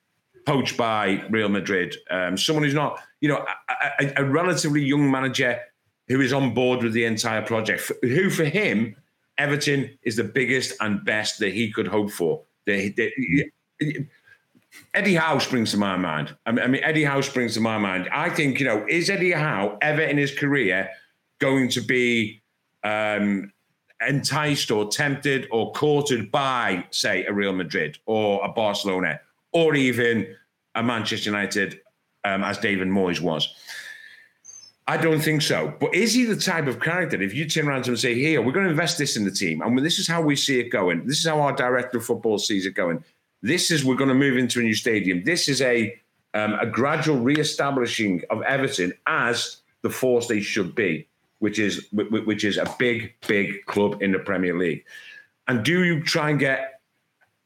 poached 0.45 0.77
by 0.77 1.25
Real 1.31 1.49
Madrid. 1.49 1.97
Um, 2.11 2.37
someone 2.37 2.65
who's 2.65 2.75
not, 2.75 3.01
you 3.21 3.29
know, 3.29 3.45
a, 3.69 4.05
a, 4.05 4.13
a, 4.23 4.25
relatively 4.25 4.83
young 4.83 5.11
manager 5.11 5.61
who 6.09 6.21
is 6.21 6.33
on 6.33 6.55
board 6.55 6.83
with 6.83 6.93
the 6.93 7.05
entire 7.05 7.43
project. 7.43 7.91
Who 8.03 8.31
for 8.31 8.45
him, 8.45 8.97
Everton 9.39 9.99
is 10.03 10.17
the 10.17 10.25
biggest 10.25 10.75
and 10.81 11.05
best 11.05 11.39
that 11.39 11.53
he 11.53 11.71
could 11.71 11.87
hope 11.87 12.11
for. 12.11 12.43
The, 12.67 12.91
the, 12.91 14.07
Eddie 14.95 15.15
Howe 15.15 15.39
springs 15.39 15.71
to 15.73 15.77
my 15.77 15.97
mind. 15.97 16.35
I 16.47 16.53
mean, 16.53 16.65
I 16.65 16.67
mean, 16.67 16.83
Eddie 16.85 17.05
Howe 17.05 17.21
springs 17.21 17.55
to 17.55 17.61
my 17.61 17.79
mind. 17.79 18.09
I 18.13 18.31
think, 18.31 18.59
you 18.59 18.67
know, 18.67 18.87
is 18.89 19.11
Eddie 19.11 19.33
Howe 19.33 19.79
ever 19.83 20.03
in 20.03 20.17
his 20.17 20.35
career 20.35 20.89
going 21.39 21.69
to 21.71 21.81
be 21.81 22.43
um, 22.85 23.53
enticed 24.07 24.71
or 24.71 24.89
tempted 24.89 25.49
or 25.51 25.73
courted 25.73 26.31
by, 26.31 26.85
say, 26.91 27.25
a 27.27 27.33
Real 27.33 27.53
Madrid 27.53 27.99
or 28.07 28.45
a 28.45 28.49
Barcelona 28.49 29.21
or 29.53 29.75
even 29.75 30.35
a 30.75 30.83
Manchester 30.83 31.31
United 31.31 31.81
um, 32.25 32.43
as 32.43 32.59
David 32.59 32.89
Moyes 32.89 33.21
was. 33.21 33.55
I 34.89 34.97
don't 34.97 35.21
think 35.21 35.43
so. 35.43 35.73
But 35.81 35.95
is 35.95 36.13
he 36.13 36.25
the 36.25 36.37
type 36.37 36.67
of 36.67 36.81
character? 36.81 37.21
If 37.21 37.35
you 37.35 37.49
turn 37.49 37.69
around 37.69 37.85
to 37.85 37.91
him 37.91 37.95
and 37.95 38.01
say, 38.01 38.15
"Here, 38.15 38.43
we're 38.43 38.53
going 38.53 38.65
to 38.65 38.71
invest 38.71 38.99
this 38.99 39.17
in 39.17 39.25
the 39.25 39.31
team, 39.31 39.63
and 39.63 39.79
this 39.79 39.99
is 39.99 40.09
how 40.09 40.21
we 40.21 40.35
see 40.35 40.59
it 40.59 40.71
going. 40.71 41.07
This 41.07 41.19
is 41.19 41.27
how 41.27 41.41
our 41.41 41.55
director 41.55 41.99
of 41.99 42.05
football 42.05 42.39
sees 42.39 42.67
it 42.67 42.75
going. 42.75 43.05
This 43.43 43.71
is 43.71 43.85
we're 43.85 43.97
going 43.97 44.09
to 44.09 44.15
move 44.15 44.37
into 44.37 44.61
a 44.61 44.63
new 44.63 44.75
stadium. 44.75 45.23
This 45.25 45.49
is 45.49 45.63
a 45.63 45.95
um, 46.35 46.55
a 46.55 46.67
gradual 46.67 47.19
re-establishing 47.19 48.23
of 48.31 48.43
Everton 48.43 48.93
as 49.07 49.59
the 49.83 49.91
force 49.91 50.27
they 50.27 50.41
should 50.41 50.75
be, 50.75 51.07
which 51.39 51.59
is 51.59 51.87
which 51.93 52.45
is 52.45 52.57
a 52.57 52.75
big, 52.79 53.15
big 53.27 53.65
club 53.67 54.03
in 54.03 54.13
the 54.13 54.19
Premier 54.19 54.57
League. 54.59 54.85
And 55.49 55.65
do 55.65 55.85
you 55.85 56.03
try 56.03 56.31
and 56.31 56.39
get 56.39 56.81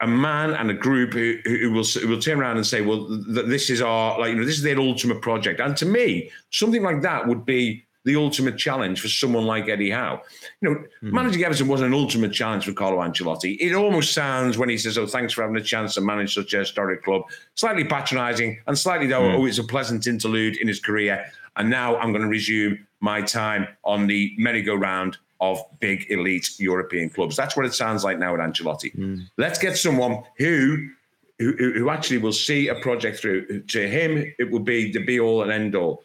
a 0.00 0.06
man 0.06 0.50
and 0.50 0.70
a 0.70 0.74
group 0.74 1.14
who, 1.14 1.38
who 1.44 1.72
will 1.72 1.84
who 1.84 2.08
will 2.08 2.20
turn 2.20 2.38
around 2.38 2.56
and 2.56 2.66
say, 2.66 2.82
"Well, 2.82 3.06
th- 3.06 3.46
this 3.46 3.70
is 3.70 3.80
our 3.80 4.18
like 4.18 4.30
you 4.30 4.36
know 4.36 4.44
this 4.44 4.56
is 4.56 4.62
their 4.62 4.78
ultimate 4.78 5.22
project." 5.22 5.60
And 5.60 5.76
to 5.78 5.86
me, 5.86 6.30
something 6.50 6.82
like 6.82 7.02
that 7.02 7.26
would 7.26 7.46
be 7.46 7.86
the 8.04 8.16
ultimate 8.16 8.56
challenge 8.56 9.00
for 9.00 9.08
someone 9.08 9.46
like 9.46 9.68
Eddie 9.68 9.90
Howe. 9.90 10.22
You 10.60 10.70
know, 10.70 10.76
mm-hmm. 10.76 11.14
managing 11.14 11.42
Everton 11.42 11.66
wasn't 11.66 11.92
an 11.92 12.00
ultimate 12.00 12.32
challenge 12.32 12.64
for 12.64 12.72
Carlo 12.72 12.98
Ancelotti. 12.98 13.56
It 13.58 13.74
almost 13.74 14.12
sounds 14.12 14.58
when 14.58 14.68
he 14.68 14.76
says, 14.76 14.98
"Oh, 14.98 15.06
thanks 15.06 15.32
for 15.32 15.42
having 15.42 15.56
a 15.56 15.62
chance 15.62 15.94
to 15.94 16.02
manage 16.02 16.34
such 16.34 16.52
a 16.52 16.58
historic 16.58 17.02
club," 17.02 17.22
slightly 17.54 17.84
patronising 17.84 18.60
and 18.66 18.78
slightly 18.78 19.06
though, 19.06 19.22
mm-hmm. 19.22 19.40
"Oh, 19.40 19.46
it's 19.46 19.58
a 19.58 19.64
pleasant 19.64 20.06
interlude 20.06 20.56
in 20.58 20.68
his 20.68 20.80
career." 20.80 21.24
And 21.56 21.70
now 21.70 21.96
I'm 21.96 22.12
going 22.12 22.22
to 22.22 22.28
resume 22.28 22.86
my 23.00 23.22
time 23.22 23.66
on 23.82 24.06
the 24.06 24.34
merry-go-round 24.36 25.16
of 25.40 25.58
big 25.80 26.10
elite 26.10 26.58
European 26.58 27.10
clubs. 27.10 27.36
That's 27.36 27.56
what 27.56 27.66
it 27.66 27.74
sounds 27.74 28.04
like 28.04 28.18
now 28.18 28.34
at 28.34 28.40
Ancelotti. 28.40 28.96
Mm. 28.96 29.28
Let's 29.36 29.58
get 29.58 29.76
someone 29.76 30.22
who, 30.38 30.88
who 31.38 31.52
who 31.56 31.90
actually 31.90 32.18
will 32.18 32.32
see 32.32 32.68
a 32.68 32.74
project 32.76 33.18
through. 33.18 33.62
To 33.62 33.88
him, 33.88 34.32
it 34.38 34.50
will 34.50 34.60
be 34.60 34.92
the 34.92 35.04
be 35.04 35.20
all 35.20 35.42
and 35.42 35.52
end 35.52 35.74
all. 35.74 36.02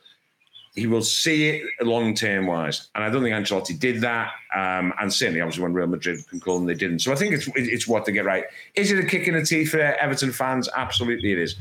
He 0.76 0.88
will 0.88 1.02
see 1.02 1.50
it 1.50 1.64
long 1.82 2.14
term 2.16 2.48
wise, 2.48 2.90
and 2.96 3.04
I 3.04 3.10
don't 3.10 3.24
think 3.24 3.36
Ancelotti 3.36 3.78
did 3.78 4.02
that. 4.02 4.32
Um, 4.56 4.94
and 5.00 5.14
certainly, 5.14 5.42
obviously, 5.42 5.64
when 5.64 5.74
Real 5.74 5.88
Madrid 5.88 6.26
can 6.30 6.40
call 6.40 6.58
them, 6.58 6.66
they 6.66 6.76
didn't. 6.76 7.00
So 7.00 7.12
I 7.12 7.16
think 7.16 7.34
it's 7.34 7.50
it's 7.56 7.88
what 7.88 8.06
they 8.06 8.12
get 8.12 8.26
right. 8.26 8.46
Is 8.76 8.92
it 8.92 9.00
a 9.00 9.06
kick 9.06 9.28
in 9.28 9.34
the 9.34 9.46
teeth 9.46 9.72
for 9.72 9.80
Everton 9.80 10.32
fans? 10.32 10.70
Absolutely, 10.76 11.32
it 11.34 11.40
is. 11.40 11.56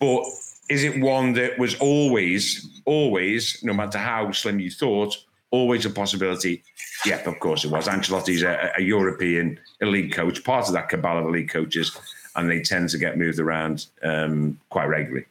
But 0.00 0.24
is 0.68 0.84
it 0.84 1.00
one 1.00 1.32
that 1.34 1.58
was 1.58 1.76
always, 1.76 2.80
always, 2.84 3.62
no 3.62 3.72
matter 3.72 3.98
how 3.98 4.32
slim 4.32 4.58
you 4.58 4.70
thought, 4.70 5.16
always 5.50 5.86
a 5.86 5.90
possibility? 5.90 6.62
Yep, 7.04 7.26
of 7.26 7.40
course 7.40 7.64
it 7.64 7.70
was. 7.70 7.88
Ancelotti's 7.88 8.42
a, 8.42 8.72
a 8.76 8.82
European 8.82 9.58
elite 9.80 10.12
coach, 10.12 10.42
part 10.44 10.66
of 10.66 10.74
that 10.74 10.88
cabal 10.88 11.18
of 11.18 11.26
elite 11.26 11.48
coaches, 11.48 11.96
and 12.34 12.50
they 12.50 12.60
tend 12.60 12.88
to 12.90 12.98
get 12.98 13.18
moved 13.18 13.38
around 13.38 13.86
um, 14.02 14.58
quite 14.70 14.86
regularly. 14.86 15.26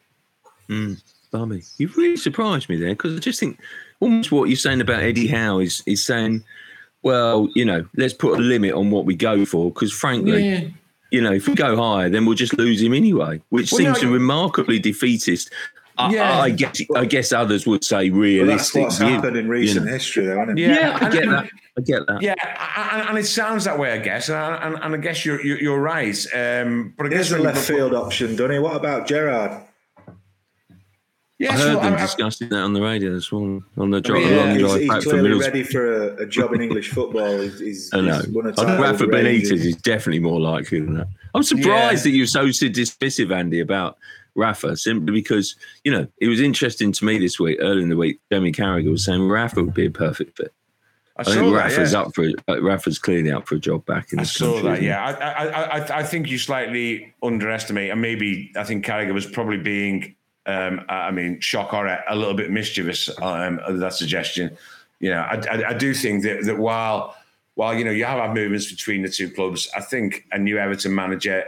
Mm, 0.70 1.02
Bummy, 1.32 1.62
you've 1.78 1.98
really 1.98 2.18
surprised 2.18 2.70
me 2.70 2.78
there 2.78 2.90
because 2.90 3.16
I 3.16 3.20
just 3.20 3.40
think 3.40 3.60
almost 4.00 4.32
what 4.32 4.50
you're 4.50 4.58
saying 4.58 4.82
about 4.82 5.04
Eddie 5.04 5.28
Howe 5.28 5.60
is 5.60 5.84
is 5.86 6.04
saying, 6.04 6.44
well, 7.04 7.50
you 7.54 7.66
know, 7.66 7.88
let's 7.96 8.14
put 8.14 8.40
a 8.40 8.42
limit 8.42 8.74
on 8.74 8.90
what 8.90 9.06
we 9.06 9.16
go 9.16 9.46
for 9.46 9.72
because 9.72 9.94
frankly. 9.94 10.50
Yeah 10.50 10.62
you 11.12 11.22
know, 11.22 11.32
if 11.32 11.48
we 11.48 11.56
go 11.56 11.78
higher, 11.78 12.10
then 12.10 12.26
we'll 12.26 12.36
just 12.36 12.58
lose 12.58 12.82
him 12.82 12.94
anyway, 12.94 13.42
which 13.48 13.72
well, 13.72 13.80
seems 13.80 14.04
no, 14.04 14.12
remarkably 14.12 14.80
defeatist. 14.80 15.50
I, 15.98 16.12
yeah. 16.12 16.40
I, 16.40 16.50
guess 16.50 16.82
I 16.96 17.06
guess 17.06 17.32
others 17.32 17.66
would 17.66 17.84
say 17.84 18.10
realistic. 18.10 18.76
Well, 18.76 18.90
that's 18.90 19.00
what's 19.00 19.12
happened 19.12 19.38
in 19.38 19.48
recent 19.48 19.82
you 19.82 19.86
know. 19.86 19.94
history, 19.94 20.26
though, 20.26 20.44
isn't 20.44 20.58
it? 20.58 20.62
Yeah, 20.62 20.76
yeah 20.76 20.98
I 21.02 21.10
get 21.10 21.26
that. 21.26 21.50
I 21.78 21.82
get 21.82 22.08
that. 22.08 22.22
Yeah, 22.22 23.10
and, 23.10 23.18
it 23.18 23.26
sounds 23.26 23.66
that 23.66 23.78
way, 23.80 23.92
I 23.92 23.98
guess, 23.98 24.30
and, 24.30 24.64
and, 24.64 24.84
and 24.84 24.96
I 24.96 24.98
guess 24.98 25.26
you're 25.26 25.42
you're, 25.42 25.80
right. 25.80 26.18
Um, 26.34 26.94
but 26.98 27.08
I 27.08 27.10
guess 27.10 27.32
a 27.32 27.38
left 27.38 27.60
field 27.60 27.94
option, 27.94 28.36
Donny. 28.36 28.60
What 28.60 28.76
about 28.76 29.08
Gerrard? 29.08 29.62
Yeah, 31.38 31.52
I 31.52 31.58
heard 31.58 31.78
them 31.80 31.94
I, 31.94 31.98
discussing 31.98 32.48
that 32.50 32.62
on 32.62 32.72
the 32.72 32.82
radio 32.82 33.14
this 33.14 33.30
morning 33.30 33.66
on 33.78 33.92
the 33.92 34.00
drive. 34.00 34.24
I 34.24 34.26
mean, 34.26 34.34
yeah, 34.34 34.52
he's, 34.54 34.62
drive 34.62 34.82
he's 34.82 35.04
clearly 35.04 35.34
ready 35.34 35.64
for 35.64 36.16
a, 36.16 36.24
a, 36.24 36.26
job 36.26 36.54
in 36.54 36.62
English 36.62 36.92
football. 36.92 37.42
He's, 37.42 37.60
he's, 37.60 37.94
I 37.94 38.00
know. 38.00 38.22
He's 38.22 38.28
I 38.58 38.66
think 38.66 38.80
Rafa 38.80 39.04
Benitez 39.04 39.52
is 39.52 39.76
definitely 39.76 40.22
more 40.22 40.40
likely 40.40 40.80
than 40.80 40.94
that. 40.94 41.08
I'm 41.34 41.44
surprised 41.44 42.06
yeah. 42.06 42.12
that 42.12 42.18
you're 42.18 42.28
so 42.28 42.46
dismissive, 42.46 43.36
Andy, 43.36 43.60
about 43.60 43.98
Rafa, 44.36 44.78
simply 44.78 45.14
because 45.14 45.56
you 45.84 45.92
know 45.92 46.08
it 46.20 46.28
was 46.28 46.42
interesting 46.42 46.92
to 46.94 47.06
me 47.06 47.18
this 47.18 47.40
week, 47.40 47.58
early 47.62 47.84
in 47.84 47.90
the 47.90 47.98
week. 47.98 48.20
Jamie 48.32 48.52
Carragher 48.52 48.92
was 48.92 49.06
saying 49.06 49.28
Rafa 49.28 49.64
would 49.64 49.74
be 49.74 49.86
a 49.86 49.92
perfect 49.92 50.38
fit. 50.38 50.54
I, 51.18 51.22
I 51.22 51.24
think 51.24 51.56
Rafa's 51.56 51.92
that, 51.94 51.98
yeah. 52.00 52.06
up 52.06 52.16
for 52.16 52.30
uh, 52.50 52.62
Rafa's 52.62 53.00
clearly 53.00 53.32
up 53.32 53.48
for 53.48 53.56
a 53.56 53.60
job 53.60 53.86
back 53.86 54.12
in. 54.12 54.20
I 54.20 54.24
saw 54.24 54.62
country, 54.62 54.70
that. 54.70 54.82
Yeah, 54.82 55.04
I, 55.04 55.12
I, 55.12 55.78
I, 55.80 56.00
I 56.00 56.04
think 56.04 56.30
you 56.30 56.38
slightly 56.38 57.14
underestimate, 57.24 57.90
and 57.90 58.02
maybe 58.02 58.52
I 58.58 58.64
think 58.66 58.86
Carragher 58.86 59.14
was 59.14 59.26
probably 59.26 59.58
being 59.58 60.16
um, 60.46 60.86
I 60.90 61.12
mean, 61.12 61.40
shock 61.40 61.74
or 61.74 61.88
a 61.88 62.16
little 62.16 62.36
bit 62.36 62.52
mischievous. 62.52 63.10
Um, 63.22 63.60
that 63.68 63.94
suggestion, 63.94 64.56
you 65.00 65.10
know, 65.10 65.22
I, 65.22 65.36
I, 65.36 65.70
I, 65.70 65.74
do 65.74 65.94
think 65.94 66.24
that 66.24 66.44
that 66.44 66.58
while 66.58 67.16
while 67.56 67.74
you 67.74 67.84
know 67.84 67.92
you 67.92 68.06
have 68.06 68.20
had 68.20 68.34
movements 68.34 68.70
between 68.70 69.02
the 69.02 69.10
two 69.10 69.30
clubs, 69.30 69.70
I 69.76 69.82
think 69.82 70.26
a 70.32 70.38
new 70.38 70.58
Everton 70.58 70.94
manager 70.94 71.46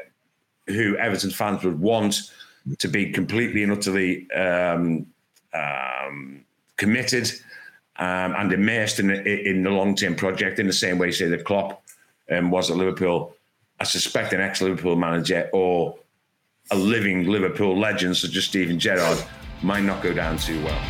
who 0.68 0.98
Everton 0.98 1.30
fans 1.30 1.64
would 1.64 1.80
want 1.80 2.32
to 2.80 2.88
be 2.88 3.12
completely 3.12 3.64
and 3.64 3.72
utterly 3.72 4.30
um, 4.32 5.06
um, 5.54 6.46
committed 6.76 7.32
um, 7.98 8.36
and 8.38 8.52
immersed 8.52 9.00
in, 9.00 9.10
in 9.12 9.64
the 9.64 9.70
long 9.70 9.96
term 9.96 10.16
project 10.16 10.60
in 10.60 10.68
the 10.68 10.74
same 10.74 10.98
way, 10.98 11.12
say, 11.12 11.28
that 11.28 11.46
Klopp 11.46 11.84
um, 12.32 12.52
was 12.52 12.70
at 12.70 12.78
Liverpool. 12.78 13.36
I 13.80 13.84
suspect 13.84 14.34
an 14.34 14.42
ex 14.42 14.62
Liverpool 14.62 14.96
manager 14.96 15.50
or 15.54 15.98
a 16.72 16.76
living 16.76 17.28
Liverpool 17.28 17.78
legend 17.78 18.18
such 18.18 18.36
as 18.36 18.46
Steven 18.46 18.80
Gerrard 18.80 19.24
might 19.62 19.84
not 19.84 20.04
go 20.04 20.14
down 20.14 20.38
too 20.38 20.64
well. 20.64 20.82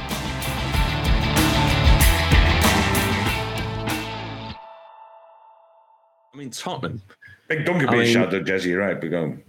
I 6.34 6.38
mean, 6.38 6.50
Tottenham. 6.52 7.02
Big 7.48 7.66
be 7.66 7.72
I 7.72 7.92
mean, 7.92 8.02
a 8.02 8.06
shout, 8.06 8.32
though, 8.32 8.44
Jesse. 8.44 8.70
You're 8.70 8.82
right. 8.82 9.00
Big 9.00 9.12
Dunc. 9.12 9.42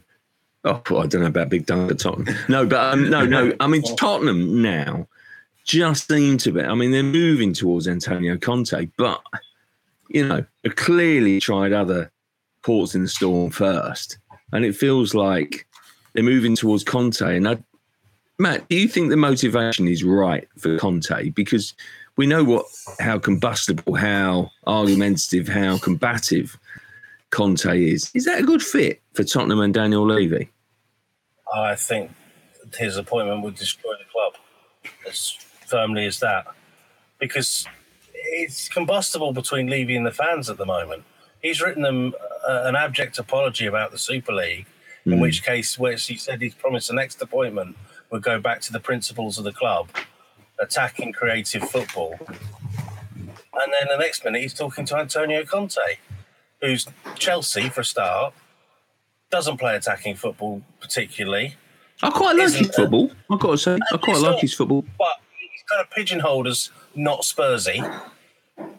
Oh, 0.64 0.82
well, 0.90 1.02
I 1.02 1.06
don't 1.06 1.20
know 1.20 1.28
about 1.28 1.48
Big 1.48 1.66
Dunc 1.66 1.90
at 1.90 1.98
Tottenham. 2.00 2.34
No, 2.48 2.66
but 2.66 2.92
um, 2.92 3.08
no, 3.08 3.24
no. 3.24 3.52
I 3.60 3.66
mean, 3.66 3.82
Tottenham 3.96 4.60
now 4.60 5.06
just 5.64 6.08
seem 6.08 6.38
to 6.38 6.52
be. 6.52 6.62
I 6.62 6.74
mean, 6.74 6.90
they're 6.90 7.02
moving 7.02 7.52
towards 7.52 7.86
Antonio 7.86 8.36
Conte, 8.36 8.88
but 8.96 9.22
you 10.08 10.26
know, 10.26 10.44
clearly 10.76 11.40
tried 11.40 11.72
other 11.72 12.10
ports 12.62 12.94
in 12.94 13.02
the 13.02 13.08
storm 13.08 13.50
first, 13.50 14.18
and 14.52 14.64
it 14.64 14.74
feels 14.74 15.14
like 15.14 15.66
they're 16.12 16.24
moving 16.24 16.56
towards 16.56 16.82
Conte. 16.82 17.36
And 17.36 17.48
I, 17.48 17.58
Matt, 18.38 18.68
do 18.68 18.76
you 18.76 18.88
think 18.88 19.10
the 19.10 19.16
motivation 19.16 19.86
is 19.86 20.02
right 20.02 20.48
for 20.58 20.76
Conte? 20.78 21.30
Because 21.30 21.74
we 22.16 22.26
know 22.26 22.42
what 22.42 22.66
how 22.98 23.18
combustible, 23.18 23.94
how 23.94 24.50
argumentative, 24.66 25.46
how 25.48 25.78
combative 25.78 26.58
Conte 27.30 27.66
is. 27.66 28.10
Is 28.14 28.24
that 28.24 28.40
a 28.40 28.42
good 28.42 28.62
fit 28.62 29.02
for 29.14 29.24
Tottenham 29.24 29.60
and 29.60 29.74
Daniel 29.74 30.06
Levy? 30.06 30.50
I 31.54 31.74
think 31.74 32.10
his 32.78 32.96
appointment 32.96 33.42
would 33.42 33.54
destroy 33.54 33.92
the 33.98 34.04
club 34.10 34.34
as 35.08 35.36
firmly 35.66 36.06
as 36.06 36.20
that, 36.20 36.46
because 37.18 37.66
it's 38.14 38.68
combustible 38.68 39.32
between 39.32 39.68
Levy 39.68 39.96
and 39.96 40.06
the 40.06 40.12
fans 40.12 40.50
at 40.50 40.56
the 40.56 40.66
moment. 40.66 41.04
He's 41.40 41.60
written 41.60 41.82
them 41.82 42.14
uh, 42.46 42.62
an 42.64 42.76
abject 42.76 43.18
apology 43.18 43.66
about 43.66 43.90
the 43.90 43.98
Super 43.98 44.32
League 44.32 44.66
in 45.04 45.12
mm. 45.12 45.20
which 45.20 45.42
case, 45.42 45.78
where 45.78 45.96
he 45.96 46.16
said 46.16 46.42
he's 46.42 46.54
promised 46.54 46.88
the 46.88 46.94
next 46.94 47.20
appointment 47.22 47.76
would 48.10 48.22
go 48.22 48.40
back 48.40 48.60
to 48.62 48.72
the 48.72 48.80
principles 48.80 49.38
of 49.38 49.44
the 49.44 49.52
club, 49.52 49.88
attacking 50.60 51.12
creative 51.12 51.62
football. 51.70 52.18
And 53.60 53.72
then 53.72 53.88
the 53.88 53.96
next 53.98 54.24
minute, 54.24 54.42
he's 54.42 54.54
talking 54.54 54.84
to 54.86 54.96
Antonio 54.96 55.44
Conte, 55.44 55.98
who's 56.60 56.86
Chelsea 57.16 57.68
for 57.68 57.82
a 57.82 57.84
start, 57.84 58.34
doesn't 59.30 59.58
play 59.58 59.76
attacking 59.76 60.16
football 60.16 60.62
particularly. 60.80 61.56
I 62.02 62.10
quite 62.10 62.36
like 62.36 62.52
his 62.52 62.74
football. 62.74 63.10
I've 63.30 63.40
got 63.40 63.50
to 63.52 63.58
say, 63.58 63.78
I 63.92 63.96
quite 63.96 64.18
like 64.18 64.32
not, 64.32 64.40
his 64.40 64.54
football. 64.54 64.84
But 64.98 65.16
he's 65.38 65.62
kind 65.68 65.82
of 65.82 65.90
pigeonholed 65.90 66.46
as 66.46 66.70
not 66.94 67.22
Spursy. 67.22 67.80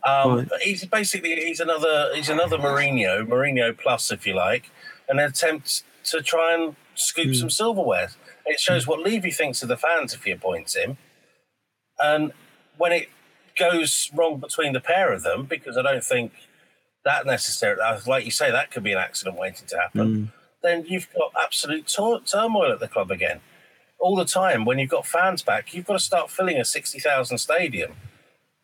Um, 0.05 0.37
right. 0.37 0.47
He's 0.61 0.85
basically 0.85 1.35
he's 1.35 1.59
another 1.59 2.11
he's 2.15 2.29
another 2.29 2.57
Mourinho, 2.57 3.27
Mourinho 3.27 3.77
plus, 3.77 4.11
if 4.11 4.25
you 4.25 4.33
like, 4.33 4.69
an 5.07 5.19
attempt 5.19 5.83
to 6.05 6.21
try 6.21 6.53
and 6.53 6.75
scoop 6.95 7.27
mm. 7.27 7.35
some 7.35 7.49
silverware. 7.49 8.09
It 8.45 8.59
shows 8.59 8.87
what 8.87 8.99
Levy 9.01 9.31
thinks 9.31 9.61
of 9.61 9.69
the 9.69 9.77
fans 9.77 10.13
if 10.13 10.23
he 10.23 10.31
appoints 10.31 10.75
him. 10.75 10.97
And 11.99 12.31
when 12.77 12.91
it 12.93 13.09
goes 13.57 14.09
wrong 14.15 14.37
between 14.39 14.73
the 14.73 14.79
pair 14.79 15.11
of 15.11 15.23
them, 15.23 15.45
because 15.45 15.77
I 15.77 15.81
don't 15.81 16.03
think 16.03 16.31
that 17.05 17.25
necessarily, 17.25 17.81
uh, 17.81 17.99
like 18.07 18.25
you 18.25 18.31
say, 18.31 18.51
that 18.51 18.71
could 18.71 18.83
be 18.83 18.91
an 18.91 18.97
accident 18.97 19.37
waiting 19.37 19.67
to 19.67 19.77
happen, 19.77 20.07
mm. 20.07 20.31
then 20.61 20.85
you've 20.87 21.07
got 21.13 21.31
absolute 21.41 21.87
tur- 21.87 22.21
turmoil 22.25 22.71
at 22.71 22.79
the 22.79 22.87
club 22.87 23.11
again. 23.11 23.39
All 23.99 24.15
the 24.15 24.25
time, 24.25 24.65
when 24.65 24.79
you've 24.79 24.89
got 24.89 25.05
fans 25.05 25.41
back, 25.41 25.73
you've 25.73 25.85
got 25.85 25.93
to 25.93 25.99
start 25.99 26.31
filling 26.31 26.57
a 26.57 26.65
60,000 26.65 27.37
stadium. 27.37 27.93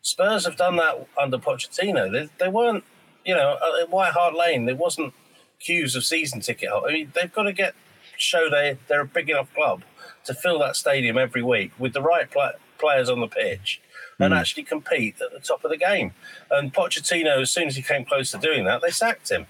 Spurs 0.00 0.46
have 0.46 0.56
done 0.56 0.76
that 0.76 1.06
under 1.20 1.38
Pochettino. 1.38 2.10
They, 2.10 2.28
they 2.38 2.48
weren't, 2.50 2.84
you 3.24 3.34
know, 3.34 3.58
at 3.82 3.90
White 3.90 4.12
Hart 4.12 4.34
Lane, 4.34 4.66
there 4.66 4.76
wasn't 4.76 5.12
queues 5.58 5.96
of 5.96 6.04
season 6.04 6.40
ticket 6.40 6.70
holders. 6.70 6.90
I 6.90 6.94
mean, 6.94 7.12
they've 7.14 7.32
got 7.32 7.44
to 7.44 7.52
get 7.52 7.74
show 8.18 8.48
they 8.48 8.78
they're 8.88 9.02
a 9.02 9.06
big 9.06 9.28
enough 9.28 9.52
club 9.54 9.82
to 10.24 10.34
fill 10.34 10.58
that 10.58 10.76
stadium 10.76 11.18
every 11.18 11.42
week 11.42 11.72
with 11.78 11.92
the 11.92 12.00
right 12.00 12.30
pl- 12.30 12.52
players 12.78 13.08
on 13.08 13.20
the 13.20 13.26
pitch 13.26 13.80
and 14.18 14.32
mm. 14.32 14.38
actually 14.38 14.62
compete 14.62 15.16
at 15.20 15.32
the 15.32 15.40
top 15.40 15.64
of 15.64 15.70
the 15.70 15.76
game. 15.76 16.12
And 16.50 16.72
Pochettino, 16.72 17.40
as 17.42 17.50
soon 17.50 17.68
as 17.68 17.76
he 17.76 17.82
came 17.82 18.04
close 18.04 18.30
to 18.30 18.38
doing 18.38 18.64
that, 18.64 18.82
they 18.82 18.90
sacked 18.90 19.30
him. 19.30 19.46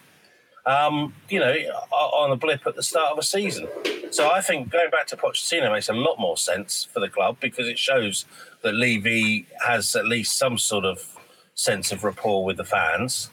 Um, 0.65 1.15
you 1.29 1.39
know, 1.39 1.55
on 1.93 2.33
a 2.33 2.37
blip 2.37 2.67
at 2.67 2.75
the 2.75 2.83
start 2.83 3.13
of 3.13 3.19
a 3.19 3.23
season. 3.23 3.69
So 4.11 4.31
I 4.31 4.41
think 4.41 4.71
going 4.71 4.91
back 4.91 5.07
to 5.09 5.17
Pochettino 5.17 5.73
makes 5.73 5.89
a 5.89 5.93
lot 5.93 6.19
more 6.19 6.37
sense 6.37 6.89
for 6.93 6.99
the 6.99 7.09
club 7.09 7.37
because 7.41 7.69
it 7.69 7.79
shows 7.79 8.25
that 8.63 8.75
Levy 8.75 9.47
has 9.65 9.95
at 9.95 10.07
least 10.07 10.37
some 10.37 10.59
sort 10.59 10.85
of 10.85 11.17
sense 11.55 11.93
of 11.93 12.03
rapport 12.03 12.45
with 12.45 12.57
the 12.57 12.65
fans. 12.65 13.31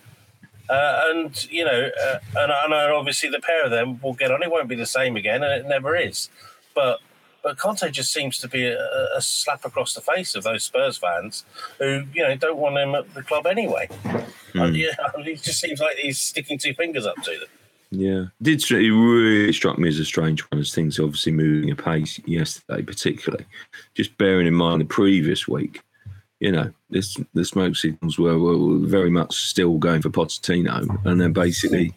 Uh, 0.69 1.01
and 1.07 1.51
you 1.51 1.65
know, 1.65 1.89
uh, 2.03 2.19
and, 2.37 2.51
and 2.51 2.73
obviously 2.73 3.29
the 3.29 3.39
pair 3.39 3.65
of 3.65 3.71
them 3.71 3.99
will 4.01 4.13
get 4.13 4.31
on. 4.31 4.41
It 4.43 4.51
won't 4.51 4.67
be 4.67 4.75
the 4.75 4.85
same 4.85 5.15
again, 5.15 5.43
and 5.43 5.53
it 5.53 5.67
never 5.67 5.95
is. 5.95 6.29
But 6.73 6.99
but 7.43 7.57
Conte 7.57 7.91
just 7.91 8.11
seems 8.11 8.39
to 8.39 8.47
be 8.47 8.65
a, 8.65 9.07
a, 9.15 9.21
slap 9.21 9.65
across 9.65 9.93
the 9.93 10.01
face 10.01 10.33
of 10.33 10.43
those 10.43 10.63
Spurs 10.63 10.97
fans 10.97 11.45
who 11.77 12.03
you 12.13 12.23
know 12.23 12.35
don't 12.35 12.57
want 12.57 12.77
him 12.77 12.95
at 12.95 13.13
the 13.13 13.21
club 13.21 13.45
anyway. 13.45 13.87
Mm. 14.53 14.77
yeah, 14.77 15.23
he 15.23 15.35
just 15.35 15.59
seems 15.59 15.79
like 15.79 15.97
he's 15.97 16.19
sticking 16.19 16.57
two 16.57 16.73
fingers 16.73 17.05
up 17.05 17.17
to 17.23 17.31
them. 17.31 17.49
Yeah, 17.91 18.25
did 18.41 18.63
it 18.71 18.91
really 18.91 19.53
struck 19.53 19.77
me 19.77 19.87
as 19.87 19.99
a 19.99 20.05
strange 20.05 20.41
one 20.41 20.59
as 20.59 20.73
things 20.73 20.99
obviously 20.99 21.31
moving 21.31 21.69
apace 21.69 22.19
yesterday, 22.25 22.81
particularly. 22.81 23.45
Just 23.93 24.17
bearing 24.17 24.47
in 24.47 24.55
mind 24.55 24.81
the 24.81 24.85
previous 24.85 25.47
week, 25.47 25.81
you 26.39 26.51
know, 26.51 26.71
this 26.89 27.17
the 27.33 27.45
smoke 27.45 27.75
signals 27.75 28.17
were, 28.17 28.39
were 28.39 28.79
very 28.79 29.11
much 29.11 29.35
still 29.35 29.77
going 29.77 30.01
for 30.01 30.09
Pochettino, 30.09 31.05
and 31.05 31.21
then 31.21 31.33
basically, 31.33 31.93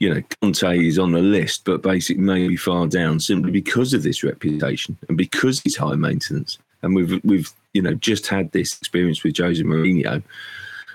you 0.00 0.12
know, 0.12 0.22
Conte 0.40 0.78
is 0.78 0.98
on 0.98 1.12
the 1.12 1.20
list, 1.20 1.64
but 1.64 1.82
basically 1.82 2.22
maybe 2.22 2.56
far 2.56 2.86
down 2.86 3.20
simply 3.20 3.52
because 3.52 3.92
of 3.92 4.02
this 4.02 4.24
reputation 4.24 4.96
and 5.08 5.16
because 5.16 5.60
he's 5.60 5.76
high 5.76 5.94
maintenance. 5.94 6.58
And 6.82 6.96
we've 6.96 7.22
we've 7.22 7.52
you 7.74 7.82
know 7.82 7.94
just 7.94 8.26
had 8.26 8.50
this 8.50 8.76
experience 8.78 9.22
with 9.22 9.36
Jose 9.36 9.62
Mourinho, 9.62 10.22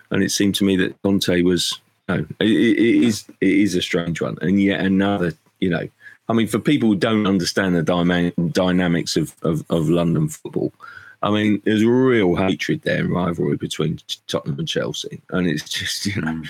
and 0.09 0.23
it 0.23 0.31
seemed 0.31 0.55
to 0.55 0.65
me 0.65 0.75
that 0.77 0.99
Conte 1.03 1.43
was 1.43 1.79
no, 2.09 2.25
it, 2.39 2.49
it 2.49 3.03
is 3.03 3.25
it 3.39 3.49
is 3.49 3.75
a 3.75 3.81
strange 3.81 4.19
one, 4.19 4.37
and 4.41 4.61
yet 4.61 4.81
another 4.81 5.33
you 5.59 5.69
know. 5.69 5.87
I 6.27 6.33
mean, 6.33 6.47
for 6.47 6.57
people 6.57 6.89
who 6.89 6.95
don't 6.95 7.27
understand 7.27 7.75
the 7.75 7.83
dyma- 7.83 8.51
dynamics 8.51 9.15
of, 9.15 9.35
of, 9.43 9.63
of 9.69 9.89
London 9.89 10.27
football, 10.27 10.73
I 11.21 11.29
mean, 11.29 11.61
there's 11.65 11.85
real 11.85 12.35
hatred 12.35 12.81
there 12.81 13.01
and 13.01 13.11
rivalry 13.11 13.57
between 13.57 13.99
Tottenham 14.25 14.57
and 14.57 14.67
Chelsea, 14.67 15.21
and 15.29 15.45
it's 15.45 15.69
just 15.69 16.07
you 16.07 16.19
know, 16.19 16.31
mm. 16.31 16.47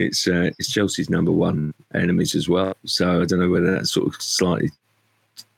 It's 0.00 0.26
uh, 0.26 0.50
it's 0.58 0.70
Chelsea's 0.70 1.10
number 1.10 1.32
one 1.32 1.74
enemies 1.94 2.34
as 2.34 2.48
well. 2.48 2.74
So 2.84 3.22
I 3.22 3.24
don't 3.24 3.40
know 3.40 3.50
whether 3.50 3.70
that 3.72 3.86
sort 3.86 4.08
of 4.08 4.20
slightly 4.20 4.70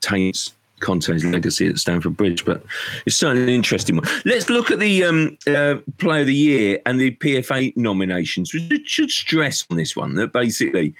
taints 0.01 0.53
Conte's 0.79 1.23
legacy 1.23 1.67
at 1.67 1.77
Stamford 1.77 2.17
Bridge, 2.17 2.43
but 2.45 2.63
it's 3.05 3.15
certainly 3.15 3.43
an 3.43 3.49
interesting 3.49 3.95
one. 3.95 4.07
Let's 4.25 4.49
look 4.49 4.69
at 4.69 4.79
the 4.79 5.03
um, 5.05 5.37
uh, 5.47 5.75
Player 5.97 6.21
of 6.21 6.27
the 6.27 6.35
Year 6.35 6.81
and 6.85 6.99
the 6.99 7.11
PFA 7.11 7.75
nominations. 7.77 8.53
We 8.53 8.83
should 8.85 9.09
stress 9.09 9.65
on 9.69 9.77
this 9.77 9.95
one 9.95 10.15
that 10.15 10.33
basically 10.33 10.93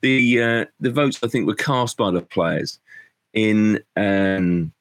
the 0.00 0.42
uh, 0.42 0.64
the 0.80 0.90
votes 0.90 1.18
I 1.22 1.28
think 1.28 1.46
were 1.46 1.54
cast 1.54 1.96
by 1.96 2.10
the 2.10 2.22
players 2.22 2.78
in. 3.32 3.82
Um, 3.96 4.72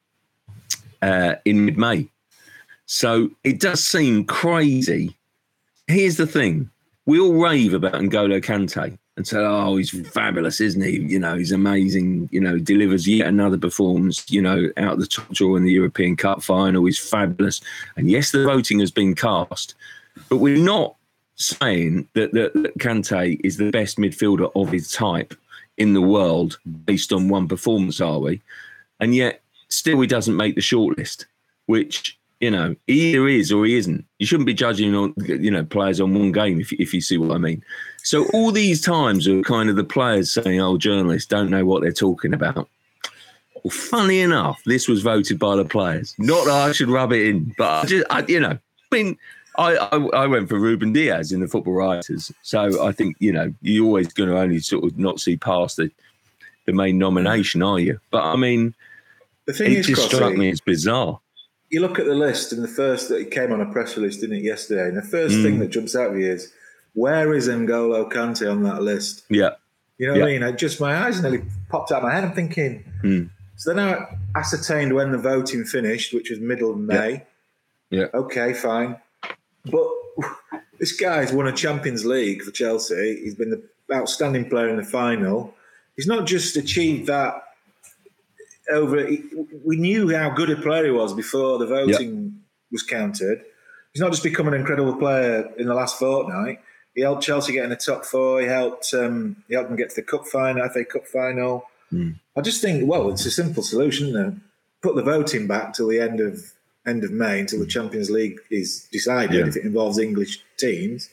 uh, 1.02 1.36
in 1.45 1.66
mid 1.66 1.78
May. 1.78 2.08
So 2.86 3.30
it 3.43 3.60
does 3.60 3.86
seem 3.86 4.26
crazy. 4.26 5.16
Here's 5.88 6.18
the 6.18 6.28
thing 6.28 6.70
we 7.10 7.20
all 7.20 7.34
rave 7.34 7.74
about 7.74 7.93
N'Golo 7.93 8.39
Kante 8.39 8.95
and 9.18 9.28
say, 9.28 9.39
oh, 9.39 9.78
he's 9.78 9.89
fabulous, 10.10 10.62
isn't 10.62 10.84
he? 10.84 10.99
You 10.99 11.18
know, 11.18 11.36
he's 11.36 11.51
amazing, 11.51 12.30
you 12.32 12.39
know, 12.39 12.60
delivers 12.60 13.07
yet 13.07 13.26
another 13.26 13.57
performance, 13.57 14.30
you 14.30 14.43
know, 14.43 14.70
out 14.78 14.99
the 14.99 15.07
top 15.07 15.28
draw 15.30 15.55
in 15.55 15.64
the 15.64 15.72
European 15.72 16.16
Cup 16.16 16.43
final. 16.43 16.86
He's 16.86 16.99
fabulous. 16.99 17.62
And 17.97 18.12
yes, 18.12 18.30
the 18.30 18.43
voting 18.43 18.80
has 18.80 18.91
been 18.91 19.16
cast, 19.16 19.74
but 20.30 20.38
we're 20.38 20.64
not 20.64 20.97
saying 21.34 22.07
that, 22.14 22.34
that, 22.34 22.53
that 22.53 22.78
Kante 22.78 23.41
is 23.43 23.57
the 23.57 23.72
best 23.72 23.97
midfielder 23.97 24.51
of 24.55 24.72
his 24.72 24.91
type 24.91 25.34
in 25.80 25.93
the 25.93 26.01
world 26.03 26.60
based 26.86 27.12
on 27.12 27.28
one 27.28 27.47
performance, 27.47 27.99
are 27.99 28.20
we? 28.20 28.39
And 28.99 29.16
yet 29.16 29.41
still 29.70 29.99
he 29.99 30.05
doesn't 30.05 30.38
make 30.38 30.53
the 30.53 30.62
shortlist, 30.62 31.26
which 31.66 32.18
you 32.40 32.50
know 32.50 32.76
either 32.88 33.28
is 33.28 33.52
or 33.52 33.66
he 33.66 33.78
isn't. 33.78 34.06
You 34.18 34.26
shouldn't 34.26 34.48
be 34.48 34.54
judging 34.54 34.96
on 34.96 35.14
you 35.26 35.52
know 35.52 35.64
players 35.64 36.00
on 36.00 36.14
one 36.14 36.32
game 36.32 36.60
if 36.60 36.72
if 36.74 36.94
you 36.94 37.02
see 37.02 37.18
what 37.18 37.32
I 37.32 37.38
mean. 37.38 37.64
So 38.04 38.28
all 38.34 38.52
these 38.52 38.82
times 38.82 39.28
are 39.28 39.42
kind 39.42 39.70
of 39.70 39.76
the 39.76 39.84
players 39.84 40.34
saying, 40.34 40.60
"Oh, 40.60 40.78
journalists 40.78 41.28
don't 41.28 41.50
know 41.50 41.66
what 41.66 41.82
they're 41.82 41.92
talking 41.92 42.34
about." 42.34 42.68
Well, 43.64 43.72
funny 43.72 44.22
enough, 44.22 44.62
this 44.66 44.88
was 44.88 45.02
voted 45.02 45.38
by 45.38 45.58
the 45.58 45.66
players. 45.66 46.16
Not 46.18 46.46
that 46.46 46.70
I 46.70 46.72
should 46.72 46.90
rub 46.90 47.12
it 47.12 47.28
in, 47.28 47.54
but 47.58 47.84
I 47.84 47.88
just 47.88 48.06
I, 48.10 48.26
you 48.28 48.40
know, 48.40 48.58
I 48.92 48.96
mean. 48.96 49.18
I, 49.58 49.76
I, 49.76 49.98
I 49.98 50.28
went 50.28 50.48
for 50.48 50.58
Ruben 50.58 50.94
Dias 50.94 51.34
in 51.34 51.42
the 51.42 51.48
Football 51.48 51.74
Writers, 51.74 52.32
so 52.44 52.82
I 52.86 52.94
think 52.94 53.18
you 53.20 53.34
know 53.34 53.54
you're 53.62 53.86
always 53.86 54.14
going 54.14 54.30
to 54.30 54.40
only 54.40 54.60
sort 54.60 54.86
of 54.86 54.98
not 54.98 55.20
see 55.20 55.36
past 55.36 55.76
the 55.76 55.92
the 56.66 56.72
main 56.72 56.98
nomination, 56.98 57.62
are 57.62 57.80
you? 57.80 58.00
But 58.10 58.24
I 58.24 58.38
mean, 58.38 58.74
the 59.46 59.54
thing 59.54 59.74
it 59.74 59.80
is, 59.80 59.88
just 59.88 60.04
struck 60.04 60.36
me 60.36 60.50
as 60.50 60.62
bizarre. 60.62 61.20
You 61.70 61.82
look 61.82 61.99
at 61.99 62.05
the 62.05 62.15
list, 62.15 62.51
and 62.51 62.63
the 62.63 62.67
first 62.67 63.09
that 63.09 63.17
it 63.17 63.32
came 63.32 63.51
on 63.51 63.61
a 63.61 63.72
press 63.72 63.95
release, 63.95 64.17
didn't 64.17 64.38
it, 64.38 64.43
yesterday? 64.43 64.88
And 64.88 64.97
the 64.97 65.03
first 65.03 65.36
mm. 65.36 65.43
thing 65.43 65.59
that 65.59 65.70
jumps 65.70 65.95
out 65.95 66.11
of 66.11 66.17
you 66.17 66.32
is, 66.32 66.51
where 66.93 67.34
is 67.34 67.47
N'Golo 67.47 68.11
Kante 68.11 68.51
on 68.51 68.63
that 68.63 68.82
list? 68.82 69.24
Yeah. 69.30 69.51
You 69.97 70.07
know 70.07 70.13
yeah. 70.13 70.22
what 70.22 70.30
I 70.30 70.32
mean? 70.32 70.43
I 70.43 70.51
just 70.53 70.80
my 70.80 70.95
eyes 71.05 71.22
nearly 71.22 71.43
popped 71.70 71.91
out 71.91 71.97
of 71.97 72.03
my 72.03 72.13
head. 72.13 72.24
I'm 72.24 72.34
thinking. 72.34 72.84
Mm. 73.03 73.30
So 73.57 73.74
then 73.74 73.80
I 73.80 74.17
ascertained 74.36 74.93
when 74.93 75.11
the 75.11 75.17
voting 75.17 75.65
finished, 75.65 76.13
which 76.13 76.30
was 76.30 76.39
middle 76.39 76.72
of 76.72 76.78
May. 76.78 77.26
Yeah. 77.89 77.99
yeah. 77.99 78.05
Okay, 78.13 78.53
fine. 78.53 78.97
But 79.65 79.88
this 80.80 80.93
guy's 80.93 81.34
won 81.34 81.47
a 81.47 81.51
Champions 81.51 82.05
League 82.05 82.41
for 82.41 82.51
Chelsea. 82.51 83.20
He's 83.22 83.36
been 83.36 83.49
the 83.49 83.61
outstanding 83.93 84.49
player 84.49 84.70
in 84.70 84.78
the 84.78 84.84
final. 84.84 85.53
He's 85.97 86.07
not 86.07 86.26
just 86.26 86.55
achieved 86.55 87.07
that 87.07 87.43
over. 88.72 89.07
We 89.65 89.78
knew 89.78 90.15
how 90.15 90.30
good 90.30 90.49
a 90.49 90.55
player 90.55 90.86
he 90.86 90.91
was 90.91 91.13
before 91.13 91.57
the 91.57 91.67
voting 91.67 92.24
yep. 92.24 92.32
was 92.72 92.84
counted. 92.84 93.41
He's 93.93 94.01
not 94.01 94.11
just 94.11 94.24
become 94.24 94.47
an 94.47 94.53
incredible 94.53 94.95
player 94.95 95.51
in 95.57 95.67
the 95.67 95.74
last 95.74 95.97
fortnight. 95.97 96.59
He 96.95 97.01
helped 97.01 97.24
Chelsea 97.24 97.53
get 97.53 97.63
in 97.63 97.70
the 97.70 97.76
top 97.76 98.05
four. 98.05 98.41
He 98.41 98.47
helped 98.47 98.93
um, 98.93 99.43
he 99.47 99.53
helped 99.53 99.70
them 99.70 99.78
get 99.78 99.89
to 99.91 99.95
the 99.95 100.01
cup 100.01 100.28
final, 100.28 100.67
FA 100.70 100.86
Cup 100.86 101.07
final. 101.07 101.65
Mm. 101.91 102.20
I 102.36 102.41
just 102.41 102.61
think, 102.61 102.88
well, 102.89 103.09
it's 103.09 103.26
a 103.26 103.32
simple 103.32 103.63
solution. 103.63 104.13
There. 104.13 104.36
Put 104.82 104.95
the 104.95 105.03
voting 105.03 105.47
back 105.47 105.74
till 105.74 105.88
the 105.88 105.99
end 105.99 106.20
of 106.20 106.53
end 106.86 107.03
of 107.03 107.11
May 107.11 107.39
until 107.39 107.59
the 107.59 107.67
Champions 107.67 108.09
League 108.09 108.39
is 108.49 108.88
decided 108.91 109.39
yeah. 109.39 109.47
if 109.47 109.55
it 109.55 109.65
involves 109.65 109.97
English 109.97 110.43
teams, 110.57 111.09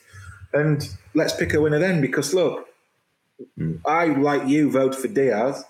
and 0.53 0.87
let's 1.13 1.33
pick 1.33 1.53
a 1.53 1.61
winner 1.61 1.79
then. 1.79 2.01
Because 2.01 2.33
look, 2.33 2.67
mm. 3.57 3.79
I 3.85 4.05
like 4.05 4.47
you 4.47 4.69
vote 4.69 4.95
for 4.95 5.07
Dias 5.07 5.63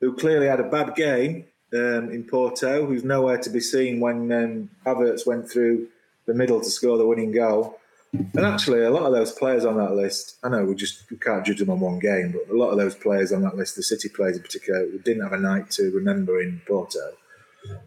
who 0.00 0.14
clearly 0.14 0.46
had 0.46 0.60
a 0.60 0.68
bad 0.68 0.94
game 0.94 1.46
um, 1.72 2.10
in 2.10 2.24
Porto, 2.24 2.86
who's 2.86 3.04
nowhere 3.04 3.38
to 3.38 3.50
be 3.50 3.60
seen 3.60 4.00
when 4.00 4.32
um, 4.32 4.70
Havertz 4.84 5.26
went 5.26 5.50
through 5.50 5.88
the 6.26 6.34
middle 6.34 6.60
to 6.60 6.70
score 6.70 6.98
the 6.98 7.06
winning 7.06 7.32
goal. 7.32 7.78
And 8.12 8.46
actually, 8.46 8.82
a 8.82 8.90
lot 8.90 9.02
of 9.02 9.12
those 9.12 9.32
players 9.32 9.64
on 9.64 9.76
that 9.76 9.94
list, 9.94 10.36
I 10.42 10.48
know 10.48 10.64
we 10.64 10.74
just 10.74 11.10
we 11.10 11.18
can't 11.18 11.44
judge 11.44 11.58
them 11.58 11.70
on 11.70 11.80
one 11.80 11.98
game, 11.98 12.32
but 12.32 12.52
a 12.52 12.56
lot 12.56 12.70
of 12.70 12.78
those 12.78 12.94
players 12.94 13.32
on 13.32 13.42
that 13.42 13.56
list, 13.56 13.76
the 13.76 13.82
City 13.82 14.08
players 14.08 14.36
in 14.36 14.42
particular, 14.42 14.86
didn't 15.04 15.22
have 15.22 15.32
a 15.32 15.38
night 15.38 15.70
to 15.72 15.90
remember 15.90 16.40
in 16.40 16.62
Porto. 16.66 17.12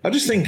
I 0.03 0.09
just 0.09 0.27
think 0.27 0.47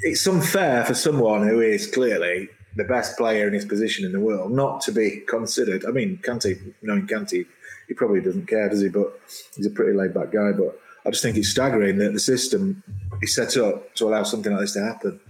it's 0.00 0.26
unfair 0.26 0.84
for 0.84 0.94
someone 0.94 1.46
who 1.46 1.60
is 1.60 1.86
clearly 1.86 2.48
the 2.76 2.84
best 2.84 3.18
player 3.18 3.46
in 3.46 3.52
his 3.52 3.64
position 3.64 4.04
in 4.04 4.12
the 4.12 4.20
world 4.20 4.50
not 4.50 4.80
to 4.82 4.92
be 4.92 5.22
considered. 5.28 5.84
I 5.84 5.90
mean, 5.90 6.18
Kante, 6.22 6.58
knowing 6.80 7.06
Kante, 7.06 7.46
he 7.88 7.94
probably 7.94 8.20
doesn't 8.20 8.46
care, 8.46 8.68
does 8.68 8.80
he? 8.80 8.88
But 8.88 9.18
he's 9.56 9.66
a 9.66 9.70
pretty 9.70 9.96
laid 9.96 10.14
back 10.14 10.32
guy. 10.32 10.52
But 10.52 10.78
I 11.04 11.10
just 11.10 11.22
think 11.22 11.36
it's 11.36 11.48
staggering 11.48 11.98
that 11.98 12.12
the 12.12 12.20
system 12.20 12.82
is 13.20 13.34
set 13.34 13.56
up 13.56 13.94
to 13.96 14.08
allow 14.08 14.22
something 14.22 14.52
like 14.52 14.62
this 14.62 14.74
to 14.74 14.84
happen. 14.84 15.20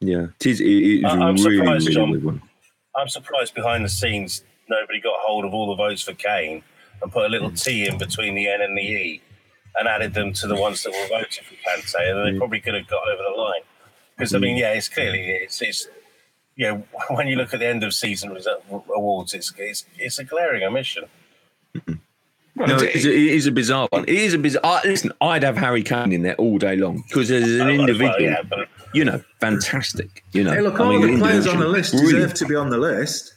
Yeah, 0.00 0.26
it 0.40 0.46
is. 0.46 0.60
It 0.60 0.66
is 0.66 1.04
I'm 1.04 1.34
really, 1.36 1.58
surprised, 1.58 1.88
really 1.88 1.94
John, 1.94 2.24
one. 2.24 2.42
I'm 2.96 3.08
surprised 3.08 3.54
behind 3.54 3.84
the 3.84 3.88
scenes 3.88 4.44
nobody 4.68 5.00
got 5.00 5.14
hold 5.20 5.44
of 5.44 5.54
all 5.54 5.68
the 5.68 5.74
votes 5.74 6.02
for 6.02 6.12
Kane 6.14 6.62
and 7.02 7.12
put 7.12 7.26
a 7.26 7.28
little 7.28 7.50
mm. 7.50 7.62
T 7.62 7.86
in 7.86 7.98
between 7.98 8.34
the 8.34 8.48
N 8.48 8.60
and 8.60 8.76
the 8.76 8.82
E 8.82 9.22
and 9.78 9.88
added 9.88 10.14
them 10.14 10.32
to 10.34 10.46
the 10.46 10.56
ones 10.56 10.82
that 10.82 10.90
were 10.90 11.18
voted 11.18 11.44
for 11.44 11.54
Kante, 11.54 12.10
and 12.10 12.26
they 12.26 12.36
mm. 12.36 12.38
probably 12.38 12.60
could 12.60 12.74
have 12.74 12.86
got 12.86 13.06
over 13.08 13.22
the 13.22 13.40
line. 13.40 13.60
Because 14.16 14.34
I 14.34 14.38
mean, 14.38 14.56
mm. 14.56 14.60
yeah, 14.60 14.72
it's 14.72 14.88
clearly 14.88 15.20
it's, 15.20 15.62
it's 15.62 15.88
you 16.56 16.66
know 16.66 16.84
when 17.10 17.28
you 17.28 17.36
look 17.36 17.54
at 17.54 17.60
the 17.60 17.66
end 17.66 17.84
of 17.84 17.94
season 17.94 18.36
awards, 18.94 19.34
it's 19.34 19.52
it's, 19.58 19.84
it's 19.96 20.18
a 20.18 20.24
glaring 20.24 20.62
omission. 20.62 21.04
Well, 22.58 22.66
no, 22.66 22.76
it 22.78 22.96
is, 22.96 23.06
a, 23.06 23.10
it 23.10 23.34
is 23.34 23.46
a 23.46 23.52
bizarre 23.52 23.86
one. 23.90 24.02
It 24.04 24.16
is 24.16 24.34
a 24.34 24.38
bizarre. 24.38 24.62
Uh, 24.64 24.80
listen, 24.84 25.12
I'd 25.20 25.44
have 25.44 25.56
Harry 25.56 25.84
Kane 25.84 26.12
in 26.12 26.22
there 26.22 26.34
all 26.36 26.58
day 26.58 26.74
long 26.74 27.04
because 27.06 27.30
as 27.30 27.48
an 27.60 27.68
individual, 27.68 28.10
well, 28.10 28.20
yeah, 28.20 28.42
but, 28.42 28.68
you 28.92 29.04
know, 29.04 29.22
fantastic. 29.40 30.24
You 30.32 30.42
know, 30.42 30.52
hey, 30.52 30.60
look, 30.60 30.80
all 30.80 30.88
I 30.88 30.98
mean, 30.98 31.14
the 31.14 31.18
players 31.20 31.46
on 31.46 31.60
the 31.60 31.68
list 31.68 31.92
deserve 31.92 32.34
to 32.34 32.46
be 32.46 32.56
on 32.56 32.70
the 32.70 32.78
list. 32.78 33.34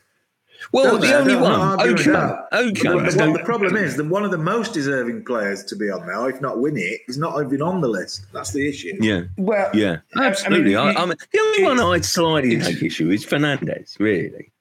Well, 0.71 0.97
the 0.97 1.13
only 1.13 1.36
one. 1.36 1.79
Okay, 1.82 2.11
okay. 2.53 2.82
The, 2.82 3.34
the, 3.38 3.41
problem 3.43 3.75
is 3.75 3.97
that 3.97 4.05
one 4.05 4.23
of 4.23 4.32
the 4.32 4.38
most 4.38 4.73
deserving 4.73 5.25
players 5.25 5.63
to 5.65 5.75
be 5.75 5.91
on 5.91 6.07
there, 6.07 6.29
if 6.29 6.39
not 6.39 6.59
win 6.59 6.77
it, 6.77 7.01
is 7.07 7.17
not 7.17 7.43
even 7.43 7.61
on 7.61 7.82
the 7.82 7.89
list. 7.89 8.25
That's 8.32 8.51
the 8.53 8.67
issue. 8.67 8.97
Yeah. 9.01 9.23
Well, 9.38 9.69
yeah, 9.73 9.97
absolutely. 10.15 10.75
I 10.75 10.88
mean, 10.88 10.97
I, 10.97 11.01
I 11.01 11.05
mean 11.05 11.17
the 11.32 11.39
only 11.39 11.63
one 11.63 11.79
I'd 11.79 12.05
slightly 12.05 12.59
take 12.59 12.82
issue 12.82 13.09
is 13.09 13.25
Fernandes. 13.25 13.99
Really, 13.99 14.51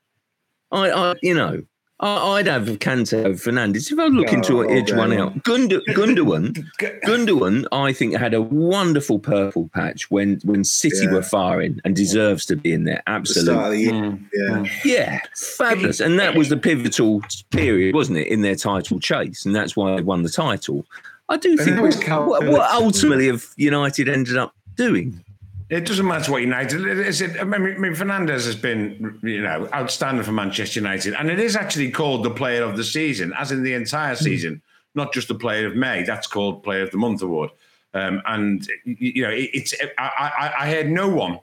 I, 0.72 0.90
I, 0.90 1.14
you 1.22 1.34
know, 1.34 1.62
I'd 2.02 2.46
have 2.46 2.66
Kante 2.78 3.24
over 3.24 3.34
Fernandes. 3.34 3.92
If 3.92 3.98
I 3.98 4.06
look 4.06 4.28
oh, 4.30 4.34
into 4.34 4.62
it, 4.62 4.70
edge 4.70 4.92
one 4.92 5.12
out, 5.12 5.42
Gund- 5.42 5.70
Gundogan, 5.88 6.64
Gundogan, 7.04 7.66
I 7.72 7.92
think 7.92 8.16
had 8.16 8.32
a 8.32 8.40
wonderful 8.40 9.18
purple 9.18 9.68
patch 9.74 10.10
when 10.10 10.40
when 10.44 10.64
City 10.64 11.04
yeah. 11.04 11.12
were 11.12 11.22
firing 11.22 11.78
and 11.84 11.94
deserves 11.94 12.46
to 12.46 12.56
be 12.56 12.72
in 12.72 12.84
there. 12.84 13.02
Absolutely, 13.06 13.86
the 13.86 14.18
yeah, 14.32 14.64
yeah, 14.84 15.20
fabulous. 15.36 16.00
And 16.00 16.18
that 16.18 16.34
was 16.34 16.48
the 16.48 16.56
pivotal 16.56 17.22
period, 17.50 17.94
wasn't 17.94 18.18
it, 18.18 18.28
in 18.28 18.40
their 18.40 18.56
title 18.56 18.98
chase, 18.98 19.44
and 19.44 19.54
that's 19.54 19.76
why 19.76 19.96
they 19.96 20.02
won 20.02 20.22
the 20.22 20.30
title. 20.30 20.86
I 21.28 21.36
do 21.36 21.56
think 21.56 21.78
what, 21.80 22.44
what 22.46 22.70
ultimately 22.72 23.26
have 23.26 23.46
United 23.56 24.08
ended 24.08 24.36
up 24.36 24.52
doing 24.74 25.22
it 25.70 25.86
doesn't 25.86 26.06
matter 26.06 26.32
what 26.32 26.42
United. 26.42 26.84
Is 26.86 27.20
it? 27.20 27.40
I 27.40 27.44
mean, 27.44 27.94
Fernandes 27.94 28.44
has 28.46 28.56
been, 28.56 29.18
you 29.22 29.42
know, 29.42 29.68
outstanding 29.72 30.24
for 30.24 30.32
Manchester 30.32 30.80
United, 30.80 31.14
and 31.14 31.30
it 31.30 31.38
is 31.38 31.56
actually 31.56 31.90
called 31.90 32.24
the 32.24 32.30
Player 32.30 32.64
of 32.64 32.76
the 32.76 32.84
Season, 32.84 33.32
as 33.38 33.52
in 33.52 33.62
the 33.62 33.74
entire 33.74 34.16
hmm. 34.16 34.24
season, 34.24 34.62
not 34.94 35.12
just 35.12 35.28
the 35.28 35.34
Player 35.34 35.66
of 35.66 35.76
May. 35.76 36.02
That's 36.02 36.26
called 36.26 36.62
Player 36.62 36.82
of 36.82 36.90
the 36.90 36.98
Month 36.98 37.22
award. 37.22 37.50
Um, 37.94 38.20
and 38.26 38.68
you 38.84 39.22
know, 39.22 39.30
it, 39.30 39.50
it's. 39.54 39.74
I, 39.96 40.32
I, 40.38 40.52
I 40.64 40.70
heard 40.70 40.90
no 40.90 41.08
one, 41.08 41.40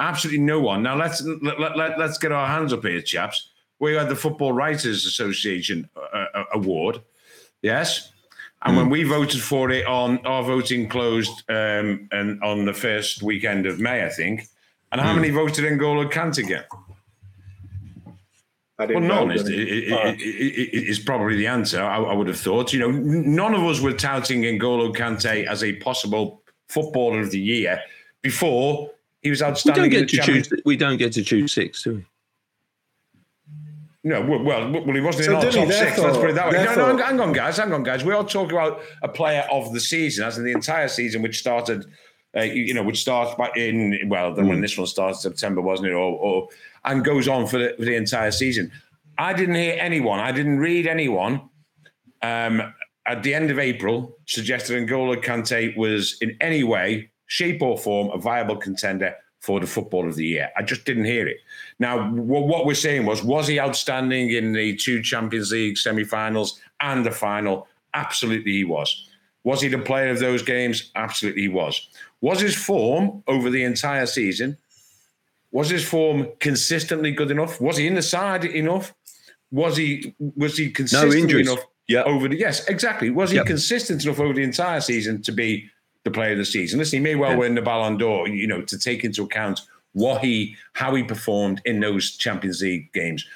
Absolutely 0.00 0.40
no 0.40 0.60
one. 0.60 0.82
Now 0.82 0.96
let's 0.96 1.22
let, 1.22 1.60
let, 1.60 1.76
let, 1.76 1.98
let's 1.98 2.16
get 2.16 2.32
our 2.32 2.46
hands 2.46 2.72
up 2.72 2.82
here, 2.82 3.02
chaps. 3.02 3.50
We 3.78 3.94
had 3.94 4.08
the 4.08 4.16
Football 4.16 4.54
Writers 4.54 5.04
Association 5.04 5.88
uh, 5.94 6.24
uh, 6.34 6.44
award, 6.54 7.02
yes, 7.60 8.10
and 8.62 8.74
mm. 8.74 8.76
when 8.76 8.86
hmm. 8.86 8.92
we 8.92 9.02
voted 9.04 9.40
for 9.40 9.70
it 9.70 9.86
on 9.86 10.18
our 10.26 10.42
voting 10.42 10.88
closed 10.88 11.42
um, 11.48 12.08
and 12.12 12.42
on 12.42 12.66
the 12.66 12.74
first 12.74 13.22
weekend 13.22 13.66
of 13.66 13.80
May, 13.80 14.04
I 14.04 14.10
think. 14.10 14.48
And 14.92 15.00
how 15.00 15.12
mm. 15.12 15.16
many 15.16 15.30
voted 15.30 15.64
N'Golo 15.64 16.10
Kante 16.10 16.44
again? 16.44 16.64
Well, 18.78 19.00
none 19.00 19.30
is, 19.30 19.46
is, 19.46 20.98
probably 20.98 21.36
the 21.36 21.46
answer. 21.46 21.82
I, 21.82 21.98
I, 21.98 22.14
would 22.14 22.28
have 22.28 22.40
thought. 22.40 22.72
You 22.72 22.78
know, 22.78 22.90
none 22.90 23.54
of 23.54 23.62
us 23.62 23.80
were 23.80 23.92
touting 23.92 24.40
N'Golo 24.40 24.94
Kante 24.96 25.46
as 25.46 25.62
a 25.62 25.74
possible 25.74 26.42
footballer 26.68 27.20
of 27.20 27.30
the 27.30 27.38
year 27.38 27.82
before 28.22 28.90
he 29.22 29.28
was 29.28 29.42
outstanding. 29.42 29.82
We 29.82 29.90
don't 29.90 30.00
get 30.00 30.08
to 30.08 30.22
choose. 30.22 30.52
We 30.64 30.76
don't 30.76 30.96
get 30.96 31.12
to 31.12 31.22
choose 31.22 31.52
six, 31.52 31.82
do 31.82 31.96
we? 31.96 32.06
No, 34.02 34.22
well, 34.22 34.42
well, 34.42 34.70
well 34.70 34.94
he 34.94 35.00
wasn't 35.00 35.26
so 35.26 35.30
in 35.32 35.36
our 35.36 35.52
top 35.52 35.72
six. 35.72 35.98
Let's 35.98 36.16
put 36.16 36.30
it 36.30 36.34
that 36.34 36.50
way. 36.50 36.64
No, 36.64 36.74
no, 36.74 36.96
hang 36.96 37.20
on, 37.20 37.32
guys, 37.32 37.58
hang 37.58 37.72
on, 37.72 37.82
guys. 37.82 38.02
We 38.02 38.14
are 38.14 38.24
talking 38.24 38.52
about 38.52 38.80
a 39.02 39.08
player 39.08 39.46
of 39.50 39.72
the 39.74 39.80
season, 39.80 40.26
as 40.26 40.38
in 40.38 40.44
the 40.44 40.52
entire 40.52 40.88
season, 40.88 41.20
which 41.20 41.38
started, 41.38 41.84
uh, 42.34 42.42
you 42.42 42.72
know, 42.72 42.82
which 42.82 43.00
starts 43.00 43.34
back 43.34 43.56
in 43.56 43.98
well, 44.06 44.34
then 44.34 44.46
mm. 44.46 44.50
when 44.50 44.60
this 44.62 44.78
one 44.78 44.86
started 44.86 45.18
September, 45.18 45.60
wasn't 45.60 45.88
it, 45.88 45.92
or, 45.92 46.18
or 46.18 46.48
and 46.86 47.04
goes 47.04 47.28
on 47.28 47.46
for 47.46 47.58
the, 47.58 47.74
for 47.76 47.84
the 47.84 47.94
entire 47.94 48.30
season. 48.30 48.72
I 49.18 49.34
didn't 49.34 49.56
hear 49.56 49.76
anyone. 49.78 50.18
I 50.18 50.32
didn't 50.32 50.60
read 50.60 50.86
anyone 50.86 51.42
um, 52.22 52.72
at 53.06 53.22
the 53.22 53.34
end 53.34 53.50
of 53.50 53.58
April 53.58 54.16
suggested 54.26 54.86
N'Golo 54.86 55.22
Kante 55.22 55.76
was 55.76 56.16
in 56.22 56.36
any 56.40 56.64
way, 56.64 57.10
shape, 57.26 57.60
or 57.60 57.76
form 57.76 58.10
a 58.12 58.18
viable 58.18 58.56
contender 58.56 59.14
for 59.40 59.58
the 59.58 59.66
Football 59.66 60.06
of 60.06 60.16
the 60.16 60.26
Year. 60.26 60.50
I 60.56 60.62
just 60.62 60.84
didn't 60.84 61.06
hear 61.06 61.26
it. 61.26 61.38
Now, 61.78 62.10
what 62.10 62.66
we're 62.66 62.74
saying 62.74 63.06
was, 63.06 63.22
was 63.22 63.48
he 63.48 63.58
outstanding 63.58 64.30
in 64.30 64.52
the 64.52 64.76
two 64.76 65.02
Champions 65.02 65.50
League 65.50 65.78
semi-finals 65.78 66.60
and 66.80 67.04
the 67.04 67.10
final? 67.10 67.66
Absolutely, 67.94 68.52
he 68.52 68.64
was. 68.64 69.08
Was 69.42 69.62
he 69.62 69.68
the 69.68 69.78
player 69.78 70.10
of 70.10 70.18
those 70.18 70.42
games? 70.42 70.90
Absolutely, 70.94 71.42
he 71.42 71.48
was. 71.48 71.88
Was 72.20 72.40
his 72.40 72.54
form 72.54 73.22
over 73.26 73.48
the 73.48 73.64
entire 73.64 74.06
season? 74.06 74.58
Was 75.52 75.70
his 75.70 75.84
form 75.84 76.28
consistently 76.38 77.10
good 77.12 77.30
enough? 77.30 77.60
Was 77.60 77.78
he 77.78 77.86
in 77.86 77.94
the 77.94 78.02
side 78.02 78.44
enough? 78.44 78.94
Was 79.50 79.76
he 79.76 80.14
was 80.36 80.56
he 80.56 80.70
consistent 80.70 81.32
no 81.32 81.38
enough 81.38 81.58
yep. 81.88 82.06
over 82.06 82.28
the 82.28 82.36
yes, 82.36 82.68
exactly. 82.68 83.10
Was 83.10 83.30
he 83.30 83.36
yep. 83.36 83.46
consistent 83.46 84.04
enough 84.04 84.20
over 84.20 84.32
the 84.32 84.44
entire 84.44 84.80
season 84.80 85.22
to 85.22 85.32
be 85.32 85.68
the 86.04 86.10
player 86.10 86.32
of 86.32 86.38
the 86.38 86.44
season? 86.44 86.78
Listen, 86.78 86.98
he 86.98 87.02
may 87.02 87.14
well 87.14 87.32
yeah. 87.32 87.36
win 87.36 87.54
the 87.54 87.62
Ballon 87.62 87.96
d'Or, 87.96 88.28
you 88.28 88.46
know, 88.46 88.62
to 88.62 88.78
take 88.78 89.04
into 89.04 89.22
account 89.22 89.60
what 89.92 90.22
he 90.22 90.56
how 90.74 90.94
he 90.94 91.02
performed 91.02 91.60
in 91.64 91.80
those 91.80 92.16
Champions 92.16 92.62
League 92.62 92.92
games. 92.92 93.26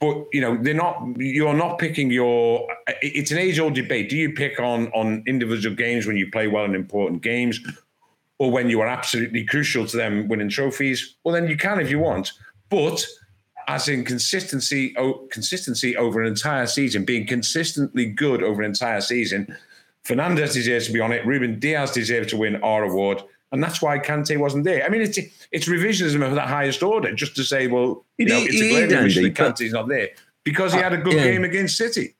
But 0.00 0.24
you 0.32 0.40
know, 0.40 0.56
they're 0.60 0.74
not 0.74 1.02
you're 1.16 1.54
not 1.54 1.78
picking 1.78 2.10
your 2.10 2.68
it's 3.02 3.30
an 3.30 3.38
age-old 3.38 3.74
debate. 3.74 4.08
Do 4.08 4.16
you 4.16 4.32
pick 4.32 4.60
on 4.60 4.88
on 4.88 5.22
individual 5.26 5.74
games 5.74 6.06
when 6.06 6.16
you 6.16 6.30
play 6.30 6.48
well 6.48 6.64
in 6.64 6.74
important 6.74 7.22
games? 7.22 7.60
Or 8.38 8.50
when 8.50 8.68
you 8.68 8.82
are 8.82 8.86
absolutely 8.86 9.46
crucial 9.46 9.86
to 9.86 9.96
them 9.96 10.28
winning 10.28 10.50
trophies, 10.50 11.14
well, 11.24 11.34
then 11.34 11.48
you 11.48 11.56
can 11.56 11.80
if 11.80 11.90
you 11.90 11.98
want. 11.98 12.32
But 12.68 13.06
as 13.68 13.88
in 13.88 14.04
consistency, 14.04 14.94
oh, 14.96 15.26
consistency 15.30 15.96
over 15.96 16.20
an 16.20 16.28
entire 16.28 16.66
season, 16.66 17.04
being 17.04 17.26
consistently 17.26 18.06
good 18.06 18.42
over 18.42 18.62
an 18.62 18.68
entire 18.68 19.00
season. 19.00 19.56
Fernandes 20.06 20.54
deserves 20.54 20.86
to 20.86 20.92
be 20.92 21.00
on 21.00 21.12
it. 21.12 21.26
Ruben 21.26 21.58
Dias 21.58 21.90
deserves 21.90 22.28
to 22.28 22.36
win 22.36 22.56
our 22.62 22.84
award, 22.84 23.22
and 23.52 23.62
that's 23.62 23.82
why 23.82 23.98
Kante 23.98 24.38
wasn't 24.38 24.64
there. 24.64 24.84
I 24.84 24.88
mean, 24.88 25.02
it's 25.02 25.18
it's 25.50 25.68
revisionism 25.68 26.26
of 26.26 26.34
the 26.34 26.42
highest 26.42 26.82
order, 26.82 27.12
just 27.12 27.34
to 27.36 27.44
say, 27.44 27.66
well, 27.66 28.04
you 28.18 28.26
know, 28.26 28.38
it's 28.38 28.54
a 28.54 28.70
great 28.72 28.92
revision 28.92 29.22
that 29.24 29.34
Kante's 29.34 29.72
not 29.72 29.88
there 29.88 30.10
because 30.44 30.72
he 30.72 30.78
had 30.78 30.92
a 30.92 30.98
good 30.98 31.14
uh, 31.14 31.18
yeah. 31.18 31.32
game 31.32 31.44
against 31.44 31.76
City. 31.76 32.14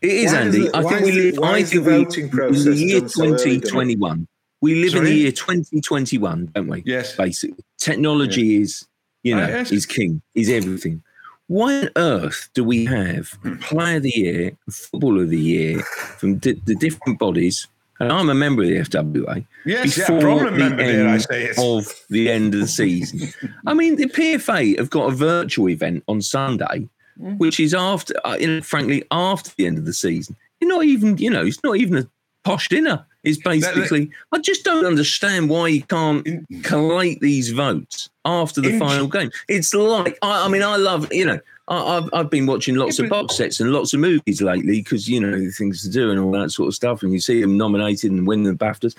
It 0.00 0.10
is, 0.10 0.32
why 0.32 0.38
Andy. 0.38 0.58
Is 0.58 0.66
it, 0.66 0.74
I 0.74 0.82
think 0.82 1.00
we 1.02 1.12
live. 1.12 1.38
I 1.42 1.62
think 1.62 1.86
we, 1.86 1.94
in 1.94 2.64
the 2.64 2.74
year 2.76 3.00
2021. 3.00 4.28
We 4.60 4.74
live 4.82 4.90
Sorry? 4.90 5.06
in 5.06 5.14
the 5.14 5.20
year 5.20 5.32
2021, 5.32 6.46
don't 6.46 6.66
we? 6.66 6.82
Yes. 6.84 7.14
Basically, 7.14 7.64
technology 7.78 8.42
yeah. 8.42 8.60
is 8.60 8.88
you 9.22 9.36
know, 9.36 9.44
uh, 9.44 9.64
he's 9.64 9.86
king. 9.86 10.22
is 10.34 10.48
everything. 10.48 11.02
Why 11.48 11.80
on 11.80 11.88
earth 11.96 12.50
do 12.54 12.62
we 12.62 12.84
have 12.84 13.30
Player 13.60 13.96
of 13.96 14.02
the 14.02 14.10
Year, 14.10 14.56
Football 14.70 15.20
of 15.20 15.30
the 15.30 15.38
Year 15.38 15.80
from 16.18 16.36
di- 16.36 16.60
the 16.66 16.74
different 16.74 17.18
bodies? 17.18 17.66
And 18.00 18.12
I'm 18.12 18.28
a 18.28 18.34
member 18.34 18.62
of 18.62 18.68
the 18.68 18.76
FWA. 18.76 19.44
Yes, 19.64 19.96
before 19.96 20.20
yeah, 20.20 20.44
the 20.44 20.50
member 20.52 20.82
end 20.82 21.08
I 21.08 21.18
say 21.18 21.50
of 21.58 21.86
the 22.10 22.30
end 22.30 22.54
of 22.54 22.60
the 22.60 22.68
season. 22.68 23.32
I 23.66 23.72
mean, 23.74 23.96
the 23.96 24.06
PFA 24.06 24.78
have 24.78 24.90
got 24.90 25.08
a 25.08 25.16
virtual 25.16 25.70
event 25.70 26.04
on 26.06 26.20
Sunday, 26.20 26.88
mm. 27.20 27.38
which 27.38 27.58
is 27.58 27.72
after, 27.74 28.14
uh, 28.24 28.36
you 28.38 28.46
know, 28.46 28.62
frankly, 28.62 29.04
after 29.10 29.50
the 29.56 29.66
end 29.66 29.78
of 29.78 29.86
the 29.86 29.94
season. 29.94 30.36
You're 30.60 30.68
not 30.68 30.84
even, 30.84 31.16
you 31.16 31.30
know, 31.30 31.44
it's 31.44 31.64
not 31.64 31.76
even 31.76 31.96
a 31.96 32.08
posh 32.44 32.68
dinner. 32.68 33.06
Is 33.24 33.38
basically, 33.38 34.10
I 34.30 34.38
just 34.38 34.64
don't 34.64 34.86
understand 34.86 35.50
why 35.50 35.68
you 35.68 35.82
can't 35.82 36.46
collate 36.62 37.20
these 37.20 37.50
votes 37.50 38.08
after 38.24 38.60
the 38.60 38.78
final 38.78 39.08
game. 39.08 39.30
It's 39.48 39.74
like, 39.74 40.16
I, 40.22 40.46
I 40.46 40.48
mean, 40.48 40.62
I 40.62 40.76
love, 40.76 41.12
you 41.12 41.26
know, 41.26 41.40
I, 41.68 41.94
have 41.94 42.10
I've 42.12 42.30
been 42.30 42.46
watching 42.46 42.76
lots 42.76 42.98
of 42.98 43.08
box 43.08 43.36
sets 43.36 43.60
and 43.60 43.72
lots 43.72 43.92
of 43.92 44.00
movies 44.00 44.40
lately 44.40 44.80
because 44.80 45.08
you 45.08 45.20
know 45.20 45.50
things 45.50 45.82
to 45.82 45.90
do 45.90 46.10
and 46.10 46.18
all 46.18 46.30
that 46.32 46.50
sort 46.50 46.68
of 46.68 46.74
stuff, 46.74 47.02
and 47.02 47.12
you 47.12 47.20
see 47.20 47.40
them 47.40 47.56
nominated 47.56 48.10
and 48.10 48.26
win 48.26 48.44
the 48.44 48.52
BAFTAs. 48.52 48.94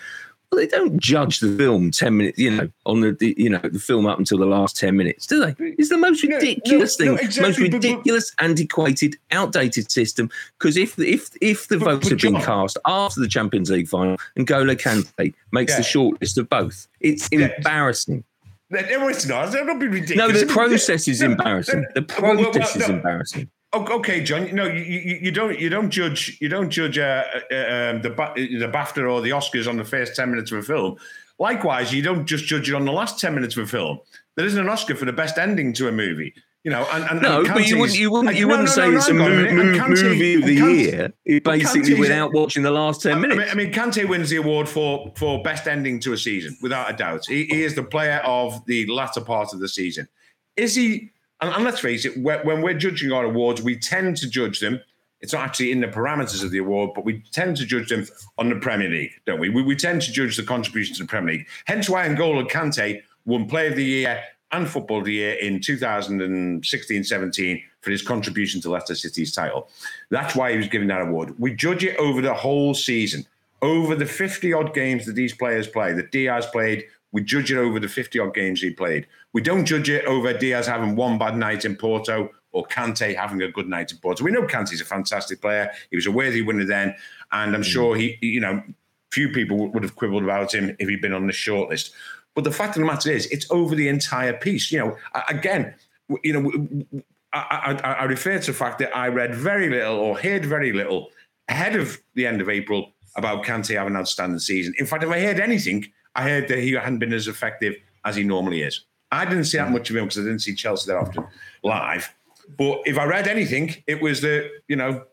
Well, 0.52 0.60
they 0.60 0.68
don't 0.68 1.00
judge 1.00 1.42
the 1.42 1.56
film 1.56 1.92
ten 1.92 2.18
minutes, 2.18 2.40
you 2.40 2.50
know, 2.50 2.70
on 2.88 3.02
the, 3.02 3.12
the, 3.12 3.36
you 3.38 3.50
know 3.50 3.60
the 3.60 3.78
film 3.78 4.08
up 4.08 4.18
until 4.18 4.40
the 4.40 4.48
last 4.48 4.76
ten 4.76 4.98
minutes, 4.98 5.28
do 5.28 5.40
they? 5.40 5.56
It's 5.78 5.90
the 5.90 5.98
most 5.98 6.24
ridiculous 6.24 7.00
no, 7.00 7.06
no, 7.06 7.12
thing, 7.12 7.16
no, 7.16 7.28
exactly, 7.28 7.50
most 7.50 7.60
ridiculous, 7.60 8.32
but, 8.32 8.38
but, 8.38 8.50
antiquated, 8.50 9.18
outdated 9.32 9.92
system. 9.92 10.32
Because 10.58 10.76
if 10.76 10.98
if 10.98 11.30
if 11.40 11.68
the 11.68 11.78
but, 11.78 11.86
votes 11.86 12.10
have 12.10 12.20
been 12.20 12.42
cast 12.42 12.80
after 12.86 13.20
the 13.20 13.28
Champions 13.28 13.70
League 13.70 13.88
final 13.88 14.18
and 14.36 14.48
N'Golo 14.48 14.76
Kante 14.76 15.34
makes 15.52 15.74
yeah. 15.74 15.78
the 15.78 15.84
shortlist 15.84 16.38
of 16.40 16.50
both, 16.50 16.88
it's 17.00 17.30
yeah. 17.32 17.52
embarrassing. 17.58 18.24
No, 18.72 18.80
it's 19.08 19.28
not. 19.28 19.52
Don't 19.52 19.80
be 19.80 19.88
ridiculous. 19.88 20.34
No, 20.34 20.40
the 20.40 20.46
process 20.46 21.08
is 21.08 21.22
embarrassing. 21.22 21.86
The 21.94 22.04
process 22.04 22.76
is 22.76 22.90
embarrassing. 22.90 23.50
Okay, 23.72 24.24
John. 24.24 24.54
No, 24.56 24.66
you, 24.66 24.82
you, 24.82 25.20
you, 25.22 25.32
don't. 25.32 25.60
You 25.60 25.70
don't 25.70 25.92
judge. 25.92 26.38
You 26.42 26.50
don't 26.50 26.72
judge 26.72 26.98
uh, 26.98 27.24
uh, 27.52 27.56
um, 27.56 28.02
the 28.02 28.10
the 28.10 28.70
BAFTA 28.72 29.10
or 29.10 29.22
the 29.22 29.30
Oscars 29.30 29.68
on 29.68 29.78
the 29.78 29.86
first 29.86 30.16
ten 30.16 30.32
minutes 30.32 30.52
of 30.52 30.58
a 30.58 30.64
film. 30.64 30.98
Likewise, 31.38 31.94
you 31.94 32.02
don't 32.02 32.26
just 32.26 32.46
judge 32.46 32.70
it 32.70 32.76
on 32.76 32.86
the 32.86 32.92
last 32.92 33.20
ten 33.20 33.36
minutes 33.36 33.56
of 33.58 33.64
a 33.64 33.68
film. 33.68 34.00
There 34.36 34.46
isn't 34.46 34.60
an 34.60 34.70
Oscar 34.70 34.96
for 34.96 35.06
the 35.06 35.14
best 35.14 35.38
ending 35.38 35.74
to 35.74 35.88
a 35.88 35.92
movie. 35.92 36.34
You 36.64 36.72
know, 36.72 36.86
and, 36.92 37.04
and 37.06 37.22
no, 37.22 37.40
and 37.40 37.48
but 37.54 37.68
you 37.68 37.78
wouldn't. 37.78 37.98
You 37.98 38.12
wouldn't. 38.12 38.36
You 38.36 38.48
wouldn't 38.48 38.68
no, 38.68 38.74
say 38.74 38.90
no, 38.90 38.98
it's 38.98 39.08
a 39.08 39.14
mo- 39.14 39.30
mo- 39.30 39.88
movie 39.88 40.34
of 40.34 40.44
the 40.44 40.56
year, 40.56 41.14
basically, 41.42 41.94
without 41.98 42.34
watching 42.34 42.64
the 42.64 42.72
last 42.72 43.04
ten 43.04 43.22
minutes. 43.22 43.40
I 43.40 43.44
mean, 43.44 43.52
I 43.52 43.54
mean, 43.54 43.72
Kante 43.72 44.10
wins 44.10 44.30
the 44.30 44.38
award 44.38 44.68
for 44.68 45.14
for 45.16 45.42
best 45.44 45.68
ending 45.68 46.00
to 46.02 46.12
a 46.14 46.18
season, 46.18 46.58
without 46.62 46.92
a 46.92 46.98
doubt. 46.98 47.26
He, 47.28 47.46
he 47.46 47.64
is 47.64 47.76
the 47.76 47.84
player 47.84 48.20
of 48.26 48.66
the 48.66 48.88
latter 48.88 49.22
part 49.22 49.54
of 49.54 49.60
the 49.60 49.70
season. 49.70 50.10
Is 50.58 50.76
he? 50.76 51.12
And, 51.42 51.54
and 51.54 51.64
let's 51.64 51.80
face 51.80 52.06
it, 52.06 52.18
when 52.18 52.62
we're 52.62 52.78
judging 52.78 53.12
our 53.12 53.26
awards, 53.26 53.62
we 53.62 53.78
tend 53.78 54.18
to 54.18 54.30
judge 54.30 54.60
them. 54.60 54.82
It's 55.22 55.34
not 55.34 55.44
actually 55.44 55.72
in 55.72 55.82
the 55.82 55.88
parameters 55.88 56.44
of 56.44 56.52
the 56.52 56.60
award, 56.60 56.92
but 56.96 57.04
we 57.04 57.24
tend 57.32 57.58
to 57.58 57.66
judge 57.66 57.90
them 57.90 58.06
on 58.38 58.50
the 58.50 58.56
Premier 58.56 58.90
League, 58.90 59.12
don't 59.26 59.40
we? 59.40 59.50
We, 59.50 59.62
we 59.62 59.76
tend 59.76 60.02
to 60.04 60.12
judge 60.12 60.38
the 60.38 60.44
contribution 60.44 60.96
to 60.96 61.04
the 61.04 61.08
Premier 61.08 61.36
League. 61.36 61.48
Hence 61.66 61.90
why 61.90 62.08
N'Golo 62.08 62.50
Kante 62.50 63.02
won 63.26 63.48
Player 63.48 63.70
of 63.70 63.76
the 63.76 63.84
Year 63.84 64.24
and 64.52 64.68
Football 64.68 65.00
of 65.00 65.06
the 65.06 65.14
Year 65.14 65.34
in 65.34 65.60
2016-17 65.60 67.64
for 67.82 67.92
his 67.92 68.02
contribution 68.02 68.62
to 68.62 68.70
Leicester 68.70 68.96
City's 68.96 69.34
title. 69.34 69.70
That's 70.10 70.36
why 70.36 70.52
he 70.52 70.58
was 70.58 70.68
given 70.68 70.88
that 70.88 71.02
award. 71.02 71.36
We 71.38 71.54
judge 71.54 71.84
it 71.84 71.96
over 71.98 72.22
the 72.22 72.34
whole 72.34 72.74
season, 72.74 73.26
over 73.62 73.96
the 73.96 74.06
50 74.06 74.54
odd 74.54 74.74
games 74.74 75.06
that 75.06 75.14
these 75.14 75.34
players 75.34 75.68
play, 75.68 75.94
that 75.94 76.12
Dias 76.12 76.46
played, 76.48 76.86
we 77.12 77.24
judge 77.24 77.52
it 77.52 77.58
over 77.58 77.80
the 77.80 77.88
50 77.88 78.20
odd 78.20 78.34
games 78.34 78.62
he 78.62 78.72
played. 78.72 79.08
We 79.34 79.42
don't 79.42 79.66
judge 79.66 79.90
it 79.90 80.06
over 80.06 80.34
Dias 80.34 80.68
having 80.68 80.96
one 80.96 81.18
bad 81.18 81.38
night 81.38 81.66
in 81.66 81.76
Porto 81.76 82.30
or 82.52 82.66
Kante 82.66 83.16
having 83.16 83.42
a 83.42 83.52
good 83.52 83.68
night 83.68 83.92
in 83.92 84.00
Porto. 84.00 84.24
We 84.24 84.32
know 84.32 84.44
Kante's 84.44 84.82
a 84.82 84.86
fantastic 84.86 85.42
player. 85.42 85.72
He 85.92 85.96
was 85.96 86.08
a 86.08 86.12
worthy 86.12 86.42
winner 86.42 86.66
then. 86.66 86.96
And 87.32 87.56
I'm 87.56 87.62
mm. 87.62 87.66
sure 87.66 87.96
he, 87.96 88.18
you 88.22 88.40
know, 88.40 88.64
few 89.12 89.30
people 89.30 89.72
would 89.72 89.84
have 89.84 89.96
quibbled 89.96 90.24
about 90.24 90.54
him 90.54 90.76
if 90.80 90.90
he'd 90.90 91.02
been 91.02 91.14
on 91.14 91.28
the 91.28 91.34
shortlist. 91.34 91.92
But 92.36 92.44
the 92.44 92.52
fact 92.52 92.76
of 92.76 92.82
the 92.82 92.86
matter 92.86 93.12
is, 93.12 93.28
it's 93.28 93.50
over 93.52 93.76
the 93.76 93.88
entire 93.88 94.34
piece. 94.34 94.72
You 94.72 94.80
know, 94.80 94.98
again, 95.28 95.76
you 96.24 96.34
know, 96.34 97.04
I, 97.34 97.80
I, 97.84 97.94
I 97.94 98.04
refer 98.06 98.40
to 98.40 98.52
the 98.52 98.58
fact 98.58 98.80
that 98.80 98.96
I 98.96 99.08
read 99.08 99.36
very 99.36 99.70
little 99.70 99.96
or 99.96 100.18
heard 100.18 100.46
very 100.46 100.72
little 100.72 101.10
ahead 101.48 101.76
of 101.76 102.00
the 102.16 102.26
end 102.26 102.42
of 102.42 102.50
April 102.50 102.94
about 103.16 103.44
Kante 103.44 103.76
having 103.76 103.94
an 103.94 104.00
outstanding 104.00 104.40
season. 104.40 104.74
In 104.78 104.86
fact, 104.86 105.04
if 105.04 105.10
I 105.10 105.20
heard 105.20 105.40
anything, 105.40 105.88
I 106.16 106.24
heard 106.24 106.48
that 106.48 106.60
he 106.60 106.72
hadn't 106.74 107.00
been 107.00 107.14
as 107.14 107.28
effective 107.28 107.76
as 108.06 108.16
he 108.16 108.24
normally 108.24 108.62
is. 108.62 108.86
I 109.12 109.26
didn't 109.26 109.46
see 109.46 109.58
that 109.58 109.72
much 109.72 109.90
of 109.90 109.96
him 109.96 110.06
because 110.06 110.20
I 110.20 110.24
didn't 110.24 110.40
see 110.40 110.56
Chelsea 110.56 110.92
that 110.92 110.98
often 110.98 111.26
live. 111.64 112.14
But 112.58 112.82
if 112.86 112.98
I 112.98 113.06
read 113.06 113.28
anything, 113.28 113.76
it 113.88 114.02
was 114.02 114.22
that, 114.22 114.50
you 114.68 114.76
know, 114.76 115.04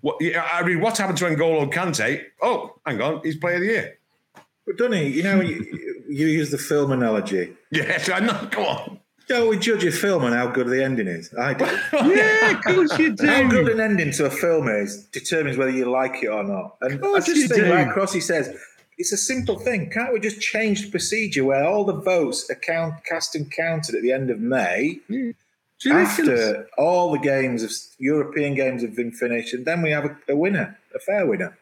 what, 0.00 0.22
I 0.22 0.60
read 0.60 0.80
what's 0.80 0.98
happened 0.98 1.18
to 1.18 1.24
N'Golo 1.24 1.72
Kante. 1.72 2.22
Oh, 2.42 2.78
hang 2.86 3.00
on, 3.00 3.20
he's 3.24 3.36
player 3.36 3.56
of 3.56 3.60
the 3.62 3.66
year. 3.66 3.98
But 4.66 4.78
Dunny, 4.78 5.08
you 5.08 5.22
know, 5.22 5.40
you 5.40 6.26
use 6.26 6.50
the 6.50 6.58
film 6.58 6.92
analogy. 6.92 7.54
Yes, 7.70 8.08
I 8.08 8.20
know. 8.20 8.48
Come 8.50 8.64
on. 8.64 9.00
Don't 9.28 9.48
we 9.48 9.58
judge 9.58 9.84
a 9.84 9.90
film 9.90 10.24
on 10.24 10.32
how 10.32 10.46
good 10.48 10.68
the 10.68 10.82
ending 10.82 11.08
is? 11.08 11.34
I 11.34 11.54
do. 11.54 11.64
yeah, 11.92 12.50
of 12.50 12.64
course 12.64 12.96
you 12.98 13.14
do. 13.14 13.26
How 13.26 13.48
good 13.48 13.68
an 13.68 13.80
ending 13.80 14.12
to 14.12 14.26
a 14.26 14.30
film 14.30 14.68
is 14.68 15.04
determines 15.06 15.56
whether 15.56 15.72
you 15.72 15.90
like 15.90 16.22
it 16.22 16.28
or 16.28 16.44
not. 16.44 16.76
And 16.80 17.04
I 17.04 17.18
just 17.18 17.48
think, 17.48 17.64
do. 17.64 17.68
like 17.68 17.88
Crossy 17.88 18.22
says, 18.22 18.56
it's 18.98 19.12
a 19.12 19.16
simple 19.16 19.58
thing. 19.58 19.90
Can't 19.90 20.12
we 20.12 20.20
just 20.20 20.40
change 20.40 20.84
the 20.84 20.90
procedure 20.90 21.44
where 21.44 21.64
all 21.64 21.84
the 21.84 22.00
votes 22.00 22.48
are 22.50 22.54
count, 22.54 23.04
cast 23.04 23.34
and 23.34 23.50
counted 23.50 23.94
at 23.94 24.02
the 24.02 24.12
end 24.12 24.30
of 24.30 24.40
May? 24.40 25.00
Mm. 25.10 25.34
After 25.90 26.66
all 26.78 27.12
the 27.12 27.18
games 27.18 27.62
of 27.62 27.70
European 27.98 28.54
games 28.54 28.80
have 28.82 28.96
been 28.96 29.12
finished, 29.12 29.52
and 29.52 29.66
then 29.66 29.82
we 29.82 29.90
have 29.90 30.06
a, 30.06 30.16
a 30.30 30.36
winner, 30.36 30.78
a 30.94 30.98
fair 30.98 31.26
winner. 31.26 31.56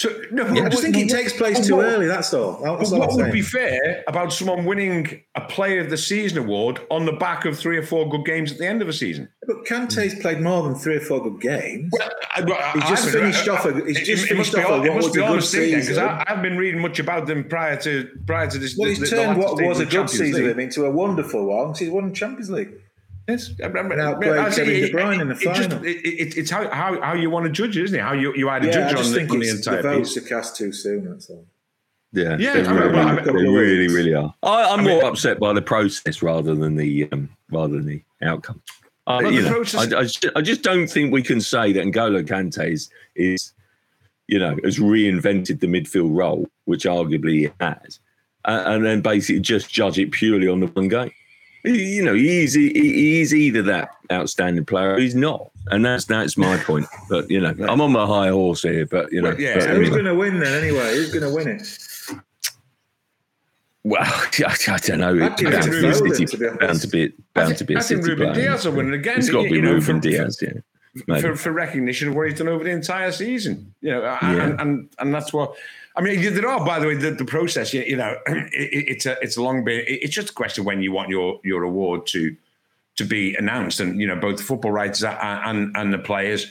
So 0.00 0.08
no, 0.30 0.46
yeah, 0.54 0.64
I 0.64 0.68
just 0.70 0.82
think 0.82 0.96
it 0.96 1.10
takes 1.10 1.34
place 1.34 1.66
too 1.66 1.78
early. 1.78 2.06
That's 2.06 2.32
all. 2.32 2.52
That's 2.62 2.90
all 2.90 3.00
what 3.00 3.12
would 3.16 3.30
be 3.30 3.42
fair 3.42 4.02
about 4.08 4.32
someone 4.32 4.64
winning 4.64 5.24
a 5.34 5.42
Player 5.42 5.80
of 5.80 5.90
the 5.90 5.98
Season 5.98 6.38
award 6.38 6.80
on 6.90 7.04
the 7.04 7.12
back 7.12 7.44
of 7.44 7.58
three 7.58 7.76
or 7.76 7.82
four 7.82 8.08
good 8.08 8.24
games 8.24 8.50
at 8.50 8.56
the 8.56 8.66
end 8.66 8.80
of 8.80 8.88
a 8.88 8.94
season? 8.94 9.28
But 9.46 9.66
Kante's 9.66 10.14
played 10.14 10.40
more 10.40 10.62
than 10.62 10.74
three 10.74 10.96
or 10.96 11.00
four 11.00 11.22
good 11.22 11.38
games. 11.42 11.92
Well, 11.92 12.10
I, 12.34 12.70
he's 12.72 12.88
just 12.88 13.10
finished 13.10 13.46
off. 13.46 13.66
A, 13.66 13.74
he's 13.84 14.00
just 14.06 14.24
it, 14.24 14.28
finished 14.28 14.54
it 14.54 14.64
off. 14.64 14.82
A, 14.82 14.90
it 14.90 14.94
must 14.94 15.12
be 15.12 15.20
honest 15.20 15.52
because 15.52 15.98
I, 15.98 16.24
have 16.26 16.40
been 16.40 16.56
reading 16.56 16.80
much 16.80 16.98
about 16.98 17.26
them 17.26 17.44
prior 17.44 17.76
to 17.82 18.08
prior 18.26 18.48
to 18.48 18.56
this. 18.56 18.78
Well, 18.78 18.88
he's 18.88 19.00
the, 19.00 19.06
turned 19.06 19.36
the 19.36 19.44
what 19.44 19.60
was 19.60 19.80
a 19.80 19.84
good 19.84 20.08
season 20.08 20.44
of 20.44 20.50
him 20.52 20.60
into 20.60 20.86
a 20.86 20.90
wonderful 20.90 21.44
one. 21.44 21.74
He's 21.74 21.90
won 21.90 22.14
Champions 22.14 22.48
League. 22.48 22.72
Yes, 23.30 23.52
I 23.62 23.68
mean, 23.68 23.96
now 23.96 24.18
Kevin 24.18 24.64
De 24.66 24.92
Bruyne 24.92 25.20
in 25.20 25.28
the 25.28 25.36
final. 25.36 25.68
Just, 25.68 25.84
it, 25.84 26.04
it, 26.04 26.36
it's 26.36 26.50
how, 26.50 26.68
how 26.70 27.00
how 27.00 27.14
you 27.14 27.30
want 27.30 27.46
to 27.46 27.52
judge 27.52 27.76
it, 27.76 27.84
isn't 27.84 27.98
it? 27.98 28.02
How 28.02 28.12
you 28.12 28.34
you 28.34 28.48
either 28.48 28.66
yeah, 28.66 28.90
judge 28.90 29.06
on, 29.06 29.12
the, 29.12 29.20
on 29.20 29.38
the 29.38 29.48
entire 29.48 29.82
the 29.82 29.88
votes 29.88 30.16
are 30.16 30.20
cast 30.22 30.56
too 30.56 30.72
soon. 30.72 31.08
That's 31.08 31.30
all. 31.30 31.46
Yeah, 32.12 32.36
yeah, 32.38 32.54
they, 32.54 32.72
really, 32.72 32.98
I 32.98 33.14
mean, 33.14 33.24
they 33.24 33.32
really, 33.32 33.86
really 33.86 34.14
are. 34.14 34.34
I, 34.42 34.74
am 34.74 34.82
more 34.82 35.04
upset 35.04 35.38
by 35.38 35.52
the 35.52 35.62
process 35.62 36.22
rather 36.22 36.56
than 36.56 36.74
the 36.74 37.08
um, 37.12 37.30
rather 37.52 37.74
than 37.74 37.86
the 37.86 38.02
outcome. 38.22 38.60
Uh, 39.06 39.20
you 39.20 39.42
know, 39.42 39.50
process... 39.52 39.92
I, 39.92 39.98
I, 39.98 40.02
just, 40.02 40.26
I, 40.36 40.40
just, 40.42 40.62
don't 40.62 40.88
think 40.88 41.12
we 41.12 41.22
can 41.22 41.40
say 41.40 41.72
that 41.72 41.84
N'Golo 41.84 42.26
Kante 42.26 42.72
is, 42.72 42.90
is, 43.16 43.52
you 44.28 44.38
know, 44.38 44.56
has 44.62 44.78
reinvented 44.78 45.60
the 45.60 45.66
midfield 45.66 46.16
role, 46.16 46.48
which 46.64 46.84
arguably 46.84 47.32
he 47.32 47.50
has, 47.60 48.00
uh, 48.44 48.64
and 48.66 48.84
then 48.84 49.00
basically 49.00 49.40
just 49.40 49.70
judge 49.70 49.98
it 49.98 50.10
purely 50.10 50.48
on 50.48 50.60
the 50.60 50.66
one 50.66 50.88
game 50.88 51.12
you 51.64 52.02
know, 52.02 52.14
he's 52.14 52.54
he's 52.54 53.34
either 53.34 53.62
that 53.62 53.90
outstanding 54.10 54.64
player, 54.64 54.94
or 54.94 54.98
he's 54.98 55.14
not, 55.14 55.50
and 55.66 55.84
that's 55.84 56.04
that's 56.06 56.36
my 56.36 56.56
point. 56.58 56.86
But 57.08 57.30
you 57.30 57.40
know, 57.40 57.54
I'm 57.68 57.80
on 57.80 57.92
my 57.92 58.06
high 58.06 58.28
horse 58.28 58.62
here. 58.62 58.86
But 58.86 59.12
you 59.12 59.20
know, 59.20 59.30
well, 59.30 59.40
yeah, 59.40 59.58
but, 59.58 59.70
who's 59.70 59.90
going 59.90 60.04
to 60.04 60.14
win 60.14 60.40
then? 60.40 60.62
Anyway, 60.62 60.94
who's 60.94 61.12
going 61.12 61.22
to 61.22 61.34
win 61.34 61.48
it? 61.48 61.78
Well, 63.82 64.02
I, 64.04 64.56
I 64.68 64.76
don't 64.78 65.00
know. 65.00 65.14
It's 65.14 65.42
Bound 65.42 65.64
to, 65.64 66.04
be 66.04 66.26
City, 66.26 66.46
bound 66.58 66.80
to 66.80 66.88
be 66.88 67.12
bound 67.34 67.56
to 67.58 67.64
be 67.64 67.74
a 67.74 67.82
City 67.82 68.02
Ruben 68.02 68.32
player. 68.32 68.48
Dias 68.48 68.64
will 68.64 68.72
win 68.72 68.88
it 68.88 68.94
again. 68.94 69.18
It's 69.18 69.30
got 69.30 69.42
to 69.42 69.50
be 69.50 69.60
Ruben 69.60 70.00
Dias, 70.00 70.40
yeah. 70.42 71.20
For, 71.20 71.36
for, 71.36 71.52
recognition 71.52 72.08
of 72.08 72.16
what 72.16 72.28
he's 72.28 72.38
done 72.38 72.48
over 72.48 72.64
the 72.64 72.70
entire 72.70 73.12
season, 73.12 73.72
you 73.80 73.92
know, 73.92 74.04
and, 74.20 74.36
yeah. 74.36 74.44
and, 74.44 74.60
and 74.60 74.88
and 74.98 75.14
that's 75.14 75.32
what 75.32 75.54
I 76.00 76.02
mean, 76.02 76.34
there 76.34 76.48
are, 76.48 76.64
by 76.64 76.78
the 76.78 76.86
way, 76.86 76.94
the, 76.94 77.10
the 77.10 77.26
process. 77.26 77.74
You, 77.74 77.82
you 77.82 77.96
know, 77.96 78.16
it, 78.26 78.88
it's 78.88 79.06
a 79.06 79.18
it's 79.20 79.36
a 79.36 79.42
long 79.42 79.64
bit. 79.64 79.84
It's 79.86 80.14
just 80.14 80.30
a 80.30 80.32
question 80.32 80.62
of 80.62 80.66
when 80.66 80.82
you 80.82 80.92
want 80.92 81.10
your 81.10 81.40
your 81.44 81.62
award 81.62 82.06
to 82.06 82.34
to 82.96 83.04
be 83.04 83.34
announced, 83.34 83.80
and 83.80 84.00
you 84.00 84.06
know, 84.06 84.16
both 84.16 84.38
the 84.38 84.42
football 84.42 84.72
writers 84.72 85.04
and 85.04 85.76
and 85.76 85.92
the 85.92 85.98
players, 85.98 86.50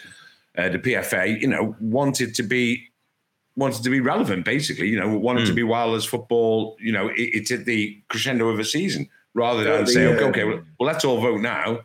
uh, 0.56 0.70
the 0.70 0.78
PFA, 0.78 1.42
you 1.42 1.48
know, 1.48 1.76
wanted 1.80 2.36
to 2.36 2.44
be 2.44 2.90
wanted 3.56 3.84
to 3.84 3.90
be 3.90 4.02
relevant. 4.02 4.46
Basically, 4.46 4.88
you 4.88 5.00
know, 5.00 5.18
wanted 5.18 5.42
mm. 5.42 5.46
to 5.46 5.52
hmm. 5.52 5.56
be 5.56 5.64
while 5.64 5.96
as 5.96 6.06
football. 6.06 6.78
You 6.80 6.92
know, 6.92 7.08
it, 7.08 7.16
it's 7.18 7.52
at 7.52 7.66
the 7.66 8.00
crescendo 8.08 8.50
of 8.50 8.60
a 8.60 8.66
season, 8.66 9.10
rather 9.34 9.64
than 9.64 9.88
say, 9.88 10.06
okay, 10.06 10.26
okay, 10.26 10.44
well, 10.44 10.62
well, 10.80 10.88
let's 10.88 11.04
all 11.04 11.20
vote 11.20 11.42
now 11.42 11.80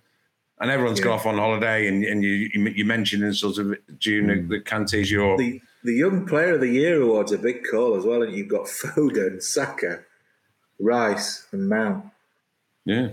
and 0.61 0.71
everyone's 0.71 1.01
yeah. 1.01 1.07
gone 1.07 1.15
off 1.15 1.27
on 1.27 1.37
holiday, 1.37 1.89
and, 1.89 2.05
and 2.05 2.23
you 2.23 2.49
you 2.53 2.85
mentioned 2.85 3.25
in 3.25 3.35
sort 3.35 3.59
of 3.59 3.75
June 3.99 4.27
mm. 4.27 4.49
that 4.51 4.65
Kante's 4.65 5.11
your 5.11 5.37
the, 5.37 5.61
the 5.85 5.93
Young 5.93 6.27
Player 6.27 6.55
of 6.55 6.61
the 6.61 6.69
Year 6.69 7.03
award's 7.03 7.31
a 7.31 7.39
big 7.39 7.63
call 7.71 7.95
as 7.95 8.05
well, 8.05 8.23
and 8.23 8.35
you've 8.35 8.49
got 8.49 8.65
Foden, 8.65 9.43
Saka, 9.43 10.01
Rice, 10.81 11.47
and 11.53 11.69
Mount. 11.69 12.07
Yeah. 12.87 13.11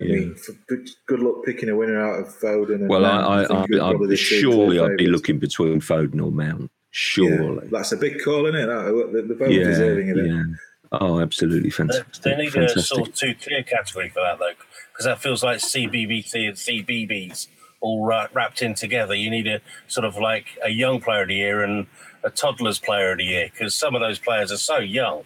I 0.00 0.04
yeah. 0.04 0.14
mean, 0.14 0.36
good, 0.66 0.90
good 1.06 1.20
luck 1.20 1.44
picking 1.44 1.68
a 1.68 1.76
winner 1.76 2.00
out 2.00 2.20
of 2.20 2.28
Foden. 2.28 2.76
And 2.76 2.88
Well, 2.88 3.04
I, 3.04 3.42
I, 3.42 3.42
I, 3.42 4.12
I 4.12 4.14
surely 4.14 4.78
I'd 4.78 4.96
be 4.96 5.08
looking 5.08 5.38
between 5.38 5.80
Foden 5.80 6.24
or 6.24 6.30
Mount. 6.30 6.70
Surely, 6.90 7.64
yeah, 7.64 7.70
that's 7.70 7.92
a 7.92 7.96
big 7.96 8.22
call, 8.22 8.46
isn't 8.46 8.60
it? 8.60 8.68
Uh, 8.68 8.82
They're 9.12 9.36
both 9.36 9.50
yeah, 9.50 9.64
deserving 9.64 10.10
of 10.10 10.18
it. 10.18 10.26
Yeah. 10.26 10.42
Oh, 10.90 11.20
absolutely 11.20 11.70
fantastic. 11.70 12.22
They, 12.22 12.30
they 12.30 12.36
need 12.44 12.52
fantastic. 12.52 12.78
a 12.78 12.82
sort 12.82 13.08
of 13.08 13.14
two 13.14 13.34
clear 13.34 13.62
category 13.62 14.08
for 14.08 14.20
that, 14.22 14.38
though, 14.38 14.52
because 14.92 15.04
that 15.04 15.20
feels 15.20 15.42
like 15.42 15.58
CBBC 15.58 16.48
and 16.48 16.56
CBeebies 16.56 17.48
all 17.80 18.04
wrapped 18.04 18.62
in 18.62 18.74
together. 18.74 19.14
You 19.14 19.30
need 19.30 19.46
a 19.46 19.60
sort 19.86 20.04
of 20.04 20.16
like 20.16 20.46
a 20.64 20.70
young 20.70 21.00
player 21.00 21.22
of 21.22 21.28
the 21.28 21.34
year 21.34 21.62
and 21.62 21.86
a 22.28 22.30
toddler's 22.30 22.78
player 22.78 23.12
of 23.12 23.18
the 23.18 23.24
year 23.24 23.48
because 23.50 23.74
some 23.74 23.94
of 23.94 24.00
those 24.00 24.18
players 24.18 24.52
are 24.52 24.58
so 24.72 24.78
young 24.78 25.24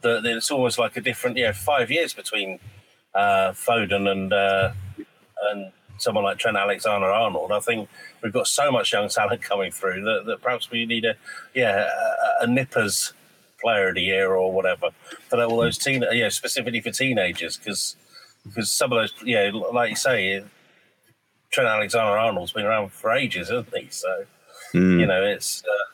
that, 0.00 0.24
it's 0.24 0.50
almost 0.50 0.78
like 0.78 0.96
a 0.96 1.00
different, 1.00 1.36
yeah, 1.36 1.52
five 1.52 1.90
years 1.90 2.12
between 2.12 2.58
uh, 3.14 3.52
Foden 3.52 4.08
and 4.08 4.32
uh, 4.32 4.72
and 5.50 5.72
someone 5.98 6.24
like 6.24 6.38
Trent 6.38 6.56
Alexander 6.56 7.06
Arnold. 7.06 7.52
I 7.52 7.60
think 7.60 7.88
we've 8.22 8.32
got 8.32 8.46
so 8.46 8.70
much 8.70 8.92
young 8.92 9.08
talent 9.08 9.42
coming 9.42 9.72
through 9.72 10.04
that, 10.04 10.24
that 10.26 10.42
perhaps 10.42 10.70
we 10.70 10.86
need 10.86 11.04
a 11.04 11.14
yeah 11.54 11.88
a, 12.40 12.44
a 12.44 12.46
nippers 12.46 13.12
player 13.60 13.88
of 13.88 13.96
the 13.96 14.02
year 14.02 14.34
or 14.34 14.52
whatever 14.52 14.90
for 15.28 15.42
all 15.42 15.56
those 15.56 15.78
teen 15.78 16.04
yeah 16.12 16.28
specifically 16.28 16.80
for 16.80 16.92
teenagers 16.92 17.56
because 17.56 17.96
because 18.44 18.70
some 18.70 18.92
of 18.92 18.98
those 18.98 19.12
yeah 19.24 19.50
like 19.72 19.90
you 19.90 19.96
say 19.96 20.44
Trent 21.50 21.68
Alexander 21.68 22.16
Arnold's 22.16 22.52
been 22.52 22.66
around 22.66 22.92
for 22.92 23.10
ages, 23.12 23.48
hasn't 23.48 23.76
he? 23.76 23.88
So 23.90 24.26
mm. 24.74 25.00
you 25.00 25.06
know 25.06 25.22
it's. 25.24 25.62
Uh, 25.64 25.84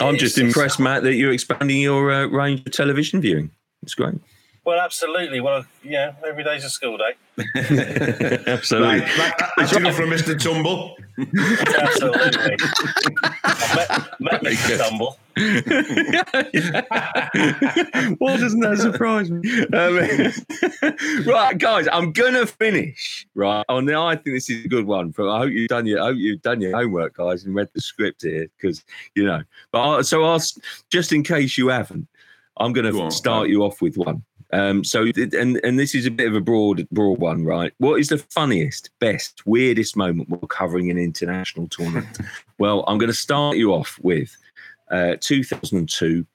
I'm 0.00 0.16
just 0.16 0.38
impressed, 0.38 0.78
Matt, 0.78 1.02
that 1.02 1.14
you're 1.14 1.32
expanding 1.32 1.80
your 1.80 2.10
uh, 2.10 2.26
range 2.26 2.60
of 2.66 2.72
television 2.72 3.20
viewing. 3.20 3.50
It's 3.82 3.94
great. 3.94 4.14
Well, 4.68 4.80
absolutely. 4.80 5.40
Well, 5.40 5.64
yeah, 5.82 6.12
every 6.26 6.44
day's 6.44 6.62
a 6.62 6.68
school 6.68 6.98
day. 6.98 7.14
absolutely. 8.46 9.00
That's 9.00 9.74
right. 9.74 9.94
from 9.94 10.10
Mr. 10.10 10.38
Tumble. 10.38 10.94
absolutely. 11.78 12.58
met, 13.74 13.88
met 14.20 14.42
Mr. 14.42 14.76
Tumble. 14.76 15.18
well, 18.20 18.36
doesn't 18.36 18.60
that 18.60 18.76
surprise 18.76 19.30
me? 19.30 19.40
Um, 19.72 19.96
right, 21.26 21.56
guys, 21.56 21.88
I'm 21.90 22.12
gonna 22.12 22.44
finish 22.44 23.26
right 23.34 23.64
on 23.70 23.86
the. 23.86 23.96
I 23.96 24.16
think 24.16 24.36
this 24.36 24.50
is 24.50 24.66
a 24.66 24.68
good 24.68 24.84
one. 24.84 25.14
From 25.14 25.30
I 25.30 25.38
hope 25.38 25.52
you've 25.52 25.68
done 25.68 25.86
your. 25.86 26.02
I 26.02 26.08
hope 26.08 26.18
you've 26.18 26.42
done 26.42 26.60
your 26.60 26.76
homework, 26.76 27.16
guys, 27.16 27.46
and 27.46 27.54
read 27.54 27.70
the 27.72 27.80
script 27.80 28.20
here 28.20 28.48
because 28.58 28.84
you 29.14 29.24
know. 29.24 29.42
But 29.72 29.88
I, 29.88 30.02
so 30.02 30.24
I'll 30.24 30.42
just 30.90 31.14
in 31.14 31.22
case 31.22 31.56
you 31.56 31.68
haven't, 31.68 32.06
I'm 32.58 32.74
going 32.74 32.92
to 32.92 33.10
start 33.10 33.48
you 33.48 33.62
off 33.62 33.80
with 33.80 33.96
one. 33.96 34.24
Um, 34.52 34.82
so, 34.82 35.06
and 35.16 35.60
and 35.62 35.78
this 35.78 35.94
is 35.94 36.06
a 36.06 36.10
bit 36.10 36.26
of 36.26 36.34
a 36.34 36.40
broad 36.40 36.88
broad 36.90 37.18
one, 37.18 37.44
right? 37.44 37.72
What 37.78 38.00
is 38.00 38.08
the 38.08 38.18
funniest, 38.18 38.90
best, 38.98 39.46
weirdest 39.46 39.96
moment 39.96 40.28
while 40.30 40.40
covering 40.40 40.90
an 40.90 40.98
international 40.98 41.68
tournament? 41.68 42.18
well, 42.58 42.84
I'm 42.86 42.98
going 42.98 43.10
to 43.10 43.16
start 43.16 43.56
you 43.56 43.74
off 43.74 43.98
with 44.02 44.34
uh, 44.90 45.16
2002. 45.20 46.26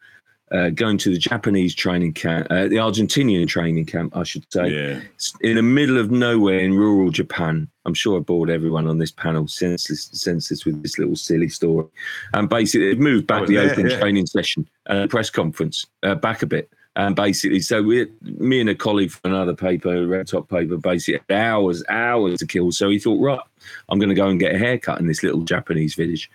Uh, 0.51 0.69
going 0.69 0.99
to 0.99 1.09
the 1.09 1.17
Japanese 1.17 1.73
training 1.73 2.13
camp, 2.13 2.45
uh, 2.51 2.67
the 2.67 2.75
Argentinian 2.75 3.47
training 3.47 3.87
camp, 3.87 4.15
I 4.15 4.21
should 4.21 4.45
say, 4.53 4.69
yeah. 4.69 5.01
in 5.41 5.55
the 5.55 5.63
middle 5.63 5.97
of 5.97 6.11
nowhere 6.11 6.59
in 6.59 6.75
rural 6.75 7.09
Japan. 7.09 7.67
I'm 7.85 7.95
sure 7.95 8.17
I 8.17 8.19
bored 8.19 8.51
everyone 8.51 8.87
on 8.87 8.99
this 8.99 9.09
panel 9.09 9.47
senseless, 9.47 10.11
senseless 10.13 10.63
with 10.63 10.83
this 10.83 10.99
little 10.99 11.15
silly 11.15 11.49
story. 11.49 11.87
And 12.35 12.49
basically, 12.49 12.89
they've 12.89 12.99
moved 12.99 13.25
back 13.25 13.43
oh, 13.43 13.45
the 13.47 13.53
yeah, 13.53 13.61
open 13.61 13.89
yeah. 13.89 13.97
training 13.97 14.27
session, 14.27 14.69
uh, 14.85 15.07
press 15.09 15.31
conference, 15.31 15.87
uh, 16.03 16.13
back 16.13 16.43
a 16.43 16.45
bit. 16.45 16.69
And 16.95 17.15
basically, 17.15 17.59
so 17.59 17.81
we, 17.81 18.07
me 18.21 18.61
and 18.61 18.69
a 18.69 18.75
colleague 18.75 19.09
from 19.09 19.31
another 19.31 19.55
paper, 19.55 20.05
Red 20.05 20.27
Top 20.27 20.47
paper, 20.47 20.77
basically 20.77 21.35
hours, 21.35 21.83
hours 21.89 22.39
to 22.39 22.45
kill. 22.45 22.71
So 22.71 22.89
he 22.89 22.99
thought, 22.99 23.19
right, 23.19 23.39
I'm 23.89 23.97
going 23.97 24.09
to 24.09 24.15
go 24.15 24.27
and 24.27 24.39
get 24.39 24.53
a 24.53 24.59
haircut 24.59 24.99
in 24.99 25.07
this 25.07 25.23
little 25.23 25.41
Japanese 25.41 25.95
village. 25.95 26.29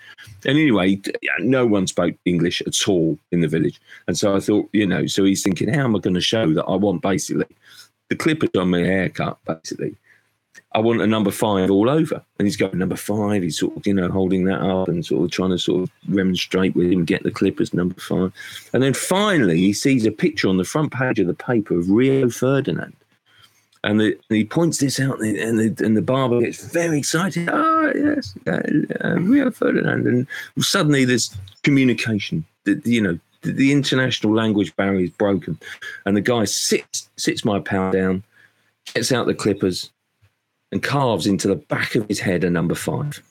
And 0.45 0.59
anyway, 0.59 1.01
no 1.39 1.65
one 1.65 1.87
spoke 1.87 2.17
English 2.25 2.61
at 2.63 2.89
all 2.89 3.17
in 3.31 3.41
the 3.41 3.49
village. 3.49 3.81
And 4.09 4.19
so 4.19 4.35
I 4.35 4.41
thought, 4.41 4.69
you 4.73 4.87
know, 4.87 5.07
so 5.07 5.25
he's 5.25 5.45
thinking, 5.45 5.73
how 5.73 5.85
am 5.85 5.95
I 5.95 6.01
going 6.01 6.15
to 6.15 6.21
show 6.21 6.53
that 6.53 6.65
I 6.65 6.75
want 6.75 7.03
basically 7.03 7.47
the 8.09 8.17
clippers 8.17 8.51
on 8.57 8.71
my 8.71 8.81
haircut, 8.81 9.39
basically? 9.45 9.95
I 10.79 10.81
want 10.81 11.01
a 11.01 11.07
number 11.07 11.33
five 11.33 11.71
all 11.71 11.91
over. 11.91 12.23
And 12.39 12.47
he's 12.47 12.57
going, 12.57 12.79
number 12.79 12.97
five. 12.97 13.43
He's 13.43 13.59
sort 13.59 13.77
of, 13.77 13.87
you 13.87 13.95
know, 13.95 14.09
holding 14.09 14.45
that 14.45 14.61
up 14.61 14.87
and 14.87 15.05
sort 15.05 15.25
of 15.25 15.31
trying 15.33 15.51
to 15.51 15.59
sort 15.59 15.83
of 15.83 15.91
remonstrate 16.09 16.77
with 16.77 16.93
him, 16.93 17.05
get 17.05 17.25
the 17.25 17.33
Clippers 17.33 17.75
number 17.75 18.01
five. 18.01 18.33
And 18.73 18.83
then 18.83 18.95
finally, 18.95 19.59
he 19.59 19.73
sees 19.73 20.07
a 20.07 20.13
picture 20.13 20.49
on 20.49 20.57
the 20.57 20.65
front 20.65 20.93
page 20.93 21.19
of 21.19 21.27
the 21.27 21.35
paper 21.35 21.77
of 21.77 21.91
Rio 21.91 22.31
Ferdinand. 22.31 22.95
And, 23.83 24.01
the, 24.01 24.19
and 24.29 24.37
he 24.37 24.45
points 24.45 24.79
this 24.79 25.01
out, 25.01 25.21
and 25.21 25.59
the, 25.59 25.85
and 25.85 25.97
the 25.97 26.03
barber 26.03 26.41
gets 26.41 26.65
very 26.73 26.99
excited. 26.99 27.49
Ah, 27.49 27.91
yes, 27.95 28.35
uh, 28.47 28.61
uh, 29.05 29.15
Rio 29.21 29.51
Ferdinand. 29.51 30.07
And 30.07 30.27
suddenly 30.59 31.05
there's 31.05 31.37
communication, 31.63 32.45
you 32.85 33.01
know, 33.01 33.19
the 33.43 33.71
international 33.73 34.35
language 34.35 34.75
barrier 34.77 35.05
is 35.05 35.11
broken, 35.11 35.59
and 36.05 36.17
the 36.17 36.21
guy 36.21 36.45
sits 36.45 37.09
sits 37.17 37.45
my 37.45 37.61
pal 37.61 37.93
down, 37.93 38.25
gets 38.95 39.13
out 39.13 39.27
the 39.27 39.35
clippers, 39.35 39.91
and 40.73 40.83
carves 40.83 41.27
into 41.27 41.49
the 41.49 41.57
back 41.57 41.95
of 41.95 42.07
his 42.09 42.21
head 42.21 42.45
a 42.45 42.51
number 42.51 42.75
five. 42.75 43.23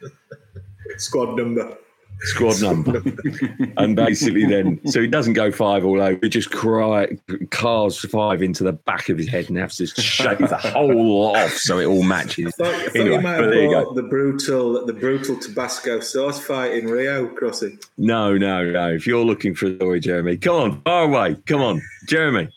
Squad 0.96 1.36
number 1.36 1.76
squad 2.20 2.60
number. 2.62 3.02
and 3.76 3.96
basically 3.96 4.44
then, 4.46 4.80
so 4.86 5.00
he 5.00 5.06
doesn't 5.06 5.34
go 5.34 5.50
five 5.50 5.84
all 5.84 6.00
over, 6.00 6.18
he 6.22 6.28
just 6.28 6.50
cry, 6.50 7.08
carves 7.50 7.98
five 8.00 8.42
into 8.42 8.64
the 8.64 8.72
back 8.72 9.08
of 9.08 9.18
his 9.18 9.28
head 9.28 9.48
and 9.48 9.58
has 9.58 9.76
to 9.76 9.86
shave 9.86 10.38
the 10.38 10.56
whole 10.56 11.22
lot 11.22 11.36
off 11.36 11.52
so 11.52 11.78
it 11.78 11.86
all 11.86 12.02
matches. 12.02 12.46
I 12.46 12.64
thought, 12.64 12.74
I 12.74 12.84
thought 12.86 12.96
anyway, 12.96 13.16
you 13.16 13.20
might 13.20 13.34
have 13.34 13.50
there 13.50 13.62
you 13.62 13.70
go. 13.70 13.94
the 13.94 14.02
brutal, 14.02 14.86
the 14.86 14.92
brutal 14.92 15.38
Tabasco 15.38 16.00
sauce 16.00 16.40
fight 16.40 16.72
in 16.72 16.86
Rio, 16.86 17.28
Crossy. 17.28 17.82
No, 17.98 18.36
no, 18.36 18.70
no. 18.70 18.92
If 18.92 19.06
you're 19.06 19.24
looking 19.24 19.54
for 19.54 19.66
a 19.66 19.76
story, 19.76 20.00
Jeremy, 20.00 20.36
come 20.36 20.56
on, 20.56 20.80
far 20.82 21.04
away. 21.04 21.36
Come 21.46 21.62
on, 21.62 21.82
Jeremy. 22.06 22.48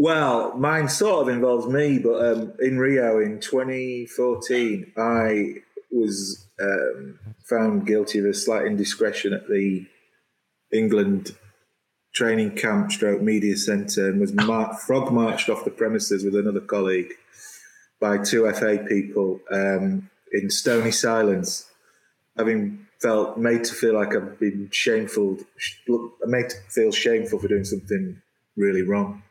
Well, 0.00 0.56
mine 0.56 0.88
sort 0.88 1.22
of 1.22 1.34
involves 1.34 1.66
me, 1.66 1.98
but 1.98 2.24
um, 2.24 2.52
in 2.60 2.78
Rio 2.78 3.18
in 3.18 3.40
2014, 3.40 4.92
I 4.96 5.54
was 5.90 6.46
um, 6.60 7.18
found 7.44 7.84
guilty 7.84 8.20
of 8.20 8.26
a 8.26 8.34
slight 8.34 8.66
indiscretion 8.66 9.32
at 9.32 9.48
the 9.48 9.86
England 10.72 11.34
training 12.14 12.54
camp 12.54 12.92
stroke 12.92 13.22
media 13.22 13.56
centre 13.56 14.08
and 14.08 14.20
was 14.20 14.32
frog 14.86 15.12
marched 15.12 15.48
off 15.48 15.64
the 15.64 15.70
premises 15.70 16.24
with 16.24 16.36
another 16.36 16.60
colleague 16.60 17.12
by 18.00 18.18
two 18.18 18.50
FA 18.52 18.84
people 18.88 19.40
um, 19.50 20.08
in 20.32 20.48
stony 20.48 20.92
silence, 20.92 21.68
having 22.36 22.86
felt 23.00 23.36
made 23.36 23.64
to 23.64 23.74
feel 23.74 23.94
like 23.94 24.14
I've 24.14 24.38
been 24.38 24.68
shameful, 24.70 25.38
made 26.24 26.50
to 26.50 26.56
feel 26.68 26.92
shameful 26.92 27.40
for 27.40 27.48
doing 27.48 27.64
something 27.64 28.22
really 28.56 28.82
wrong. 28.82 29.22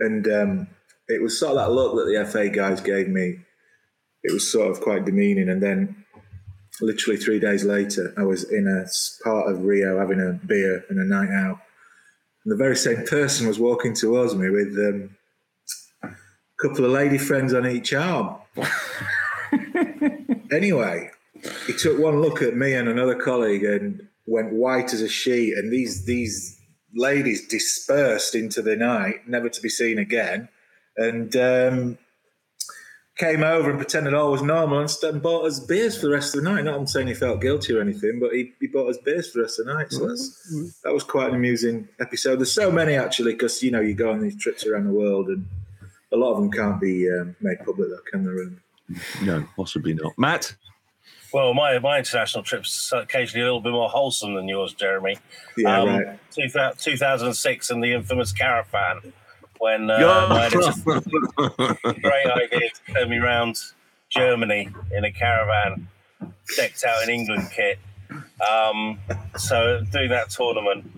And 0.00 0.26
um, 0.28 0.66
it 1.08 1.22
was 1.22 1.38
sort 1.38 1.56
of 1.56 1.58
that 1.58 1.72
look 1.72 1.94
that 1.94 2.04
the 2.04 2.24
FA 2.26 2.48
guys 2.48 2.80
gave 2.80 3.08
me. 3.08 3.38
It 4.22 4.32
was 4.32 4.50
sort 4.50 4.70
of 4.70 4.80
quite 4.80 5.04
demeaning. 5.04 5.48
And 5.48 5.62
then 5.62 6.04
literally 6.80 7.18
three 7.18 7.38
days 7.38 7.64
later, 7.64 8.12
I 8.16 8.22
was 8.22 8.44
in 8.44 8.66
a 8.66 8.86
part 9.24 9.50
of 9.50 9.64
Rio 9.64 9.98
having 9.98 10.20
a 10.20 10.32
beer 10.46 10.84
and 10.88 10.98
a 10.98 11.04
night 11.04 11.30
out. 11.30 11.60
And 12.44 12.52
the 12.52 12.56
very 12.56 12.76
same 12.76 13.04
person 13.04 13.46
was 13.46 13.58
walking 13.58 13.94
towards 13.94 14.34
me 14.34 14.50
with 14.50 14.76
um, 14.78 15.16
a 16.02 16.08
couple 16.60 16.84
of 16.84 16.90
lady 16.90 17.18
friends 17.18 17.54
on 17.54 17.66
each 17.66 17.92
arm. 17.94 18.36
anyway, 20.52 21.10
he 21.66 21.72
took 21.72 21.98
one 21.98 22.20
look 22.20 22.42
at 22.42 22.56
me 22.56 22.74
and 22.74 22.88
another 22.88 23.14
colleague 23.14 23.64
and 23.64 24.08
went 24.26 24.52
white 24.52 24.92
as 24.92 25.02
a 25.02 25.08
sheet. 25.08 25.56
And 25.56 25.72
these 25.72 26.04
these 26.04 26.58
ladies 26.94 27.46
dispersed 27.46 28.34
into 28.34 28.62
the 28.62 28.76
night, 28.76 29.28
never 29.28 29.48
to 29.48 29.60
be 29.60 29.68
seen 29.68 29.98
again. 29.98 30.48
And 30.96 31.34
um, 31.36 31.98
came 33.16 33.42
over 33.42 33.70
and 33.70 33.78
pretended 33.78 34.14
all 34.14 34.32
was 34.32 34.42
normal 34.42 34.80
and, 34.80 34.90
and 35.02 35.22
bought 35.22 35.46
us 35.46 35.60
beers 35.60 35.96
for 35.96 36.06
the 36.06 36.12
rest 36.12 36.34
of 36.34 36.42
the 36.42 36.50
night. 36.50 36.64
Not 36.64 36.74
I'm 36.74 36.86
saying 36.86 37.08
he 37.08 37.14
felt 37.14 37.40
guilty 37.40 37.74
or 37.74 37.80
anything, 37.80 38.18
but 38.20 38.32
he, 38.32 38.52
he 38.60 38.66
bought 38.66 38.88
us 38.88 38.98
beers 38.98 39.30
for 39.30 39.38
the 39.38 39.42
rest 39.44 39.60
of 39.60 39.66
the 39.66 39.74
night. 39.74 39.92
So 39.92 40.06
that 40.84 40.92
was 40.92 41.04
quite 41.04 41.28
an 41.28 41.34
amusing 41.34 41.88
episode. 42.00 42.36
There's 42.36 42.52
so 42.52 42.70
many 42.70 42.94
actually, 42.94 43.32
because 43.32 43.62
you 43.62 43.70
know 43.70 43.80
you 43.80 43.94
go 43.94 44.10
on 44.10 44.20
these 44.20 44.36
trips 44.36 44.66
around 44.66 44.86
the 44.86 44.92
world 44.92 45.28
and 45.28 45.46
a 46.12 46.16
lot 46.16 46.32
of 46.32 46.38
them 46.38 46.50
can't 46.50 46.80
be 46.80 47.10
um, 47.10 47.34
made 47.40 47.58
public, 47.64 47.88
though, 47.88 47.98
can 48.10 48.24
they? 48.24 49.24
No, 49.24 49.46
possibly 49.56 49.94
not. 49.94 50.12
Matt. 50.18 50.54
Well, 51.32 51.54
my 51.54 51.78
my 51.78 51.98
international 51.98 52.44
trips 52.44 52.92
occasionally 52.94 53.42
a 53.42 53.46
little 53.46 53.60
bit 53.60 53.72
more 53.72 53.88
wholesome 53.88 54.34
than 54.34 54.48
yours, 54.48 54.74
Jeremy. 54.74 55.16
Yeah, 55.56 55.80
um, 55.80 55.88
right. 55.88 56.78
2006 56.78 57.70
and 57.70 57.82
the 57.82 57.92
infamous 57.92 58.32
caravan 58.32 59.12
when 59.58 59.90
uh, 59.90 60.50
great 60.50 62.26
idea 62.26 62.68
to 62.70 62.92
turn 62.92 63.08
me 63.08 63.18
around 63.18 63.56
Germany 64.10 64.68
in 64.90 65.04
a 65.04 65.12
caravan 65.12 65.88
decked 66.56 66.84
out 66.84 67.02
in 67.04 67.10
England 67.10 67.48
kit. 67.54 67.78
Um, 68.50 68.98
so 69.36 69.82
doing 69.90 70.10
that 70.10 70.30
tournament, 70.30 70.90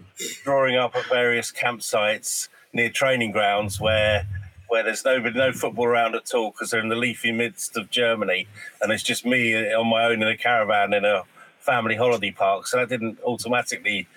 drawing 0.42 0.76
up 0.76 0.96
at 0.96 1.04
various 1.06 1.52
campsites 1.52 2.48
near 2.72 2.90
training 2.90 3.32
grounds 3.32 3.80
where 3.80 4.26
where 4.74 4.82
there's 4.82 5.04
nobody, 5.04 5.38
no 5.38 5.52
football 5.52 5.84
around 5.84 6.16
at 6.16 6.34
all 6.34 6.50
because 6.50 6.70
they're 6.70 6.80
in 6.80 6.88
the 6.88 6.96
leafy 6.96 7.30
midst 7.30 7.76
of 7.76 7.92
Germany, 7.92 8.48
and 8.80 8.90
it's 8.90 9.04
just 9.04 9.24
me 9.24 9.72
on 9.72 9.86
my 9.86 10.02
own 10.06 10.20
in 10.20 10.26
a 10.26 10.36
caravan 10.36 10.92
in 10.92 11.04
a 11.04 11.22
family 11.60 11.94
holiday 11.94 12.32
park. 12.32 12.66
So 12.66 12.78
that 12.78 12.88
didn't 12.88 13.20
automatically 13.22 14.08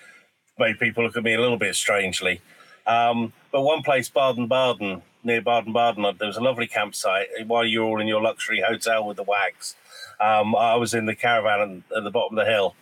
make 0.58 0.80
people 0.80 1.04
look 1.04 1.16
at 1.16 1.22
me 1.22 1.34
a 1.34 1.40
little 1.40 1.58
bit 1.58 1.76
strangely. 1.76 2.40
Um, 2.88 3.32
but 3.52 3.62
one 3.62 3.84
place, 3.84 4.08
Baden 4.08 4.48
Baden, 4.48 5.02
near 5.22 5.40
Baden 5.40 5.72
Baden, 5.72 6.02
there 6.18 6.26
was 6.26 6.36
a 6.36 6.42
lovely 6.42 6.66
campsite 6.66 7.28
while 7.46 7.64
you 7.64 7.82
were 7.82 7.90
all 7.90 8.00
in 8.00 8.08
your 8.08 8.20
luxury 8.20 8.60
hotel 8.60 9.06
with 9.06 9.16
the 9.16 9.22
wags. 9.22 9.76
Um, 10.18 10.56
I 10.56 10.74
was 10.74 10.92
in 10.92 11.06
the 11.06 11.14
caravan 11.14 11.84
at 11.96 12.02
the 12.02 12.10
bottom 12.10 12.36
of 12.36 12.44
the 12.44 12.50
hill, 12.50 12.74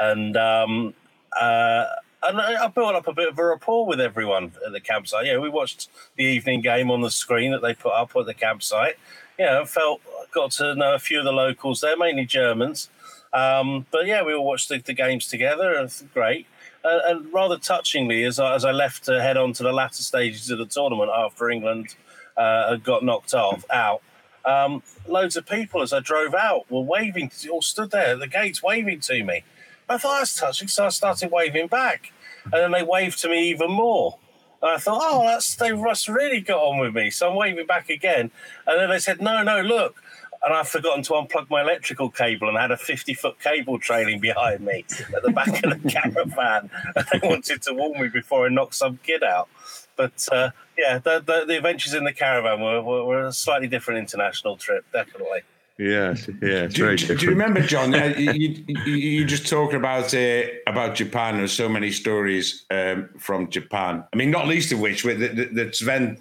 and 0.00 0.36
um, 0.36 0.94
uh, 1.36 1.86
and 2.26 2.40
I 2.40 2.66
built 2.68 2.94
up 2.94 3.06
a 3.06 3.12
bit 3.12 3.28
of 3.28 3.38
a 3.38 3.44
rapport 3.44 3.86
with 3.86 4.00
everyone 4.00 4.52
at 4.66 4.72
the 4.72 4.80
campsite. 4.80 5.26
Yeah, 5.26 5.38
we 5.38 5.48
watched 5.48 5.88
the 6.16 6.24
evening 6.24 6.60
game 6.60 6.90
on 6.90 7.00
the 7.00 7.10
screen 7.10 7.52
that 7.52 7.62
they 7.62 7.74
put 7.74 7.92
up 7.92 8.16
at 8.16 8.26
the 8.26 8.34
campsite. 8.34 8.96
Yeah, 9.38 9.64
felt 9.64 10.00
got 10.32 10.52
to 10.52 10.74
know 10.74 10.94
a 10.94 10.98
few 10.98 11.18
of 11.18 11.24
the 11.24 11.32
locals 11.32 11.80
there, 11.80 11.96
mainly 11.96 12.26
Germans. 12.26 12.88
Um, 13.32 13.86
but 13.90 14.06
yeah, 14.06 14.22
we 14.22 14.34
all 14.34 14.44
watched 14.44 14.68
the, 14.68 14.78
the 14.78 14.94
games 14.94 15.26
together. 15.26 15.88
Great 16.12 16.46
and 16.84 17.32
rather 17.32 17.56
touchingly, 17.56 18.26
as 18.26 18.38
I, 18.38 18.54
as 18.54 18.64
I 18.64 18.70
left 18.70 19.04
to 19.04 19.22
head 19.22 19.36
on 19.36 19.52
to 19.54 19.62
the 19.62 19.72
latter 19.72 20.02
stages 20.02 20.50
of 20.50 20.58
the 20.58 20.66
tournament 20.66 21.10
after 21.14 21.50
England 21.50 21.94
uh, 22.36 22.76
got 22.76 23.02
knocked 23.02 23.34
off 23.34 23.64
out, 23.70 24.02
um, 24.44 24.82
loads 25.08 25.36
of 25.36 25.46
people 25.46 25.80
as 25.80 25.92
I 25.92 26.00
drove 26.00 26.34
out 26.34 26.70
were 26.70 26.82
waving, 26.82 27.30
all 27.50 27.62
stood 27.62 27.90
there 27.90 28.08
at 28.08 28.18
the 28.18 28.26
gates 28.26 28.62
waving 28.62 29.00
to 29.00 29.24
me. 29.24 29.44
I 29.88 29.96
thought 29.98 30.18
that's 30.18 30.36
touching, 30.36 30.68
so 30.68 30.86
I 30.86 30.88
started 30.90 31.30
waving 31.30 31.68
back, 31.68 32.12
and 32.44 32.52
then 32.52 32.70
they 32.72 32.82
waved 32.82 33.20
to 33.20 33.28
me 33.28 33.50
even 33.50 33.70
more. 33.70 34.18
And 34.62 34.72
I 34.72 34.78
thought, 34.78 35.00
oh, 35.02 35.22
that's 35.24 35.54
they 35.56 35.72
must 35.72 36.08
really 36.08 36.40
got 36.40 36.58
on 36.58 36.78
with 36.78 36.94
me. 36.94 37.10
So 37.10 37.30
I'm 37.30 37.36
waving 37.36 37.66
back 37.66 37.90
again, 37.90 38.30
and 38.66 38.80
then 38.80 38.88
they 38.90 38.98
said, 38.98 39.20
no, 39.20 39.42
no, 39.42 39.60
look, 39.60 40.02
and 40.44 40.52
I've 40.52 40.68
forgotten 40.68 41.02
to 41.04 41.12
unplug 41.14 41.48
my 41.48 41.62
electrical 41.62 42.10
cable 42.10 42.48
and 42.48 42.58
I 42.58 42.62
had 42.62 42.70
a 42.70 42.76
50 42.76 43.14
foot 43.14 43.40
cable 43.40 43.78
trailing 43.78 44.20
behind 44.20 44.60
me 44.60 44.84
at 45.16 45.22
the 45.22 45.30
back 45.30 45.64
of 45.64 45.82
the 45.82 45.88
caravan. 45.88 46.70
And 46.94 47.06
they 47.12 47.26
wanted 47.26 47.62
to 47.62 47.72
warn 47.72 48.00
me 48.00 48.08
before 48.08 48.46
I 48.46 48.50
knocked 48.50 48.74
some 48.74 48.98
kid 49.02 49.22
out. 49.22 49.48
But 49.96 50.28
uh, 50.30 50.50
yeah, 50.76 50.98
the, 50.98 51.20
the, 51.20 51.44
the, 51.46 51.56
adventures 51.56 51.94
in 51.94 52.04
the 52.04 52.12
caravan 52.12 52.60
were, 52.60 52.82
were, 52.82 53.04
were, 53.04 53.26
a 53.26 53.32
slightly 53.32 53.68
different 53.68 54.00
international 54.00 54.56
trip, 54.56 54.84
definitely. 54.92 55.42
Yeah, 55.78 56.14
yeah. 56.40 56.66
Do, 56.66 56.96
do, 56.96 57.16
do, 57.16 57.24
you 57.24 57.30
remember, 57.30 57.60
John? 57.60 57.92
you, 58.18 58.64
you, 58.68 58.92
you, 58.94 59.24
just 59.24 59.48
talking 59.48 59.76
about 59.76 60.14
uh, 60.14 60.42
about 60.68 60.94
Japan. 60.94 61.38
There's 61.38 61.52
so 61.52 61.68
many 61.68 61.90
stories 61.90 62.64
um, 62.70 63.08
from 63.18 63.50
Japan. 63.50 64.04
I 64.12 64.16
mean, 64.16 64.30
not 64.30 64.46
least 64.46 64.70
of 64.70 64.78
which 64.78 65.02
that, 65.02 65.50
that 65.52 65.74
Sven 65.74 66.18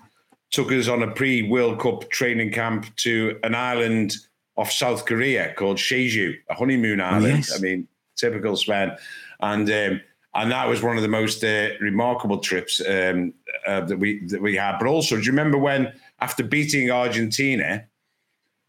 took 0.50 0.72
us 0.72 0.88
on 0.88 1.04
a 1.04 1.12
pre 1.12 1.48
World 1.48 1.80
Cup 1.80 2.10
training 2.10 2.52
camp 2.52 2.96
to 2.98 3.40
an 3.44 3.54
island 3.54 4.16
off 4.56 4.72
South 4.72 5.06
Korea 5.06 5.54
called 5.54 5.78
Jeju, 5.78 6.36
a 6.50 6.56
honeymoon 6.56 7.00
oh, 7.00 7.06
island. 7.06 7.34
Oh, 7.34 7.38
yes. 7.38 7.56
I 7.56 7.60
mean, 7.60 7.88
typical 8.16 8.56
Sven. 8.56 8.98
And 9.40 9.70
um, 9.70 10.02
and 10.36 10.52
that 10.52 10.68
was 10.68 10.82
one 10.82 10.96
of 10.98 11.04
the 11.04 11.10
most 11.10 11.44
uh, 11.44 11.70
remarkable 11.80 12.40
trips 12.40 12.82
um, 12.88 13.34
uh, 13.68 13.82
that 13.82 13.98
we 13.98 14.26
that 14.28 14.42
we 14.42 14.56
had. 14.56 14.80
But 14.80 14.88
also, 14.88 15.16
do 15.16 15.22
you 15.22 15.32
remember 15.32 15.60
when 15.60 15.94
after 16.22 16.44
beating 16.44 16.90
Argentina 16.90 17.86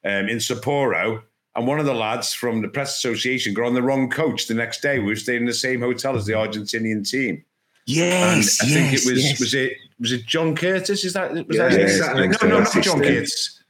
um, 0.04 0.28
in 0.28 0.38
Sapporo, 0.38 1.22
and 1.56 1.66
one 1.66 1.78
of 1.78 1.86
the 1.86 1.94
lads 1.94 2.32
from 2.32 2.62
the 2.62 2.68
press 2.68 2.96
association 2.96 3.54
got 3.54 3.66
on 3.66 3.74
the 3.74 3.82
wrong 3.82 4.10
coach 4.10 4.46
the 4.46 4.54
next 4.54 4.80
day? 4.80 4.98
We 4.98 5.06
were 5.06 5.16
staying 5.16 5.40
in 5.40 5.46
the 5.46 5.54
same 5.54 5.80
hotel 5.80 6.16
as 6.16 6.26
the 6.26 6.32
Argentinian 6.32 7.08
team. 7.08 7.44
Yes, 7.86 8.60
and 8.60 8.70
I 8.70 8.72
yes, 8.72 8.74
think 8.74 8.92
it 8.94 9.12
was 9.12 9.24
yes. 9.24 9.40
was 9.40 9.54
it 9.54 9.72
was 10.00 10.12
it 10.12 10.26
John 10.26 10.56
Curtis? 10.56 11.04
Is 11.04 11.12
that 11.12 11.32
was 11.32 11.44
yeah, 11.50 11.68
that 11.68 11.78
yes, 11.78 12.42
no, 12.42 12.48
no, 12.48 12.60
not 12.60 12.82
John 12.82 13.00
Curtis. 13.00 13.60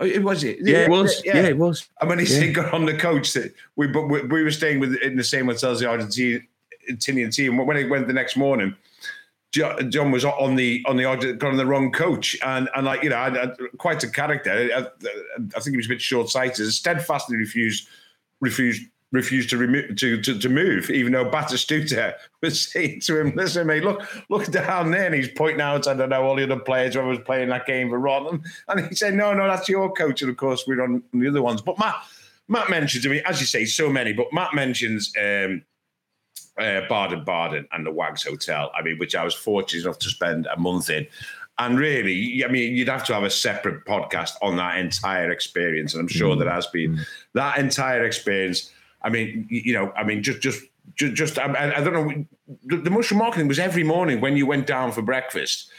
Oh, 0.00 0.06
it 0.06 0.22
was 0.24 0.42
it. 0.42 0.58
Yeah, 0.60 0.84
it 0.84 0.90
was. 0.90 1.22
Yeah, 1.24 1.36
yeah 1.36 1.48
it 1.48 1.56
was. 1.56 1.88
And 2.00 2.08
when 2.08 2.18
he 2.18 2.26
yeah. 2.26 2.52
got 2.52 2.74
on 2.74 2.84
the 2.84 2.96
coach, 2.96 3.32
that 3.34 3.54
we 3.76 3.86
but 3.86 4.08
we, 4.08 4.22
we, 4.22 4.42
were 4.42 4.50
staying 4.50 4.80
with 4.80 4.96
in 4.96 5.16
the 5.16 5.22
same 5.22 5.46
hotel 5.46 5.70
as 5.70 5.80
the 5.80 5.86
Argentinian 5.86 7.34
team. 7.34 7.56
When 7.56 7.76
it 7.76 7.88
went 7.88 8.08
the 8.08 8.12
next 8.12 8.36
morning, 8.36 8.74
John 9.54 10.10
was 10.10 10.24
on 10.24 10.56
the 10.56 10.84
on 10.86 10.96
the 10.96 11.04
got 11.38 11.48
on 11.48 11.56
the 11.56 11.66
wrong 11.66 11.92
coach, 11.92 12.36
and 12.44 12.68
and 12.74 12.84
like 12.86 13.02
you 13.02 13.10
know, 13.10 13.16
I, 13.16 13.44
I, 13.44 13.52
quite 13.78 14.02
a 14.02 14.08
character. 14.08 14.50
I, 14.50 14.86
I, 15.56 15.60
think 15.60 15.70
he 15.72 15.76
was 15.76 15.86
a 15.86 15.90
bit 15.90 16.00
short 16.00 16.28
sighted. 16.28 16.72
Steadfastly 16.72 17.36
refused 17.36 17.88
refused 18.40 18.82
refused 19.12 19.48
to 19.50 19.56
remove 19.56 19.94
to, 19.96 20.20
to, 20.20 20.38
to 20.38 20.48
move, 20.48 20.90
even 20.90 21.12
though 21.12 21.24
Batistuta 21.24 22.14
was 22.42 22.68
saying 22.70 23.00
to 23.02 23.20
him, 23.20 23.32
"Listen, 23.36 23.66
mate, 23.66 23.84
look 23.84 24.02
look 24.28 24.46
down 24.50 24.90
there," 24.90 25.06
and 25.06 25.14
he's 25.14 25.28
pointing 25.28 25.60
out, 25.60 25.86
I 25.86 25.94
don't 25.94 26.08
know, 26.08 26.22
all 26.22 26.36
the 26.36 26.42
other 26.42 26.58
players 26.58 26.94
who 26.94 27.02
was 27.02 27.20
playing 27.20 27.48
that 27.50 27.66
game 27.66 27.88
for 27.88 27.98
Rotherham, 27.98 28.42
and 28.68 28.86
he 28.86 28.94
said, 28.94 29.14
"No, 29.14 29.32
no, 29.32 29.46
that's 29.46 29.68
your 29.68 29.92
coach," 29.92 30.20
and 30.22 30.30
of 30.30 30.36
course 30.36 30.64
we're 30.66 30.82
on 30.82 31.02
the 31.12 31.28
other 31.28 31.42
ones. 31.42 31.62
But 31.62 31.78
Matt 31.78 31.96
Matt 32.48 32.68
mentions, 32.68 33.06
I 33.06 33.10
mean, 33.10 33.22
as 33.24 33.40
you 33.40 33.46
say, 33.46 33.64
so 33.64 33.88
many, 33.88 34.12
but 34.12 34.32
Matt 34.32 34.54
mentions. 34.54 35.12
Um, 35.20 35.62
uh, 36.58 36.82
Baden 36.88 37.24
Baden 37.24 37.68
and 37.72 37.86
the 37.86 37.90
Wags 37.90 38.22
Hotel. 38.22 38.70
I 38.74 38.82
mean, 38.82 38.98
which 38.98 39.14
I 39.14 39.24
was 39.24 39.34
fortunate 39.34 39.84
enough 39.84 39.98
to 40.00 40.08
spend 40.08 40.46
a 40.46 40.58
month 40.58 40.90
in. 40.90 41.06
And 41.58 41.78
really, 41.78 42.44
I 42.44 42.48
mean, 42.48 42.74
you'd 42.74 42.88
have 42.88 43.04
to 43.04 43.14
have 43.14 43.22
a 43.22 43.30
separate 43.30 43.84
podcast 43.84 44.32
on 44.42 44.56
that 44.56 44.78
entire 44.78 45.30
experience. 45.30 45.94
And 45.94 46.00
I'm 46.00 46.08
sure 46.08 46.34
mm. 46.34 46.40
there 46.40 46.50
has 46.50 46.66
been 46.66 46.96
mm. 46.96 47.06
that 47.34 47.58
entire 47.58 48.04
experience. 48.04 48.72
I 49.02 49.10
mean, 49.10 49.46
you 49.48 49.72
know, 49.72 49.92
I 49.96 50.02
mean, 50.02 50.22
just, 50.22 50.40
just, 50.40 50.62
just, 50.96 51.14
just 51.14 51.38
I, 51.38 51.74
I 51.76 51.84
don't 51.84 51.92
know. 51.92 52.24
The, 52.64 52.76
the 52.78 52.90
most 52.90 53.10
remarkable 53.10 53.40
thing 53.40 53.48
was 53.48 53.60
every 53.60 53.84
morning 53.84 54.20
when 54.20 54.36
you 54.36 54.46
went 54.46 54.66
down 54.66 54.90
for 54.90 55.02
breakfast, 55.02 55.70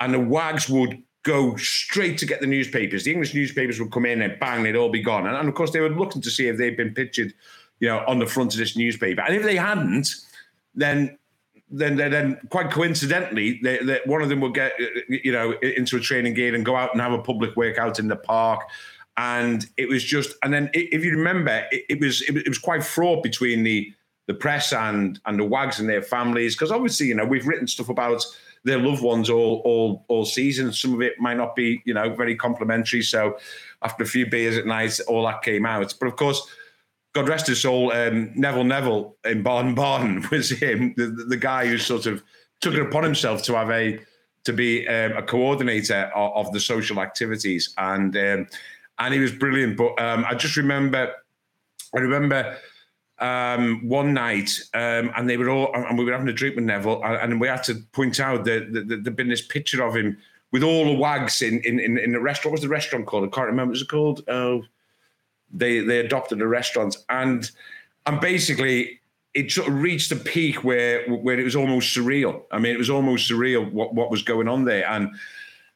and 0.00 0.12
the 0.12 0.18
wags 0.18 0.68
would 0.68 1.00
go 1.22 1.54
straight 1.56 2.18
to 2.18 2.26
get 2.26 2.40
the 2.40 2.46
newspapers. 2.46 3.04
The 3.04 3.12
English 3.12 3.34
newspapers 3.34 3.78
would 3.78 3.92
come 3.92 4.06
in 4.06 4.22
and 4.22 4.38
bang, 4.40 4.64
they'd 4.64 4.74
all 4.74 4.90
be 4.90 5.02
gone. 5.02 5.26
And, 5.26 5.36
and 5.36 5.48
of 5.48 5.54
course, 5.54 5.70
they 5.70 5.80
were 5.80 5.88
looking 5.88 6.20
to 6.22 6.30
see 6.30 6.48
if 6.48 6.58
they'd 6.58 6.76
been 6.76 6.94
pictured, 6.94 7.32
you 7.82 7.88
know, 7.88 8.04
on 8.06 8.20
the 8.20 8.26
front 8.26 8.54
of 8.54 8.58
this 8.60 8.76
newspaper. 8.76 9.22
And 9.22 9.34
if 9.34 9.42
they 9.42 9.56
hadn't, 9.56 10.08
then 10.72 11.18
then 11.68 11.96
then 11.96 12.38
quite 12.48 12.70
coincidentally, 12.70 13.58
they, 13.60 13.78
they, 13.78 14.00
one 14.06 14.22
of 14.22 14.28
them 14.28 14.40
would 14.40 14.54
get 14.54 14.72
you 15.08 15.32
know 15.32 15.52
into 15.60 15.96
a 15.96 16.00
training 16.00 16.34
gear 16.34 16.54
and 16.54 16.64
go 16.64 16.76
out 16.76 16.92
and 16.92 17.00
have 17.00 17.12
a 17.12 17.18
public 17.18 17.56
workout 17.56 17.98
in 17.98 18.06
the 18.06 18.16
park. 18.16 18.60
And 19.16 19.66
it 19.76 19.88
was 19.88 20.04
just, 20.04 20.34
and 20.42 20.54
then 20.54 20.70
if 20.72 21.04
you 21.04 21.10
remember, 21.10 21.66
it, 21.72 21.84
it 21.88 22.00
was 22.00 22.22
it, 22.22 22.48
was 22.48 22.58
quite 22.58 22.84
fraught 22.84 23.22
between 23.22 23.64
the 23.64 23.92
the 24.28 24.34
press 24.34 24.72
and 24.72 25.18
and 25.26 25.36
the 25.40 25.44
wags 25.44 25.80
and 25.80 25.88
their 25.88 26.02
families 26.02 26.54
because 26.54 26.70
obviously 26.70 27.08
you 27.08 27.14
know 27.16 27.24
we've 27.24 27.48
written 27.48 27.66
stuff 27.66 27.88
about 27.88 28.24
their 28.62 28.78
loved 28.78 29.02
ones 29.02 29.28
all 29.28 29.60
all 29.64 30.04
all 30.06 30.24
season. 30.24 30.72
Some 30.72 30.94
of 30.94 31.02
it 31.02 31.18
might 31.18 31.36
not 31.36 31.56
be 31.56 31.82
you 31.84 31.94
know 31.94 32.14
very 32.14 32.36
complimentary. 32.36 33.02
So 33.02 33.38
after 33.82 34.04
a 34.04 34.06
few 34.06 34.30
beers 34.30 34.56
at 34.56 34.66
night, 34.66 35.00
all 35.08 35.26
that 35.26 35.42
came 35.42 35.66
out. 35.66 35.92
But 35.98 36.06
of 36.06 36.14
course, 36.14 36.46
God 37.12 37.28
rest 37.28 37.46
his 37.46 37.60
soul, 37.60 37.92
um, 37.92 38.32
Neville 38.34 38.64
Neville 38.64 39.16
in 39.24 39.42
Baden 39.42 39.74
Baden 39.76 40.26
was 40.30 40.50
him, 40.50 40.94
the, 40.96 41.06
the, 41.06 41.36
guy 41.36 41.66
who 41.66 41.78
sort 41.78 42.06
of 42.06 42.22
took 42.60 42.74
it 42.74 42.80
upon 42.80 43.02
himself 43.02 43.42
to 43.44 43.54
have 43.54 43.70
a 43.70 44.00
to 44.44 44.52
be 44.52 44.88
um, 44.88 45.12
a 45.12 45.22
coordinator 45.22 46.10
of, 46.14 46.46
of, 46.46 46.52
the 46.52 46.60
social 46.60 47.00
activities, 47.00 47.74
and 47.78 48.16
um, 48.16 48.46
and 48.98 49.14
he 49.14 49.20
was 49.20 49.32
brilliant. 49.32 49.76
But 49.76 50.00
um, 50.00 50.24
I 50.28 50.34
just 50.34 50.56
remember, 50.56 51.12
I 51.94 52.00
remember 52.00 52.56
um, 53.18 53.86
one 53.86 54.14
night, 54.14 54.50
um, 54.74 55.12
and 55.16 55.28
they 55.28 55.36
were 55.36 55.50
all, 55.50 55.72
and 55.74 55.96
we 55.98 56.04
were 56.04 56.12
having 56.12 56.28
a 56.28 56.32
drink 56.32 56.56
with 56.56 56.64
Neville, 56.64 57.02
and, 57.04 57.40
we 57.40 57.46
had 57.46 57.62
to 57.64 57.76
point 57.92 58.18
out 58.20 58.44
that, 58.44 58.72
that 58.72 58.88
there'd 58.88 59.16
been 59.16 59.28
this 59.28 59.46
picture 59.46 59.82
of 59.84 59.94
him 59.94 60.16
with 60.50 60.62
all 60.62 60.86
the 60.86 60.94
wags 60.94 61.42
in 61.42 61.60
in 61.60 61.78
in, 61.78 61.98
in 61.98 62.12
the 62.12 62.20
restaurant. 62.20 62.52
What 62.52 62.60
was 62.60 62.62
the 62.62 62.68
restaurant 62.68 63.06
called? 63.06 63.24
I 63.24 63.28
can't 63.28 63.46
remember. 63.46 63.70
What 63.70 63.74
was 63.74 63.82
it 63.82 63.88
called? 63.88 64.24
Oh, 64.28 64.62
they 65.52 65.80
they 65.80 65.98
adopted 65.98 66.38
the 66.38 66.46
restaurants 66.46 67.04
and 67.08 67.50
and 68.06 68.20
basically 68.20 69.00
it 69.34 69.50
sort 69.50 69.68
of 69.68 69.74
reached 69.80 70.12
a 70.12 70.16
peak 70.16 70.62
where 70.62 71.08
where 71.08 71.38
it 71.38 71.44
was 71.44 71.56
almost 71.56 71.96
surreal. 71.96 72.42
I 72.50 72.58
mean, 72.58 72.74
it 72.74 72.78
was 72.78 72.90
almost 72.90 73.30
surreal 73.30 73.70
what 73.72 73.94
what 73.94 74.10
was 74.10 74.22
going 74.22 74.48
on 74.48 74.64
there, 74.64 74.86
and 74.88 75.10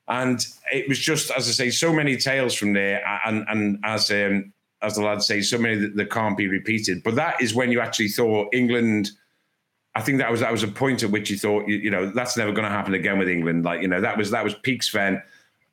and 0.09 0.47
it 0.73 0.89
was 0.89 0.99
just 0.99 1.31
as 1.31 1.49
I 1.49 1.53
say, 1.53 1.71
so 1.71 1.93
many 1.93 2.17
tales 2.17 2.55
from 2.55 2.73
there, 2.75 3.03
and 3.25 3.45
and 3.49 3.79
as 3.85 4.11
um, 4.11 4.53
as 4.83 4.97
the 4.97 5.03
lads 5.03 5.27
say, 5.27 5.41
so 5.41 5.59
many 5.59 5.77
that, 5.77 5.97
that 5.97 6.11
can't 6.11 6.37
be 6.37 6.49
repeated. 6.49 7.03
But 7.03 7.15
that 7.15 7.41
is 7.41 7.55
when 7.55 7.73
you 7.73 7.81
actually 7.81 8.09
thought 8.09 8.55
England. 8.55 9.11
I 9.95 10.03
think 10.03 10.19
that 10.19 10.31
was 10.31 10.41
that 10.41 10.53
was 10.53 10.63
a 10.63 10.69
point 10.69 11.03
at 11.03 11.11
which 11.11 11.31
you 11.31 11.39
thought 11.39 11.67
you, 11.67 11.77
you 11.77 11.91
know 11.91 12.11
that's 12.11 12.37
never 12.37 12.53
going 12.53 12.65
to 12.65 12.71
happen 12.71 12.93
again 12.93 13.19
with 13.19 13.31
England. 13.31 13.65
Like 13.65 13.81
you 13.81 13.89
know 13.89 14.03
that 14.03 14.19
was 14.19 14.31
that 14.33 14.45
was 14.45 14.55
peak 14.55 14.83
Sven, 14.83 15.23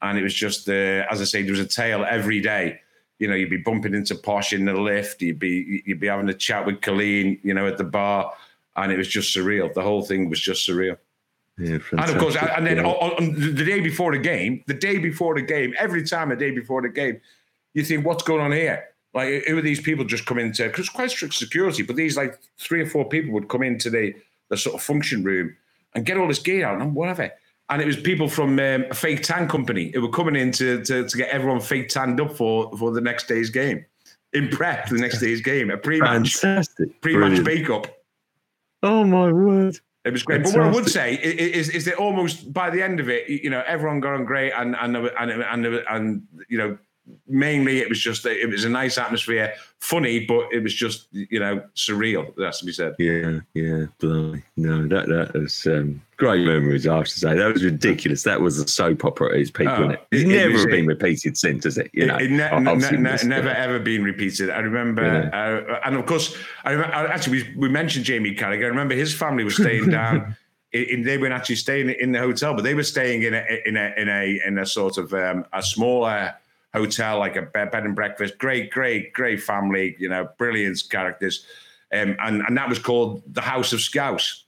and 0.01 0.17
it 0.17 0.23
was 0.23 0.33
just 0.33 0.69
uh, 0.69 1.03
as 1.11 1.19
I 1.19 1.25
say, 1.25 1.41
there 1.41 1.51
was 1.51 1.59
a 1.59 1.67
tale 1.67 2.05
every 2.09 2.39
day. 2.39 2.79
You 3.23 3.29
know, 3.29 3.35
you'd 3.35 3.49
be 3.49 3.55
bumping 3.55 3.93
into 3.93 4.15
Posh 4.15 4.51
in 4.51 4.65
the 4.65 4.73
lift. 4.73 5.21
You'd 5.21 5.39
be 5.39 5.81
you'd 5.85 6.01
be 6.01 6.07
having 6.07 6.27
a 6.27 6.33
chat 6.33 6.65
with 6.65 6.81
Colleen, 6.81 7.39
you 7.41 7.53
know, 7.53 7.65
at 7.65 7.77
the 7.77 7.85
bar, 7.85 8.33
and 8.75 8.91
it 8.91 8.97
was 8.97 9.07
just 9.07 9.33
surreal. 9.33 9.73
The 9.73 9.81
whole 9.81 10.03
thing 10.03 10.29
was 10.29 10.41
just 10.41 10.67
surreal. 10.67 10.97
Yeah, 11.57 11.77
and 11.93 12.09
of 12.09 12.17
course, 12.17 12.35
and 12.35 12.67
then 12.67 12.77
yeah. 12.77 12.85
on, 12.85 13.33
the 13.39 13.63
day 13.63 13.79
before 13.79 14.11
the 14.11 14.17
game, 14.17 14.61
the 14.67 14.73
day 14.73 14.97
before 14.97 15.35
the 15.35 15.41
game, 15.41 15.73
every 15.79 16.03
time 16.03 16.31
a 16.31 16.35
day 16.35 16.51
before 16.51 16.81
the 16.81 16.89
game, 16.89 17.21
you 17.73 17.85
think, 17.85 18.05
what's 18.05 18.23
going 18.23 18.41
on 18.41 18.51
here? 18.51 18.89
Like, 19.13 19.45
who 19.47 19.57
are 19.57 19.61
these 19.61 19.79
people 19.79 20.03
just 20.03 20.25
come 20.25 20.37
into? 20.37 20.63
Because 20.63 20.81
it's 20.87 20.89
quite 20.89 21.11
strict 21.11 21.35
security, 21.35 21.81
but 21.83 21.95
these 21.95 22.17
like 22.17 22.37
three 22.59 22.81
or 22.81 22.87
four 22.87 23.07
people 23.07 23.31
would 23.35 23.47
come 23.47 23.63
into 23.63 23.89
the 23.89 24.13
the 24.49 24.57
sort 24.57 24.75
of 24.75 24.81
function 24.83 25.23
room 25.23 25.55
and 25.95 26.05
get 26.05 26.17
all 26.17 26.27
this 26.27 26.39
gear 26.39 26.67
out 26.67 26.81
and 26.81 26.93
whatever. 26.93 27.31
And 27.69 27.81
it 27.81 27.85
was 27.85 27.95
people 27.95 28.27
from 28.27 28.59
um, 28.59 28.85
a 28.91 28.93
fake 28.93 29.23
tan 29.23 29.47
company 29.47 29.91
who 29.93 30.01
were 30.01 30.09
coming 30.09 30.35
in 30.35 30.51
to, 30.53 30.83
to, 30.83 31.07
to 31.07 31.17
get 31.17 31.29
everyone 31.29 31.61
fake 31.61 31.89
tanned 31.89 32.19
up 32.19 32.35
for, 32.35 32.75
for 32.77 32.91
the 32.91 33.01
next 33.01 33.27
day's 33.27 33.49
game, 33.49 33.85
in 34.33 34.49
prep 34.49 34.87
for 34.87 34.95
the 34.95 35.01
next 35.01 35.19
day's 35.19 35.41
game, 35.41 35.71
a 35.71 35.77
pre-match, 35.77 36.37
Fantastic. 36.37 37.01
pre-match 37.01 37.43
bake 37.43 37.69
up. 37.69 37.87
Oh 38.83 39.05
my 39.05 39.31
word! 39.31 39.79
It 40.03 40.11
was 40.11 40.23
great. 40.23 40.39
Fantastic. 40.39 40.59
But 40.59 40.67
what 40.67 40.73
I 40.73 40.75
would 40.75 40.89
say 40.89 41.13
is, 41.15 41.69
is 41.69 41.85
that 41.85 41.95
almost 41.95 42.51
by 42.51 42.69
the 42.69 42.81
end 42.81 42.99
of 42.99 43.07
it, 43.09 43.29
you 43.29 43.49
know, 43.49 43.63
everyone 43.65 44.01
got 44.01 44.13
on 44.13 44.25
great, 44.25 44.51
and 44.51 44.75
and 44.75 44.97
and 44.97 45.09
and, 45.17 45.65
and, 45.65 45.65
and 45.89 46.27
you 46.49 46.57
know, 46.57 46.77
mainly 47.27 47.79
it 47.79 47.89
was 47.89 47.99
just 47.99 48.25
it 48.25 48.49
was 48.49 48.63
a 48.63 48.69
nice 48.69 48.97
atmosphere, 48.97 49.53
funny, 49.79 50.25
but 50.25 50.47
it 50.51 50.63
was 50.63 50.73
just 50.73 51.07
you 51.11 51.39
know 51.39 51.63
surreal. 51.75 52.33
That 52.35 52.45
has 52.45 52.59
to 52.59 52.65
be 52.65 52.71
said. 52.71 52.95
Yeah, 52.99 53.39
yeah, 53.53 53.85
blimey. 53.99 54.43
no, 54.55 54.87
that 54.87 55.07
that 55.07 55.33
was 55.33 55.65
um, 55.67 56.01
great 56.17 56.45
memories. 56.45 56.87
I 56.87 56.97
have 56.97 57.05
to 57.05 57.19
say 57.19 57.35
that 57.35 57.53
was 57.53 57.63
ridiculous. 57.63 58.23
That 58.23 58.41
was 58.41 58.59
a 58.59 58.67
soap 58.67 59.03
opera 59.03 59.33
at 59.33 59.39
its 59.39 59.51
peak, 59.51 59.67
oh, 59.67 59.89
it? 59.89 60.05
It's 60.11 60.23
it, 60.23 60.27
never 60.27 60.67
it 60.67 60.71
been 60.71 60.87
repeated 60.87 61.37
since, 61.37 61.65
has 61.65 61.77
it? 61.77 61.91
You 61.93 62.07
know, 62.07 62.17
it, 62.17 62.31
ne- 62.31 62.59
ne- 62.59 62.97
ne- 62.97 63.23
never 63.23 63.49
ever 63.49 63.79
been 63.79 64.03
repeated. 64.03 64.49
I 64.49 64.59
remember, 64.59 65.03
yeah. 65.03 65.77
uh, 65.77 65.81
and 65.85 65.95
of 65.95 66.05
course, 66.05 66.37
I 66.63 66.71
remember, 66.71 66.93
actually 66.93 67.43
we, 67.43 67.55
we 67.55 67.69
mentioned 67.69 68.05
Jamie 68.05 68.35
Carragher. 68.35 68.65
I 68.65 68.67
remember 68.67 68.95
his 68.95 69.13
family 69.13 69.43
was 69.43 69.55
staying 69.55 69.89
down. 69.89 70.35
In, 70.71 71.03
they 71.03 71.19
weren't 71.19 71.33
actually 71.33 71.57
staying 71.57 71.89
in 71.89 72.13
the 72.13 72.19
hotel, 72.19 72.55
but 72.55 72.63
they 72.63 72.73
were 72.73 72.81
staying 72.81 73.21
in 73.21 73.35
a 73.35 73.45
in 73.67 73.77
a 73.77 73.93
in 73.95 74.09
a 74.09 74.41
in 74.47 74.57
a 74.57 74.65
sort 74.65 74.97
of 74.97 75.13
um, 75.13 75.45
a 75.53 75.61
smaller 75.61 76.33
hotel, 76.73 77.19
like 77.19 77.35
a 77.35 77.43
bed, 77.43 77.73
and 77.73 77.95
breakfast. 77.95 78.37
Great, 78.37 78.71
great, 78.71 79.13
great 79.13 79.41
family. 79.41 79.95
You 79.99 80.09
know, 80.09 80.29
brilliant 80.37 80.81
characters, 80.89 81.45
um, 81.93 82.15
and 82.19 82.43
and 82.47 82.57
that 82.57 82.69
was 82.69 82.79
called 82.79 83.23
the 83.27 83.41
House 83.41 83.73
of 83.73 83.81
Scouse. 83.81 84.45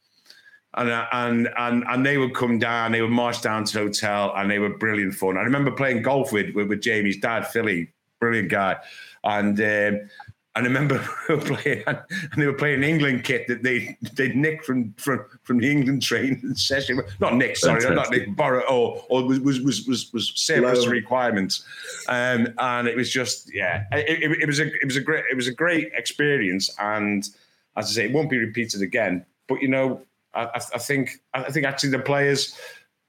And, 0.77 0.89
uh, 0.89 1.05
and 1.13 1.49
and 1.57 1.85
and 1.87 2.05
they 2.05 2.17
would 2.17 2.35
come 2.35 2.59
down, 2.59 2.91
they 2.91 3.01
would 3.01 3.11
march 3.11 3.41
down 3.41 3.63
to 3.63 3.73
the 3.73 3.79
hotel, 3.79 4.33
and 4.35 4.51
they 4.51 4.59
were 4.59 4.77
brilliant 4.77 5.13
fun. 5.13 5.37
I 5.37 5.41
remember 5.41 5.71
playing 5.71 6.01
golf 6.01 6.33
with 6.33 6.53
with, 6.53 6.67
with 6.67 6.81
Jamie's 6.81 7.17
dad, 7.17 7.47
Philly, 7.47 7.93
brilliant 8.19 8.49
guy, 8.49 8.77
and 9.23 9.59
um, 9.61 10.09
and 10.55 10.65
I 10.65 10.67
remember 10.67 10.99
playing, 11.27 11.83
and 11.85 11.97
they 12.37 12.45
were 12.45 12.53
playing 12.53 12.77
an 12.77 12.83
England 12.83 13.23
kit 13.25 13.47
that 13.47 13.61
they 13.61 13.97
they 14.13 14.29
nicked 14.33 14.65
from 14.65 14.93
from 14.93 15.25
from 15.43 15.59
the 15.59 15.69
England 15.69 16.01
training 16.01 16.55
session. 16.55 17.01
Not 17.19 17.35
Nick, 17.35 17.57
sorry, 17.57 17.81
Fantastic. 17.81 18.11
not 18.11 18.27
Nick, 18.27 18.35
borrow 18.35 18.61
or 18.61 19.03
or 19.09 19.25
was 19.25 19.39
was 19.41 19.61
was 19.61 19.85
was, 19.85 20.13
was 20.13 20.31
service 20.35 20.87
requirements, 20.87 21.63
um, 22.07 22.47
and 22.57 22.87
it 22.87 22.95
was 22.95 23.11
just 23.11 23.53
yeah, 23.53 23.83
it, 23.91 24.23
it, 24.23 24.41
it, 24.43 24.47
was 24.47 24.59
a 24.59 24.67
it 24.67 24.85
was 24.85 24.95
a 24.95 25.01
great 25.01 25.25
it 25.29 25.35
was 25.35 25.47
a 25.47 25.53
great 25.53 25.91
experience, 25.95 26.73
and 26.79 27.27
as 27.75 27.87
I 27.87 27.91
say, 27.91 28.05
it 28.05 28.13
won't 28.13 28.29
be 28.29 28.37
repeated 28.37 28.81
again. 28.81 29.25
But 29.47 29.61
you 29.61 29.67
know, 29.67 30.01
I, 30.33 30.49
I 30.55 30.79
think 30.79 31.19
I 31.33 31.51
think 31.51 31.65
actually 31.65 31.89
the 31.89 31.99
players 31.99 32.57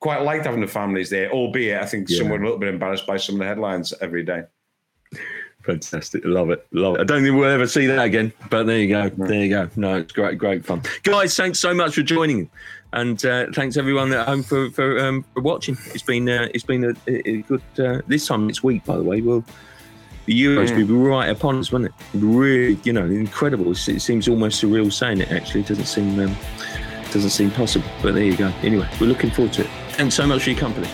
quite 0.01 0.23
liked 0.23 0.47
having 0.47 0.61
the 0.61 0.67
families 0.67 1.11
there, 1.11 1.31
albeit 1.31 1.81
I 1.81 1.87
think 1.87 2.09
yeah. 2.09 2.19
some 2.19 2.29
were 2.29 2.37
a 2.37 2.43
little 2.43 2.59
bit 2.59 2.69
embarrassed 2.69 3.07
by 3.07 3.19
some 3.19 3.37
of 3.37 3.39
the 3.39 3.47
headlines 3.47 3.95
every 4.01 4.25
day. 4.25 4.43
Fantastic. 5.67 6.23
Love 6.25 6.51
it. 6.51 6.65
Love 6.71 6.95
it. 6.95 7.01
I 7.01 7.05
don't 7.05 7.25
think 7.25 7.37
we'll 7.37 7.51
ever 7.51 7.67
see 7.67 7.87
that 7.87 8.05
again, 8.05 8.33
but 8.51 8.65
there 8.65 8.79
you 8.79 8.89
go. 8.89 9.09
There 9.09 9.43
you 9.45 9.49
go. 9.49 9.69
No, 9.75 9.97
it's 9.97 10.13
great, 10.13 10.39
great 10.39 10.65
fun. 10.65 10.81
Guys, 11.03 11.37
thanks 11.37 11.59
so 11.59 11.75
much 11.75 11.97
for 11.97 12.03
joining. 12.03 12.49
And 12.93 13.23
uh, 13.27 13.47
thanks 13.53 13.77
everyone 13.77 14.13
at 14.13 14.29
home 14.29 14.45
for 14.45 14.71
for, 14.71 14.99
um, 15.01 15.25
for 15.35 15.43
watching. 15.43 15.77
It's 15.87 16.05
been 16.05 16.29
uh, 16.29 16.49
it's 16.55 16.65
been 16.65 16.85
a, 16.85 16.95
a 17.09 17.43
good 17.43 17.63
uh, 17.79 18.01
this 18.07 18.29
time 18.29 18.47
next 18.47 18.63
week, 18.63 18.85
by 18.85 18.97
the 18.97 19.03
way. 19.03 19.21
Well, 19.21 19.45
the 20.27 20.41
Euros 20.41 20.71
will 20.71 20.87
be 20.87 20.95
right 20.95 21.29
upon 21.29 21.59
us, 21.59 21.73
won't 21.73 21.87
it? 21.87 21.93
Really, 22.15 22.79
you 22.85 22.93
know, 22.93 23.05
incredible. 23.05 23.73
It 23.73 23.77
seems 23.77 24.29
almost 24.29 24.63
surreal 24.63 24.93
saying 24.93 25.21
it. 25.21 25.33
Actually, 25.33 25.63
it 25.63 25.67
doesn't 25.67 25.87
seem 25.87 26.19
um, 26.21 26.37
doesn't 27.13 27.31
seem 27.31 27.51
possible. 27.51 27.89
But 28.03 28.15
there 28.15 28.25
you 28.25 28.37
go. 28.37 28.53
Anyway, 28.63 28.89
we're 29.01 29.09
looking 29.09 29.31
forward 29.31 29.53
to 29.55 29.63
it. 29.63 29.71
Thanks 29.91 30.15
so 30.15 30.27
much 30.27 30.45
for 30.45 30.51
your 30.51 30.59
company. 30.61 30.89